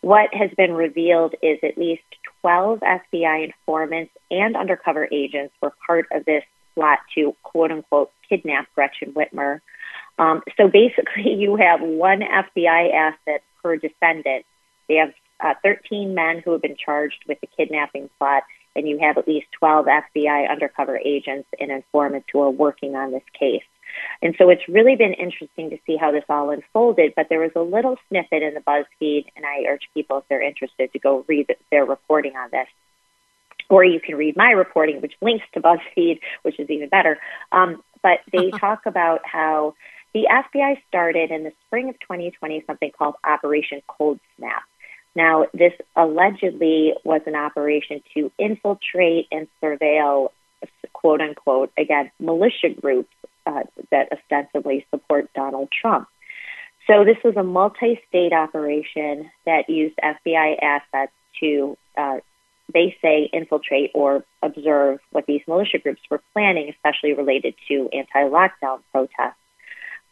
what 0.00 0.32
has 0.32 0.50
been 0.56 0.72
revealed 0.72 1.34
is 1.42 1.58
at 1.62 1.76
least 1.76 2.04
12 2.40 2.80
FBI 2.80 3.44
informants 3.44 4.12
and 4.30 4.56
undercover 4.56 5.06
agents 5.12 5.52
were 5.60 5.74
part 5.86 6.06
of 6.10 6.24
this 6.24 6.44
plot 6.74 7.00
to 7.14 7.34
quote 7.42 7.70
unquote 7.70 8.10
kidnap 8.26 8.66
Gretchen 8.74 9.12
Whitmer. 9.12 9.60
Um, 10.18 10.42
so 10.56 10.68
basically, 10.68 11.34
you 11.38 11.56
have 11.56 11.80
one 11.80 12.20
FBI 12.20 12.92
asset 12.92 13.42
per 13.62 13.76
defendant. 13.76 14.44
They 14.88 14.96
have 14.96 15.12
uh, 15.40 15.54
13 15.62 16.14
men 16.14 16.40
who 16.44 16.52
have 16.52 16.62
been 16.62 16.76
charged 16.76 17.24
with 17.26 17.40
the 17.40 17.48
kidnapping 17.56 18.08
plot, 18.18 18.44
and 18.74 18.88
you 18.88 18.98
have 18.98 19.18
at 19.18 19.26
least 19.26 19.46
12 19.58 19.86
FBI 19.86 20.50
undercover 20.50 20.98
agents 20.98 21.48
and 21.60 21.70
informants 21.70 22.28
who 22.32 22.40
are 22.40 22.50
working 22.50 22.94
on 22.94 23.12
this 23.12 23.24
case. 23.38 23.64
And 24.20 24.34
so 24.36 24.50
it's 24.50 24.68
really 24.68 24.94
been 24.96 25.14
interesting 25.14 25.70
to 25.70 25.78
see 25.86 25.96
how 25.96 26.12
this 26.12 26.24
all 26.28 26.50
unfolded. 26.50 27.14
But 27.16 27.28
there 27.30 27.40
was 27.40 27.52
a 27.56 27.60
little 27.60 27.96
snippet 28.08 28.42
in 28.42 28.54
the 28.54 28.60
BuzzFeed, 28.60 29.26
and 29.34 29.46
I 29.46 29.64
urge 29.68 29.88
people, 29.94 30.18
if 30.18 30.24
they're 30.28 30.42
interested, 30.42 30.92
to 30.92 30.98
go 30.98 31.24
read 31.26 31.54
their 31.70 31.84
reporting 31.84 32.36
on 32.36 32.50
this 32.52 32.68
or 33.68 33.84
you 33.84 34.00
can 34.00 34.16
read 34.16 34.36
my 34.36 34.50
reporting, 34.50 35.00
which 35.00 35.14
links 35.20 35.44
to 35.54 35.60
BuzzFeed, 35.60 36.20
which 36.42 36.58
is 36.58 36.70
even 36.70 36.88
better. 36.88 37.18
Um, 37.52 37.82
but 38.02 38.20
they 38.32 38.50
talk 38.58 38.86
about 38.86 39.20
how 39.24 39.74
the 40.16 40.26
FBI 40.32 40.80
started 40.88 41.30
in 41.30 41.44
the 41.44 41.52
spring 41.66 41.90
of 41.90 42.00
2020 42.00 42.64
something 42.66 42.90
called 42.96 43.16
Operation 43.22 43.82
Cold 43.86 44.18
Snap. 44.38 44.62
Now, 45.14 45.44
this 45.52 45.74
allegedly 45.94 46.94
was 47.04 47.20
an 47.26 47.34
operation 47.34 48.02
to 48.14 48.32
infiltrate 48.38 49.26
and 49.30 49.46
surveil, 49.62 50.30
quote 50.94 51.20
unquote, 51.20 51.70
again, 51.76 52.10
militia 52.18 52.70
groups 52.70 53.12
uh, 53.44 53.64
that 53.90 54.08
ostensibly 54.10 54.86
support 54.90 55.28
Donald 55.34 55.68
Trump. 55.70 56.08
So, 56.86 57.04
this 57.04 57.18
was 57.22 57.36
a 57.36 57.42
multi 57.42 58.00
state 58.08 58.32
operation 58.32 59.30
that 59.44 59.68
used 59.68 59.98
FBI 59.98 60.56
assets 60.62 61.12
to 61.40 61.76
uh, 61.98 62.20
they 62.72 62.96
say 63.02 63.28
infiltrate 63.34 63.90
or 63.92 64.24
observe 64.42 65.00
what 65.12 65.26
these 65.26 65.42
militia 65.46 65.76
groups 65.78 66.00
were 66.10 66.22
planning, 66.32 66.70
especially 66.70 67.12
related 67.12 67.54
to 67.68 67.90
anti 67.92 68.30
lockdown 68.30 68.80
protests. 68.92 69.36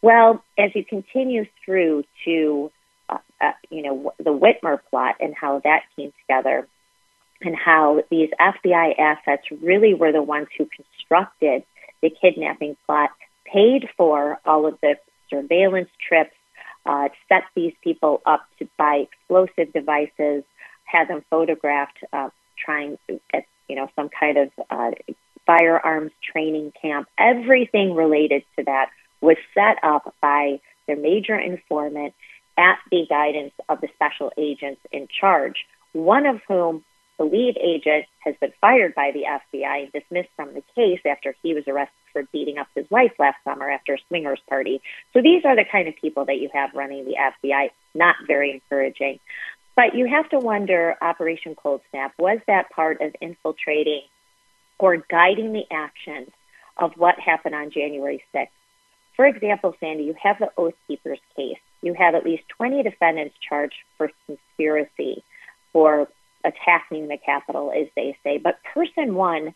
Well, 0.01 0.43
as 0.57 0.71
you 0.75 0.85
continue 0.85 1.45
through 1.63 2.03
to, 2.25 2.71
uh, 3.09 3.17
uh, 3.41 3.51
you 3.69 3.81
know, 3.81 4.13
the 4.17 4.31
Whitmer 4.31 4.79
plot 4.89 5.15
and 5.19 5.33
how 5.33 5.59
that 5.63 5.83
came 5.95 6.13
together, 6.21 6.67
and 7.41 7.55
how 7.55 8.01
these 8.09 8.29
FBI 8.39 8.97
assets 8.97 9.43
really 9.61 9.93
were 9.93 10.11
the 10.11 10.21
ones 10.23 10.47
who 10.57 10.67
constructed 10.67 11.63
the 12.01 12.09
kidnapping 12.09 12.77
plot, 12.85 13.09
paid 13.45 13.89
for 13.97 14.39
all 14.45 14.65
of 14.65 14.79
the 14.81 14.95
surveillance 15.29 15.89
trips, 16.07 16.35
uh, 16.85 17.09
set 17.27 17.43
these 17.55 17.73
people 17.83 18.21
up 18.25 18.45
to 18.59 18.67
buy 18.77 19.07
explosive 19.07 19.73
devices, 19.73 20.43
had 20.85 21.07
them 21.07 21.23
photographed 21.29 21.97
uh, 22.13 22.29
trying 22.63 22.97
at 23.33 23.45
you 23.67 23.75
know 23.75 23.89
some 23.95 24.09
kind 24.09 24.37
of 24.37 24.51
uh, 24.69 24.91
firearms 25.45 26.11
training 26.31 26.71
camp. 26.79 27.07
Everything 27.17 27.95
related 27.95 28.43
to 28.57 28.63
that 28.65 28.89
was 29.25 29.37
set 29.53 29.83
up 29.83 30.13
by 30.21 30.59
their 30.87 30.95
major 30.95 31.37
informant 31.37 32.13
at 32.57 32.77
the 32.91 33.05
guidance 33.09 33.53
of 33.67 33.81
the 33.81 33.89
special 33.95 34.31
agents 34.37 34.81
in 34.91 35.07
charge. 35.19 35.65
One 35.93 36.25
of 36.25 36.41
whom, 36.47 36.83
the 37.17 37.25
lead 37.25 37.57
agent, 37.61 38.05
has 38.19 38.35
been 38.39 38.53
fired 38.61 38.95
by 38.95 39.11
the 39.11 39.23
FBI 39.23 39.83
and 39.83 39.91
dismissed 39.91 40.29
from 40.35 40.53
the 40.53 40.63
case 40.75 40.99
after 41.05 41.35
he 41.41 41.53
was 41.53 41.63
arrested 41.67 41.93
for 42.13 42.23
beating 42.31 42.57
up 42.57 42.67
his 42.75 42.89
wife 42.89 43.13
last 43.19 43.37
summer 43.43 43.69
after 43.69 43.95
a 43.95 43.97
swingers 44.07 44.39
party. 44.47 44.81
So 45.13 45.21
these 45.21 45.43
are 45.45 45.55
the 45.55 45.65
kind 45.69 45.87
of 45.87 45.95
people 45.95 46.25
that 46.25 46.37
you 46.37 46.49
have 46.53 46.73
running 46.73 47.05
the 47.05 47.15
FBI. 47.15 47.71
Not 47.93 48.15
very 48.27 48.51
encouraging. 48.51 49.19
But 49.75 49.95
you 49.95 50.07
have 50.07 50.29
to 50.29 50.39
wonder 50.39 50.95
Operation 51.01 51.55
Cold 51.55 51.81
Snap, 51.91 52.13
was 52.17 52.39
that 52.47 52.69
part 52.69 53.01
of 53.01 53.13
infiltrating 53.19 54.03
or 54.79 54.97
guiding 54.97 55.51
the 55.51 55.65
actions 55.71 56.29
of 56.77 56.93
what 56.95 57.19
happened 57.19 57.55
on 57.55 57.71
January 57.71 58.23
6th? 58.33 58.47
For 59.15 59.25
example, 59.25 59.75
Sandy, 59.79 60.03
you 60.03 60.15
have 60.21 60.37
the 60.39 60.49
Oath 60.57 60.73
Keepers 60.87 61.19
case. 61.35 61.57
You 61.81 61.93
have 61.93 62.15
at 62.15 62.25
least 62.25 62.43
20 62.57 62.83
defendants 62.83 63.35
charged 63.47 63.75
for 63.97 64.11
conspiracy 64.25 65.23
for 65.71 66.07
attacking 66.43 67.07
the 67.07 67.17
Capitol, 67.17 67.71
as 67.75 67.87
they 67.95 68.17
say. 68.23 68.37
But 68.37 68.59
person 68.73 69.15
one, 69.15 69.53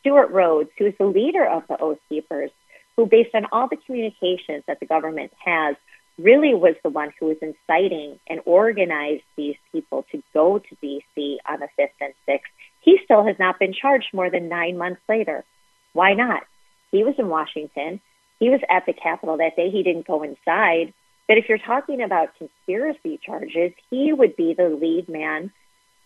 Stewart 0.00 0.30
Rhodes, 0.30 0.70
who 0.78 0.86
is 0.86 0.94
the 0.98 1.06
leader 1.06 1.46
of 1.46 1.62
the 1.68 1.80
Oath 1.80 1.98
Keepers, 2.08 2.50
who, 2.96 3.06
based 3.06 3.34
on 3.34 3.46
all 3.52 3.68
the 3.68 3.76
communications 3.86 4.64
that 4.66 4.80
the 4.80 4.86
government 4.86 5.32
has, 5.44 5.76
really 6.18 6.54
was 6.54 6.74
the 6.82 6.90
one 6.90 7.12
who 7.18 7.26
was 7.26 7.36
inciting 7.40 8.18
and 8.28 8.40
organized 8.44 9.22
these 9.36 9.56
people 9.72 10.04
to 10.12 10.22
go 10.34 10.58
to 10.58 10.76
DC 10.82 11.36
on 11.48 11.60
the 11.60 11.68
5th 11.78 11.88
and 12.00 12.12
6th. 12.28 12.40
He 12.80 12.98
still 13.04 13.24
has 13.24 13.36
not 13.38 13.58
been 13.58 13.72
charged 13.72 14.08
more 14.12 14.30
than 14.30 14.48
nine 14.48 14.76
months 14.76 15.00
later. 15.08 15.44
Why 15.92 16.14
not? 16.14 16.42
He 16.90 17.04
was 17.04 17.14
in 17.18 17.28
Washington. 17.28 18.00
He 18.42 18.50
was 18.50 18.60
at 18.68 18.86
the 18.86 18.92
Capitol 18.92 19.36
that 19.36 19.54
day. 19.54 19.70
He 19.70 19.84
didn't 19.84 20.04
go 20.04 20.24
inside. 20.24 20.92
But 21.28 21.38
if 21.38 21.48
you're 21.48 21.58
talking 21.58 22.02
about 22.02 22.36
conspiracy 22.36 23.20
charges, 23.24 23.70
he 23.88 24.12
would 24.12 24.34
be 24.34 24.52
the 24.52 24.68
lead 24.68 25.08
man 25.08 25.52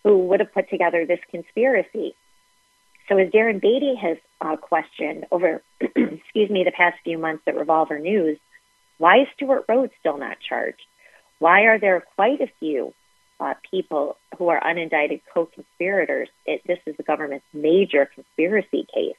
who 0.04 0.18
would 0.26 0.40
have 0.40 0.52
put 0.52 0.68
together 0.68 1.06
this 1.06 1.18
conspiracy. 1.30 2.14
So, 3.08 3.16
as 3.16 3.30
Darren 3.30 3.58
Beattie 3.58 3.94
has 3.94 4.18
uh, 4.42 4.56
questioned 4.56 5.24
over, 5.32 5.62
excuse 5.80 6.50
me, 6.50 6.62
the 6.62 6.72
past 6.76 6.98
few 7.04 7.16
months 7.16 7.42
at 7.46 7.56
Revolver 7.56 7.98
News, 7.98 8.38
why 8.98 9.22
is 9.22 9.28
Stewart 9.34 9.64
Rhodes 9.66 9.94
still 9.98 10.18
not 10.18 10.36
charged? 10.46 10.82
Why 11.38 11.62
are 11.62 11.78
there 11.78 12.04
quite 12.16 12.42
a 12.42 12.52
few 12.60 12.92
uh, 13.40 13.54
people 13.70 14.18
who 14.36 14.48
are 14.48 14.60
unindicted 14.60 15.22
co-conspirators? 15.32 16.28
It, 16.44 16.60
this 16.66 16.80
is 16.84 16.98
the 16.98 17.02
government's 17.02 17.46
major 17.54 18.10
conspiracy 18.14 18.86
case. 18.94 19.16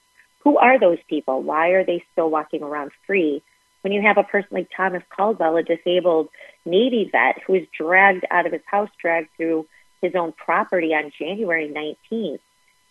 Who 0.48 0.58
are 0.58 0.80
those 0.80 1.00
people? 1.10 1.44
Why 1.44 1.72
are 1.72 1.84
they 1.84 2.06
still 2.14 2.30
walking 2.30 2.64
around 2.64 2.92
free 3.06 3.44
when 3.82 3.92
you 3.92 4.02
have 4.02 4.18
a 4.18 4.24
person 4.24 4.48
like 4.52 4.70
Thomas 4.78 5.04
Caldwell, 5.14 5.58
a 5.58 5.62
disabled 5.62 6.30
Navy 6.66 7.10
vet 7.12 7.44
who 7.46 7.52
was 7.52 7.64
dragged 7.78 8.24
out 8.32 8.46
of 8.46 8.54
his 8.54 8.62
house, 8.66 8.88
dragged 8.98 9.28
through 9.36 9.68
his 10.02 10.16
own 10.16 10.32
property 10.32 10.94
on 10.94 11.12
January 11.20 11.68
19th, 11.68 12.40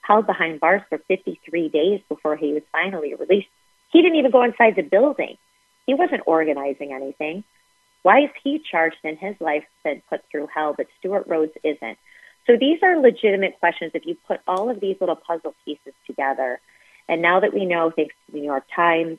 held 0.03 0.27
behind 0.27 0.61
bars 0.61 0.83
for 0.91 0.99
53 1.09 1.71
days 1.71 2.03
before 2.11 2.37
he 2.37 2.53
was 2.53 2.63
finally 2.73 3.15
released? 3.15 3.49
He 3.91 4.03
didn't 4.03 4.19
even 4.19 4.33
go 4.33 4.43
inside 4.43 4.77
the 4.77 4.83
building. 4.83 5.39
He 5.87 5.95
wasn't 5.95 6.25
organizing 6.27 6.93
anything. 6.93 7.43
Why 8.03 8.25
is 8.25 8.31
he 8.45 8.63
charged 8.71 8.99
and 9.03 9.17
his 9.17 9.37
life 9.41 9.65
been 9.83 10.03
put 10.11 10.21
through 10.31 10.49
hell, 10.55 10.75
but 10.77 10.89
Stewart 10.99 11.27
Rhodes 11.27 11.55
isn't? 11.65 11.97
So 12.47 12.59
these 12.61 12.83
are 12.83 13.01
legitimate 13.01 13.59
questions 13.61 13.93
if 13.95 14.05
you 14.05 14.15
put 14.29 14.41
all 14.47 14.69
of 14.69 14.79
these 14.79 14.97
little 15.01 15.17
puzzle 15.17 15.55
pieces 15.65 15.95
together. 16.07 16.61
And 17.09 17.23
now 17.23 17.41
that 17.41 17.55
we 17.55 17.65
know, 17.65 17.91
thanks 17.95 18.15
to 18.27 18.33
the 18.33 18.41
New 18.41 18.45
York 18.45 18.65
Times, 18.75 19.19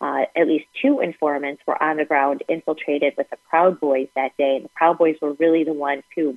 uh, 0.00 0.24
at 0.34 0.46
least 0.46 0.66
two 0.82 1.00
informants 1.00 1.62
were 1.66 1.80
on 1.82 1.96
the 1.96 2.04
ground 2.04 2.42
infiltrated 2.48 3.14
with 3.16 3.30
the 3.30 3.38
Proud 3.48 3.80
Boys 3.80 4.08
that 4.14 4.36
day. 4.36 4.56
And 4.56 4.64
the 4.66 4.70
Proud 4.70 4.98
Boys 4.98 5.16
were 5.20 5.32
really 5.34 5.64
the 5.64 5.72
ones 5.72 6.02
who 6.14 6.36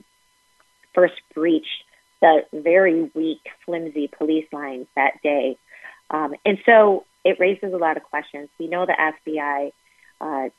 first 0.93 1.15
breached 1.33 1.83
the 2.21 2.45
very 2.53 3.09
weak, 3.13 3.41
flimsy 3.65 4.07
police 4.07 4.47
lines 4.51 4.87
that 4.95 5.21
day. 5.23 5.57
Um, 6.09 6.35
and 6.45 6.57
so 6.65 7.05
it 7.23 7.39
raises 7.39 7.73
a 7.73 7.77
lot 7.77 7.97
of 7.97 8.03
questions. 8.03 8.49
We 8.59 8.67
know 8.67 8.85
the 8.85 8.93
FBI, 8.93 9.71
uh, 10.21 10.49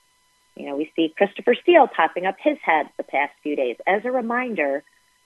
you 0.57 0.67
know, 0.67 0.77
we 0.77 0.93
see 0.95 1.13
Christopher 1.17 1.55
Steele 1.55 1.89
popping 1.89 2.27
up 2.27 2.37
his 2.39 2.59
head 2.63 2.87
the 2.97 3.03
past 3.03 3.33
few 3.43 3.57
days 3.57 3.77
as 3.87 4.05
a 4.05 4.11
reminder 4.11 4.83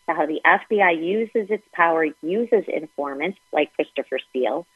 to 0.09 0.15
how 0.15 0.27
the 0.27 0.41
FBI 0.45 1.03
uses 1.03 1.51
its 1.51 1.67
power, 1.73 2.07
uses 2.23 2.65
informants 2.69 3.39
like 3.53 3.73
Christopher 3.75 4.19
Steele 4.31 4.67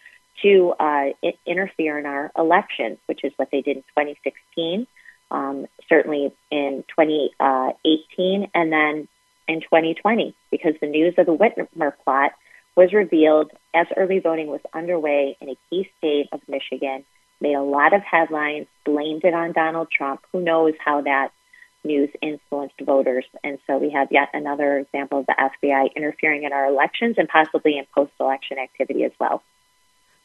to 0.43 0.74
uh, 0.78 1.07
interfere 1.47 1.99
in 1.99 2.07
our 2.07 2.30
elections, 2.36 2.99
which 3.07 3.24
is 3.24 3.32
what 3.36 3.49
they 3.51 3.61
did 3.61 3.78
in 3.78 3.82
2016, 3.97 4.86
um, 5.30 5.66
certainly 5.89 6.32
in 6.51 6.84
2018, 6.97 8.51
and 8.55 8.72
then 8.72 9.09
in 9.47 9.61
2020, 9.61 10.34
because 10.51 10.74
the 10.80 10.86
news 10.86 11.14
of 11.18 11.26
the 11.26 11.36
Whitmer 11.36 11.93
plot 12.05 12.32
was 12.76 12.93
revealed 12.93 13.51
as 13.74 13.86
early 13.97 14.20
voting 14.20 14.47
was 14.47 14.61
underway 14.72 15.36
in 15.41 15.49
a 15.49 15.57
key 15.68 15.91
state 15.99 16.28
of 16.32 16.41
Michigan, 16.47 17.05
made 17.41 17.55
a 17.55 17.62
lot 17.62 17.93
of 17.93 18.03
headlines, 18.03 18.66
blamed 18.84 19.24
it 19.24 19.34
on 19.34 19.53
Donald 19.53 19.89
Trump. 19.91 20.20
Who 20.32 20.41
knows 20.41 20.74
how 20.84 21.01
that 21.03 21.30
news 21.84 22.11
influenced 22.22 22.80
voters? 22.80 23.24
And 23.43 23.59
so 23.66 23.78
we 23.78 23.91
have 23.91 24.09
yet 24.11 24.28
another 24.32 24.78
example 24.78 25.20
of 25.20 25.26
the 25.26 25.34
FBI 25.34 25.95
interfering 25.97 26.45
in 26.45 26.53
our 26.53 26.66
elections 26.66 27.16
and 27.18 27.28
possibly 27.28 27.78
in 27.78 27.86
post 27.95 28.12
election 28.20 28.59
activity 28.59 29.05
as 29.05 29.12
well. 29.18 29.43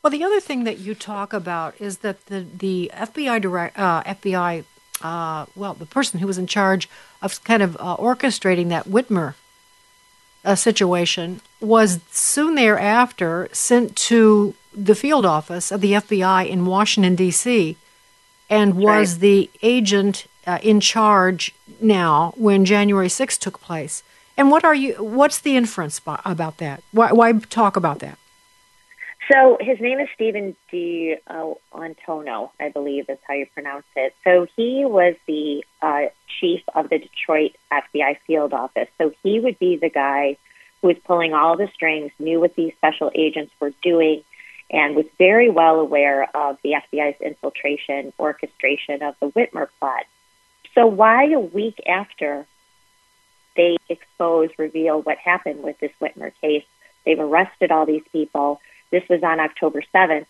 Well, 0.04 0.12
the 0.12 0.24
other 0.26 0.42
thing 0.42 0.66
that 0.66 0.80
you 0.80 0.96
talk 0.96 1.32
about 1.32 1.80
is 1.80 2.00
that 2.00 2.26
the 2.26 2.42
the 2.42 2.92
FBI 2.94 3.42
direct 3.42 3.80
uh, 3.80 4.04
FBI 4.04 4.66
uh, 5.02 5.46
well 5.56 5.74
the 5.74 5.86
person 5.86 6.20
who 6.20 6.28
was 6.28 6.38
in 6.38 6.46
charge 6.46 6.90
of 7.22 7.42
kind 7.46 7.64
of 7.64 7.78
uh, 7.80 7.96
orchestrating 7.96 8.68
that 8.68 8.86
Whitmer 8.86 9.36
uh, 10.44 10.56
situation 10.56 11.40
was 11.62 12.02
soon 12.12 12.56
thereafter 12.56 13.48
sent 13.54 13.96
to 13.96 14.56
the 14.76 14.94
field 14.94 15.26
office 15.26 15.72
of 15.72 15.80
the 15.80 15.94
FBI 15.94 16.50
in 16.50 16.66
Washington 16.66 17.16
D.C. 17.16 17.78
and 18.50 18.76
was 18.76 19.14
right. 19.14 19.22
the 19.22 19.50
agent 19.62 20.28
uh, 20.46 20.60
in 20.62 20.82
charge 20.82 21.56
now 21.80 22.34
when 22.36 22.66
January 22.66 23.08
6th 23.08 23.40
took 23.40 23.62
place. 23.62 24.04
And 24.36 24.52
what 24.52 24.66
are 24.66 24.76
you? 24.76 24.96
What's 24.96 25.40
the 25.40 25.56
inference 25.56 26.02
about 26.26 26.58
that? 26.58 26.84
Why, 26.92 27.14
why 27.14 27.32
talk 27.32 27.78
about 27.78 28.00
that? 28.00 28.18
So 29.32 29.58
his 29.60 29.80
name 29.80 30.00
is 30.00 30.10
Steven 30.16 30.56
D. 30.70 31.16
Uh, 31.28 31.54
Antono, 31.74 32.52
I 32.60 32.70
believe 32.70 33.10
is 33.10 33.20
how 33.26 33.36
you 33.36 33.46
pronounce 33.54 33.86
it. 33.96 34.14
So 34.24 34.48
he 34.58 34.84
was 34.86 35.16
the 35.28 35.64
uh, 35.82 36.08
chief 36.40 36.62
of 36.76 36.90
the 36.90 37.00
Detroit 37.00 37.56
FBI 37.72 38.18
field 38.28 38.54
office. 38.54 38.90
So 38.98 39.14
he 39.24 39.40
would 39.40 39.58
be 39.60 39.78
the 39.78 39.90
guy 39.90 40.38
who 40.82 40.88
was 40.90 40.98
pulling 41.06 41.34
all 41.34 41.56
the 41.56 41.70
strings, 41.74 42.12
knew 42.20 42.42
what 42.42 42.56
these 42.56 42.74
special 42.74 43.12
agents 43.16 43.54
were 43.62 43.72
doing, 43.82 44.24
and 44.70 44.96
was 44.96 45.06
very 45.18 45.50
well 45.50 45.80
aware 45.80 46.24
of 46.36 46.58
the 46.62 46.74
FBI's 46.74 47.22
infiltration 47.22 48.12
orchestration 48.20 49.02
of 49.04 49.16
the 49.22 49.30
Whitmer 49.32 49.70
plot. 49.80 50.04
So 50.76 50.86
why 50.88 51.32
a 51.32 51.40
week 51.40 51.80
after 51.88 52.46
they 53.56 53.78
expose, 53.88 54.50
reveal 54.58 55.02
what 55.02 55.18
happened 55.18 55.64
with 55.64 55.80
this 55.80 55.92
Whitmer 56.02 56.34
case, 56.42 56.66
they've 57.06 57.20
arrested 57.20 57.72
all 57.72 57.86
these 57.86 58.04
people 58.12 58.60
this 58.94 59.10
was 59.10 59.24
on 59.24 59.40
October 59.40 59.82
7th. 59.94 60.28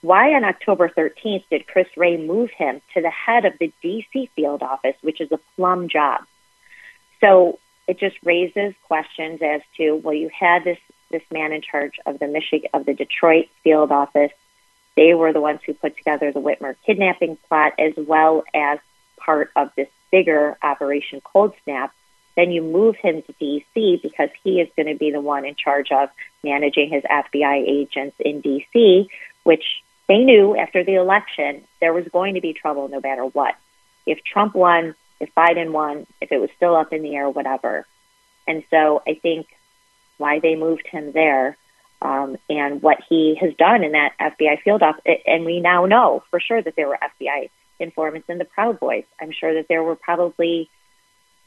Why 0.00 0.32
on 0.32 0.42
October 0.42 0.88
13th 0.88 1.44
did 1.50 1.66
Chris 1.66 1.86
Wray 1.98 2.16
move 2.16 2.50
him 2.50 2.80
to 2.94 3.02
the 3.02 3.10
head 3.10 3.44
of 3.44 3.52
the 3.60 3.70
DC 3.84 4.30
field 4.30 4.62
office, 4.62 4.96
which 5.02 5.20
is 5.20 5.30
a 5.32 5.40
plum 5.54 5.88
job? 5.90 6.22
So 7.20 7.58
it 7.86 7.98
just 8.00 8.16
raises 8.24 8.74
questions 8.84 9.40
as 9.42 9.60
to 9.76 9.96
well, 9.96 10.14
you 10.14 10.30
had 10.30 10.64
this 10.64 10.78
this 11.10 11.22
man 11.30 11.52
in 11.52 11.60
charge 11.60 12.00
of 12.06 12.18
the 12.18 12.26
Michigan 12.26 12.70
of 12.72 12.86
the 12.86 12.94
Detroit 12.94 13.48
field 13.62 13.92
office. 13.92 14.32
They 14.96 15.12
were 15.12 15.34
the 15.34 15.40
ones 15.42 15.60
who 15.66 15.74
put 15.74 15.96
together 15.96 16.32
the 16.32 16.40
Whitmer 16.40 16.74
kidnapping 16.86 17.36
plot, 17.48 17.74
as 17.78 17.92
well 17.96 18.44
as 18.54 18.78
part 19.18 19.50
of 19.54 19.70
this 19.76 19.88
bigger 20.10 20.56
Operation 20.62 21.20
Cold 21.20 21.52
Snap 21.64 21.92
then 22.36 22.50
you 22.50 22.62
move 22.62 22.96
him 22.96 23.22
to 23.22 23.32
DC 23.34 24.02
because 24.02 24.28
he 24.44 24.60
is 24.60 24.68
going 24.76 24.86
to 24.86 24.94
be 24.94 25.10
the 25.10 25.20
one 25.20 25.44
in 25.44 25.54
charge 25.54 25.90
of 25.90 26.10
managing 26.44 26.90
his 26.90 27.02
FBI 27.02 27.66
agents 27.66 28.16
in 28.20 28.42
DC, 28.42 29.08
which 29.42 29.64
they 30.06 30.18
knew 30.18 30.56
after 30.56 30.84
the 30.84 30.94
election 30.94 31.64
there 31.80 31.92
was 31.92 32.06
going 32.12 32.34
to 32.34 32.40
be 32.40 32.52
trouble 32.52 32.88
no 32.88 33.00
matter 33.00 33.24
what. 33.24 33.54
If 34.04 34.22
Trump 34.22 34.54
won, 34.54 34.94
if 35.18 35.34
Biden 35.34 35.72
won, 35.72 36.06
if 36.20 36.30
it 36.30 36.38
was 36.38 36.50
still 36.56 36.76
up 36.76 36.92
in 36.92 37.02
the 37.02 37.16
air, 37.16 37.28
whatever. 37.28 37.86
And 38.46 38.62
so 38.70 39.02
I 39.08 39.14
think 39.14 39.48
why 40.18 40.38
they 40.38 40.54
moved 40.54 40.86
him 40.86 41.12
there 41.12 41.56
um, 42.02 42.36
and 42.50 42.82
what 42.82 42.98
he 43.08 43.36
has 43.40 43.54
done 43.54 43.82
in 43.82 43.92
that 43.92 44.12
FBI 44.20 44.60
field 44.62 44.82
office. 44.82 45.02
And 45.26 45.46
we 45.46 45.60
now 45.60 45.86
know 45.86 46.22
for 46.30 46.38
sure 46.38 46.60
that 46.60 46.76
there 46.76 46.88
were 46.88 46.98
FBI 47.02 47.48
informants 47.80 48.28
in 48.28 48.38
the 48.38 48.44
Proud 48.44 48.78
Boys. 48.78 49.04
I'm 49.20 49.32
sure 49.32 49.54
that 49.54 49.68
there 49.68 49.82
were 49.82 49.96
probably 49.96 50.70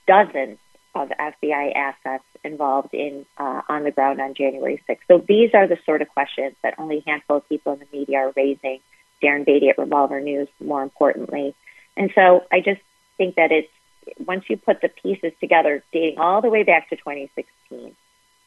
dozens 0.08 0.58
of 1.00 1.10
FBI 1.10 1.76
assets 1.76 2.24
involved 2.44 2.94
in 2.94 3.26
uh, 3.38 3.62
on 3.70 3.84
the 3.84 3.92
ground 3.92 4.20
on 4.20 4.34
January 4.34 4.82
6th. 4.88 5.00
So 5.08 5.24
these 5.26 5.52
are 5.54 5.68
the 5.68 5.78
sort 5.86 6.02
of 6.02 6.10
questions 6.10 6.56
that 6.64 6.76
only 6.78 6.98
a 6.98 7.10
handful 7.10 7.38
of 7.38 7.50
people 7.50 7.74
in 7.74 7.80
the 7.80 7.88
media 7.98 8.18
are 8.18 8.34
raising. 8.36 8.80
Darren 9.24 9.46
Beattie 9.46 9.70
at 9.70 9.78
Revolver 9.78 10.22
News, 10.22 10.48
more 10.62 10.82
importantly, 10.82 11.54
and 11.98 12.10
so 12.16 12.46
I 12.52 12.62
just 12.62 12.82
think 13.18 13.36
that 13.36 13.52
it's 13.52 13.70
once 14.18 14.46
you 14.48 14.58
put 14.58 14.82
the 14.82 14.90
pieces 14.90 15.34
together, 15.40 15.84
dating 15.92 16.20
all 16.20 16.42
the 16.42 16.50
way 16.50 16.64
back 16.64 16.90
to 16.90 16.96
2016. 16.96 17.96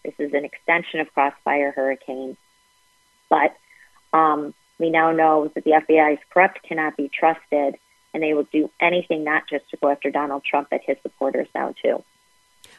This 0.02 0.14
is 0.18 0.32
an 0.32 0.44
extension 0.44 1.00
of 1.00 1.12
Crossfire 1.12 1.72
Hurricane, 1.72 2.36
but 3.28 3.54
um, 4.12 4.54
we 4.78 4.90
now 4.90 5.12
know 5.12 5.50
that 5.54 5.64
the 5.64 5.72
FBI 5.72 6.14
is 6.14 6.18
corrupt, 6.30 6.62
cannot 6.62 6.96
be 6.96 7.08
trusted, 7.08 7.76
and 8.12 8.22
they 8.22 8.34
will 8.34 8.48
do 8.52 8.70
anything 8.80 9.24
not 9.24 9.48
just 9.48 9.68
to 9.70 9.76
go 9.76 9.88
after 9.88 10.10
Donald 10.10 10.42
Trump, 10.44 10.68
but 10.70 10.80
his 10.84 10.96
supporters 11.02 11.48
now 11.54 11.74
too. 11.82 12.02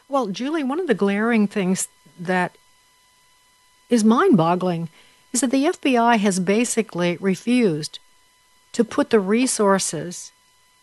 Well, 0.08 0.28
Julie, 0.28 0.64
one 0.64 0.80
of 0.80 0.86
the 0.86 0.94
glaring 0.94 1.46
things 1.46 1.88
that 2.18 2.56
is 3.88 4.04
mind 4.04 4.36
boggling 4.36 4.88
is 5.32 5.40
that 5.40 5.50
the 5.50 5.64
FBI 5.66 6.18
has 6.18 6.38
basically 6.40 7.16
refused 7.20 7.98
to 8.72 8.84
put 8.84 9.10
the 9.10 9.20
resources 9.20 10.32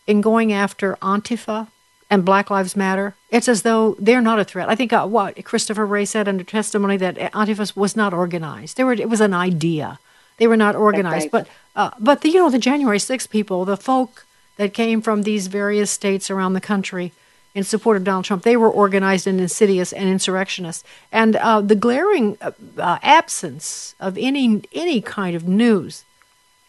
in 0.06 0.20
going 0.20 0.52
after 0.52 0.96
Antifa 0.96 1.68
and 2.10 2.24
Black 2.24 2.50
Lives 2.50 2.76
Matter. 2.76 3.14
It's 3.30 3.48
as 3.48 3.62
though 3.62 3.96
they're 3.98 4.20
not 4.20 4.38
a 4.38 4.44
threat. 4.44 4.68
I 4.68 4.74
think 4.74 4.92
uh, 4.92 5.06
what 5.06 5.42
Christopher 5.44 5.86
Wray 5.86 6.04
said 6.04 6.28
under 6.28 6.44
testimony 6.44 6.96
that 6.98 7.16
Antifa 7.16 7.74
was 7.76 7.96
not 7.96 8.12
organized. 8.12 8.76
They 8.76 8.84
were, 8.84 8.92
it 8.92 9.08
was 9.08 9.20
an 9.20 9.32
idea. 9.32 9.98
They 10.36 10.46
were 10.46 10.56
not 10.56 10.74
organized. 10.74 11.32
Right. 11.32 11.46
But, 11.46 11.48
uh, 11.76 11.90
but 11.98 12.20
the, 12.20 12.30
you 12.30 12.36
know, 12.36 12.50
the 12.50 12.58
January 12.58 12.98
6th 12.98 13.30
people, 13.30 13.64
the 13.64 13.76
folk 13.76 14.26
that 14.56 14.74
came 14.74 15.00
from 15.00 15.22
these 15.22 15.46
various 15.46 15.90
states 15.90 16.30
around 16.30 16.52
the 16.52 16.60
country, 16.60 17.12
in 17.54 17.64
support 17.64 17.96
of 17.96 18.04
Donald 18.04 18.24
Trump. 18.24 18.42
They 18.42 18.56
were 18.56 18.70
organized 18.70 19.26
and 19.26 19.40
insidious 19.40 19.92
and 19.92 20.08
insurrectionists. 20.08 20.84
And 21.10 21.36
uh, 21.36 21.60
the 21.60 21.74
glaring 21.76 22.38
uh, 22.40 22.52
uh, 22.78 22.98
absence 23.02 23.94
of 24.00 24.16
any 24.18 24.62
any 24.72 25.00
kind 25.00 25.36
of 25.36 25.46
news 25.46 26.04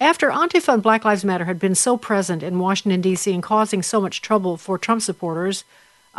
after 0.04 0.30
Antifa 0.30 0.74
and 0.74 0.84
Black 0.84 1.06
Lives 1.06 1.24
Matter 1.24 1.46
had 1.46 1.60
been 1.60 1.76
so 1.76 1.96
present 1.96 2.44
in 2.44 2.60
Washington 2.60 3.00
D.C. 3.00 3.34
and 3.34 3.42
causing 3.42 3.82
so 3.82 4.02
much 4.02 4.22
trouble 4.22 4.58
for 4.58 4.78
Trump 4.78 5.02
supporters 5.02 5.64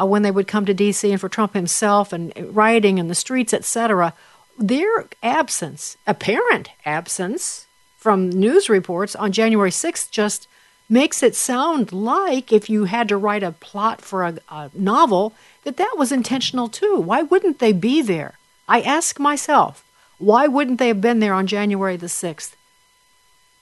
uh, 0.00 0.06
when 0.06 0.22
they 0.22 0.30
would 0.30 0.48
come 0.48 0.64
to 0.64 0.74
D.C. 0.74 1.10
and 1.10 1.20
for 1.20 1.28
Trump 1.28 1.52
himself 1.54 2.12
and 2.12 2.32
rioting 2.56 2.98
in 2.98 3.08
the 3.08 3.14
streets, 3.14 3.52
etc. 3.52 4.14
Their 4.58 5.06
absence, 5.22 5.98
apparent 6.06 6.70
absence 6.86 7.66
from 7.98 8.30
news 8.30 8.68
reports 8.68 9.14
on 9.14 9.32
January 9.32 9.70
6th, 9.70 10.10
just 10.10 10.48
makes 10.89 11.22
it 11.22 11.35
sound 11.35 11.93
like 11.93 12.53
if 12.53 12.68
you 12.68 12.85
had 12.85 13.09
to 13.09 13.16
write 13.16 13.43
a 13.43 13.53
plot 13.53 14.01
for 14.01 14.22
a, 14.22 14.39
a, 14.49 14.70
novel 14.74 15.35
that 15.64 15.76
that 15.78 15.95
was 15.97 16.12
intentional 16.12 16.68
too. 16.68 16.97
Why 16.97 17.22
wouldn't 17.22 17.59
they 17.59 17.72
be 17.72 18.03
there? 18.03 18.35
I 18.68 18.80
ask 18.80 19.18
myself 19.18 19.85
why 20.18 20.47
wouldn't 20.47 20.78
they 20.78 20.89
have 20.89 21.01
been 21.01 21.20
there 21.20 21.35
on 21.35 21.47
january 21.47 21.97
the 21.97 22.07
6th 22.07 22.55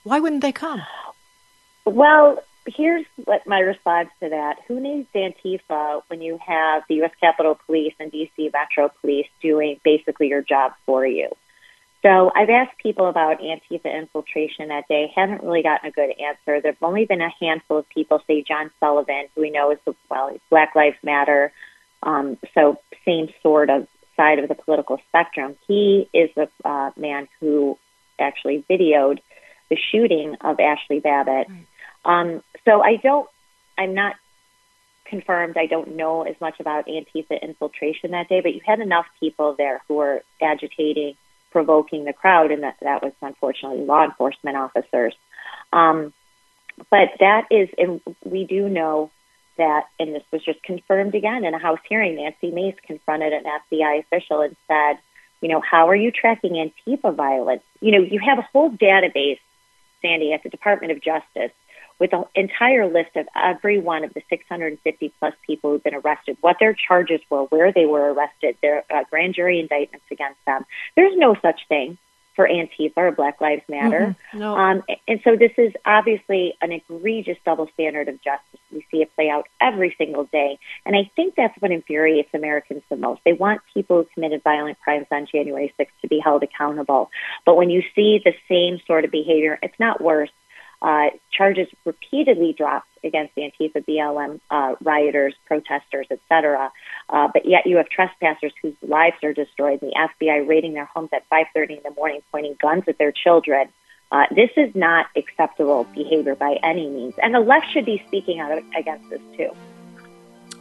why 0.03 0.19
wouldn't 0.19 0.41
they 0.41 0.51
come? 0.51 0.81
Well 1.85 2.43
here's 2.65 3.05
what 3.23 3.45
my 3.45 3.59
response 3.59 4.09
to 4.21 4.29
that. 4.29 4.57
Who 4.67 4.79
needs 4.79 5.07
antifa 5.13 6.01
when 6.07 6.21
you 6.21 6.39
have 6.45 6.83
the 6.87 7.03
us 7.03 7.11
capitol 7.19 7.59
police 7.65 7.93
and 7.99 8.11
dc 8.11 8.51
metro 8.53 8.89
police 9.01 9.27
doing 9.41 9.79
basically 9.83 10.27
your 10.27 10.41
job 10.41 10.73
for 10.85 11.05
you 11.05 11.29
so 12.03 12.31
I've 12.35 12.49
asked 12.49 12.77
people 12.77 13.07
about 13.07 13.39
Antifa 13.39 13.97
infiltration 13.97 14.67
that 14.67 14.87
day. 14.89 15.11
Haven't 15.15 15.41
really 15.41 15.63
gotten 15.63 15.89
a 15.89 15.91
good 15.91 16.11
answer. 16.19 16.61
There've 16.61 16.75
only 16.81 17.05
been 17.05 17.21
a 17.21 17.31
handful 17.39 17.77
of 17.79 17.89
people, 17.89 18.21
say 18.27 18.43
John 18.43 18.71
Sullivan, 18.79 19.27
who 19.33 19.41
we 19.41 19.49
know 19.49 19.71
is 19.71 19.79
the 19.85 19.95
well, 20.09 20.37
Black 20.49 20.75
Lives 20.75 20.97
Matter, 21.01 21.53
um, 22.03 22.37
so 22.53 22.77
same 23.05 23.29
sort 23.41 23.69
of 23.69 23.87
side 24.17 24.39
of 24.39 24.49
the 24.49 24.55
political 24.55 24.99
spectrum. 25.07 25.55
He 25.67 26.09
is 26.13 26.29
the 26.35 26.49
uh, 26.65 26.91
man 26.97 27.27
who 27.39 27.77
actually 28.19 28.65
videoed 28.69 29.19
the 29.69 29.77
shooting 29.91 30.35
of 30.41 30.57
Ashli 30.57 31.01
Babbitt. 31.01 31.47
Um, 32.05 32.43
so 32.65 32.81
I 32.81 32.97
don't, 32.97 33.29
I'm 33.77 33.93
not 33.93 34.15
confirmed. 35.05 35.57
I 35.57 35.67
don't 35.67 35.95
know 35.95 36.23
as 36.23 36.35
much 36.41 36.59
about 36.59 36.87
Antifa 36.87 37.41
infiltration 37.41 38.11
that 38.11 38.29
day, 38.29 38.41
but 38.41 38.53
you 38.53 38.61
had 38.65 38.79
enough 38.79 39.05
people 39.19 39.55
there 39.57 39.81
who 39.87 39.95
were 39.95 40.21
agitating 40.41 41.15
provoking 41.53 42.03
the 42.03 42.11
crowd, 42.11 42.51
and 42.51 42.63
that, 42.63 42.75
that 42.81 43.01
was 43.01 43.13
unfortunately 43.21 43.85
law 43.85 44.03
enforcement 44.03 44.57
officers. 44.57 45.15
Um, 45.71 46.11
but 46.89 47.09
that 47.19 47.47
is, 47.51 47.69
and 47.77 48.01
we 48.25 48.43
do 48.45 48.67
know 48.67 49.11
that, 49.57 49.83
and 49.99 50.13
this 50.13 50.23
was 50.31 50.43
just 50.43 50.61
confirmed 50.63 51.13
again 51.13 51.45
in 51.45 51.53
a 51.53 51.59
House 51.59 51.79
hearing. 51.87 52.15
Nancy 52.15 52.49
Mace 52.51 52.75
confronted 52.85 53.31
an 53.31 53.43
FBI 53.43 53.99
official 53.99 54.41
and 54.41 54.55
said, 54.67 54.97
You 55.41 55.49
know, 55.49 55.61
how 55.61 55.89
are 55.89 55.95
you 55.95 56.11
tracking 56.11 56.53
Antifa 56.53 57.15
violence? 57.15 57.63
You 57.79 57.91
know, 57.91 57.99
you 57.99 58.19
have 58.19 58.39
a 58.39 58.47
whole 58.51 58.71
database, 58.71 59.39
Sandy, 60.01 60.33
at 60.33 60.41
the 60.41 60.49
Department 60.49 60.91
of 60.91 61.01
Justice 61.01 61.51
with 61.99 62.13
an 62.13 62.25
entire 62.35 62.87
list 62.87 63.15
of 63.15 63.27
every 63.35 63.79
one 63.79 64.03
of 64.03 64.13
the 64.13 64.21
650 64.29 65.13
plus 65.19 65.33
people 65.45 65.71
who've 65.71 65.83
been 65.83 65.95
arrested, 65.95 66.37
what 66.41 66.57
their 66.59 66.73
charges 66.73 67.21
were, 67.29 67.43
where 67.43 67.71
they 67.71 67.85
were 67.85 68.13
arrested, 68.13 68.57
their 68.61 68.83
uh, 68.93 69.03
grand 69.09 69.35
jury 69.35 69.59
indictments 69.59 70.05
against 70.11 70.39
them. 70.45 70.65
There's 70.95 71.15
no 71.17 71.35
such 71.41 71.61
thing 71.67 71.97
for 72.35 72.47
Antifa 72.47 72.97
or 72.97 73.11
Black 73.11 73.39
Lives 73.39 73.61
Matter. 73.69 74.15
Mm-hmm. 74.33 74.39
No. 74.39 74.57
Um, 74.57 74.83
and 75.07 75.19
so 75.23 75.35
this 75.35 75.51
is 75.57 75.71
obviously 75.85 76.55
an 76.61 76.71
egregious 76.71 77.37
double 77.45 77.69
standard 77.73 78.07
of 78.07 78.15
justice. 78.23 78.59
We 78.71 78.85
see 78.91 79.01
it 79.01 79.13
play 79.15 79.29
out 79.29 79.47
every 79.61 79.95
single 79.97 80.25
day. 80.25 80.57
And 80.85 80.95
I 80.95 81.11
think 81.15 81.35
that's 81.35 81.55
what 81.61 81.71
infuriates 81.71 82.29
Americans 82.33 82.81
the 82.89 82.95
most. 82.95 83.21
They 83.23 83.33
want 83.33 83.61
people 83.73 83.97
who 83.97 84.07
committed 84.13 84.43
violent 84.43 84.79
crimes 84.79 85.07
on 85.11 85.27
January 85.31 85.73
6th 85.79 85.87
to 86.01 86.07
be 86.07 86.19
held 86.19 86.43
accountable. 86.43 87.11
But 87.45 87.55
when 87.55 87.69
you 87.69 87.83
see 87.95 88.19
the 88.23 88.33
same 88.49 88.79
sort 88.87 89.05
of 89.05 89.11
behavior, 89.11 89.59
it's 89.61 89.79
not 89.79 90.01
worse. 90.01 90.31
Uh, 90.83 91.11
charges 91.31 91.69
repeatedly 91.85 92.51
dropped 92.51 92.89
against 93.05 93.33
the 93.35 93.41
Antifa 93.41 93.85
BLM 93.85 94.41
uh, 94.51 94.75
rioters, 94.83 95.33
protesters, 95.45 96.07
etc. 96.11 96.73
Uh, 97.07 97.29
but 97.33 97.45
yet 97.45 97.65
you 97.65 97.77
have 97.77 97.87
trespassers 97.87 98.51
whose 98.61 98.75
lives 98.81 99.15
are 99.23 99.31
destroyed. 99.31 99.79
The 99.79 99.93
FBI 99.95 100.45
raiding 100.45 100.73
their 100.73 100.85
homes 100.85 101.09
at 101.13 101.23
5:30 101.29 101.77
in 101.77 101.83
the 101.83 101.91
morning, 101.91 102.21
pointing 102.31 102.57
guns 102.61 102.83
at 102.87 102.97
their 102.97 103.13
children. 103.13 103.69
Uh, 104.11 104.25
this 104.35 104.49
is 104.57 104.75
not 104.75 105.07
acceptable 105.15 105.85
behavior 105.95 106.35
by 106.35 106.57
any 106.61 106.89
means, 106.89 107.13
and 107.17 107.33
the 107.33 107.39
left 107.39 107.71
should 107.71 107.85
be 107.85 108.03
speaking 108.07 108.41
out 108.41 108.61
against 108.77 109.09
this 109.09 109.21
too. 109.37 109.51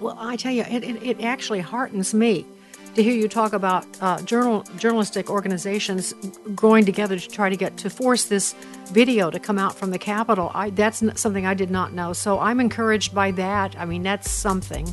Well, 0.01 0.17
I 0.19 0.37
tell 0.37 0.53
you, 0.53 0.63
it, 0.63 0.85
it, 0.85 1.03
it 1.03 1.25
actually 1.25 1.61
heartens 1.61 2.15
me 2.15 2.47
to 2.95 3.03
hear 3.03 3.15
you 3.15 3.29
talk 3.29 3.53
about 3.53 3.87
uh, 4.01 4.21
journal, 4.23 4.65
journalistic 4.77 5.31
organizations 5.31 6.13
going 6.55 6.85
together 6.85 7.19
to 7.19 7.29
try 7.29 7.49
to 7.49 7.57
get 7.57 7.77
to 7.79 7.91
force 7.91 8.25
this 8.25 8.55
video 8.87 9.31
to 9.31 9.39
come 9.39 9.59
out 9.59 9.75
from 9.75 9.91
the 9.91 9.99
Capitol. 9.99 10.51
I, 10.55 10.71
that's 10.71 11.03
something 11.21 11.47
I 11.47 11.55
did 11.55 11.71
not 11.71 11.93
know. 11.93 12.13
So 12.13 12.39
I'm 12.39 12.61
encouraged 12.61 13.15
by 13.15 13.31
that. 13.33 13.75
I 13.79 13.85
mean, 13.85 14.03
that's 14.03 14.31
something. 14.31 14.93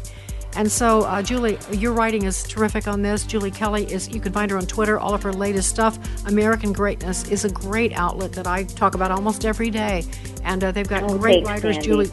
And 0.56 0.72
so, 0.72 1.02
uh, 1.02 1.22
Julie, 1.22 1.60
your 1.72 1.94
writing 1.94 2.24
is 2.24 2.44
terrific 2.44 2.88
on 2.88 3.04
this. 3.04 3.24
Julie 3.24 3.52
Kelly 3.52 3.84
is, 3.92 4.10
you 4.10 4.20
can 4.20 4.34
find 4.34 4.50
her 4.50 4.58
on 4.58 4.66
Twitter, 4.66 5.00
all 5.00 5.14
of 5.14 5.22
her 5.22 5.32
latest 5.32 5.70
stuff. 5.70 6.00
American 6.26 6.74
Greatness 6.74 7.30
is 7.30 7.46
a 7.46 7.50
great 7.50 7.94
outlet 7.94 8.32
that 8.34 8.48
I 8.48 8.64
talk 8.64 8.96
about 8.96 9.12
almost 9.12 9.46
every 9.46 9.70
day. 9.70 10.04
And 10.44 10.64
uh, 10.64 10.72
they've 10.72 10.88
got 10.88 11.04
oh, 11.04 11.18
great 11.18 11.46
thanks, 11.46 11.64
writers. 11.64 11.76
Sandy. 11.76 11.88
Julie, 11.88 12.10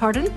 pardon? 0.00 0.32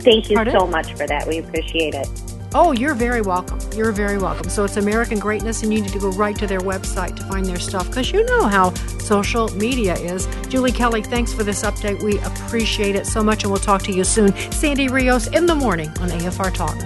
Thank 0.00 0.30
you 0.30 0.36
Pardon? 0.36 0.58
so 0.58 0.66
much 0.66 0.94
for 0.94 1.06
that. 1.06 1.28
We 1.28 1.38
appreciate 1.38 1.94
it. 1.94 2.08
Oh, 2.52 2.72
you're 2.72 2.94
very 2.94 3.20
welcome. 3.20 3.60
You're 3.76 3.92
very 3.92 4.18
welcome. 4.18 4.48
So 4.50 4.64
it's 4.64 4.76
American 4.76 5.20
Greatness, 5.20 5.62
and 5.62 5.72
you 5.72 5.80
need 5.80 5.92
to 5.92 6.00
go 6.00 6.10
right 6.10 6.36
to 6.36 6.48
their 6.48 6.60
website 6.60 7.14
to 7.16 7.22
find 7.24 7.46
their 7.46 7.60
stuff 7.60 7.86
because 7.86 8.10
you 8.10 8.24
know 8.24 8.48
how 8.48 8.74
social 8.98 9.48
media 9.56 9.94
is. 9.94 10.26
Julie 10.48 10.72
Kelly, 10.72 11.02
thanks 11.02 11.32
for 11.32 11.44
this 11.44 11.62
update. 11.62 12.02
We 12.02 12.18
appreciate 12.18 12.96
it 12.96 13.06
so 13.06 13.22
much, 13.22 13.44
and 13.44 13.52
we'll 13.52 13.60
talk 13.60 13.82
to 13.82 13.92
you 13.92 14.02
soon. 14.02 14.34
Sandy 14.50 14.88
Rios 14.88 15.28
in 15.28 15.46
the 15.46 15.54
morning 15.54 15.90
on 16.00 16.10
AFR 16.10 16.52
Talk. 16.52 16.76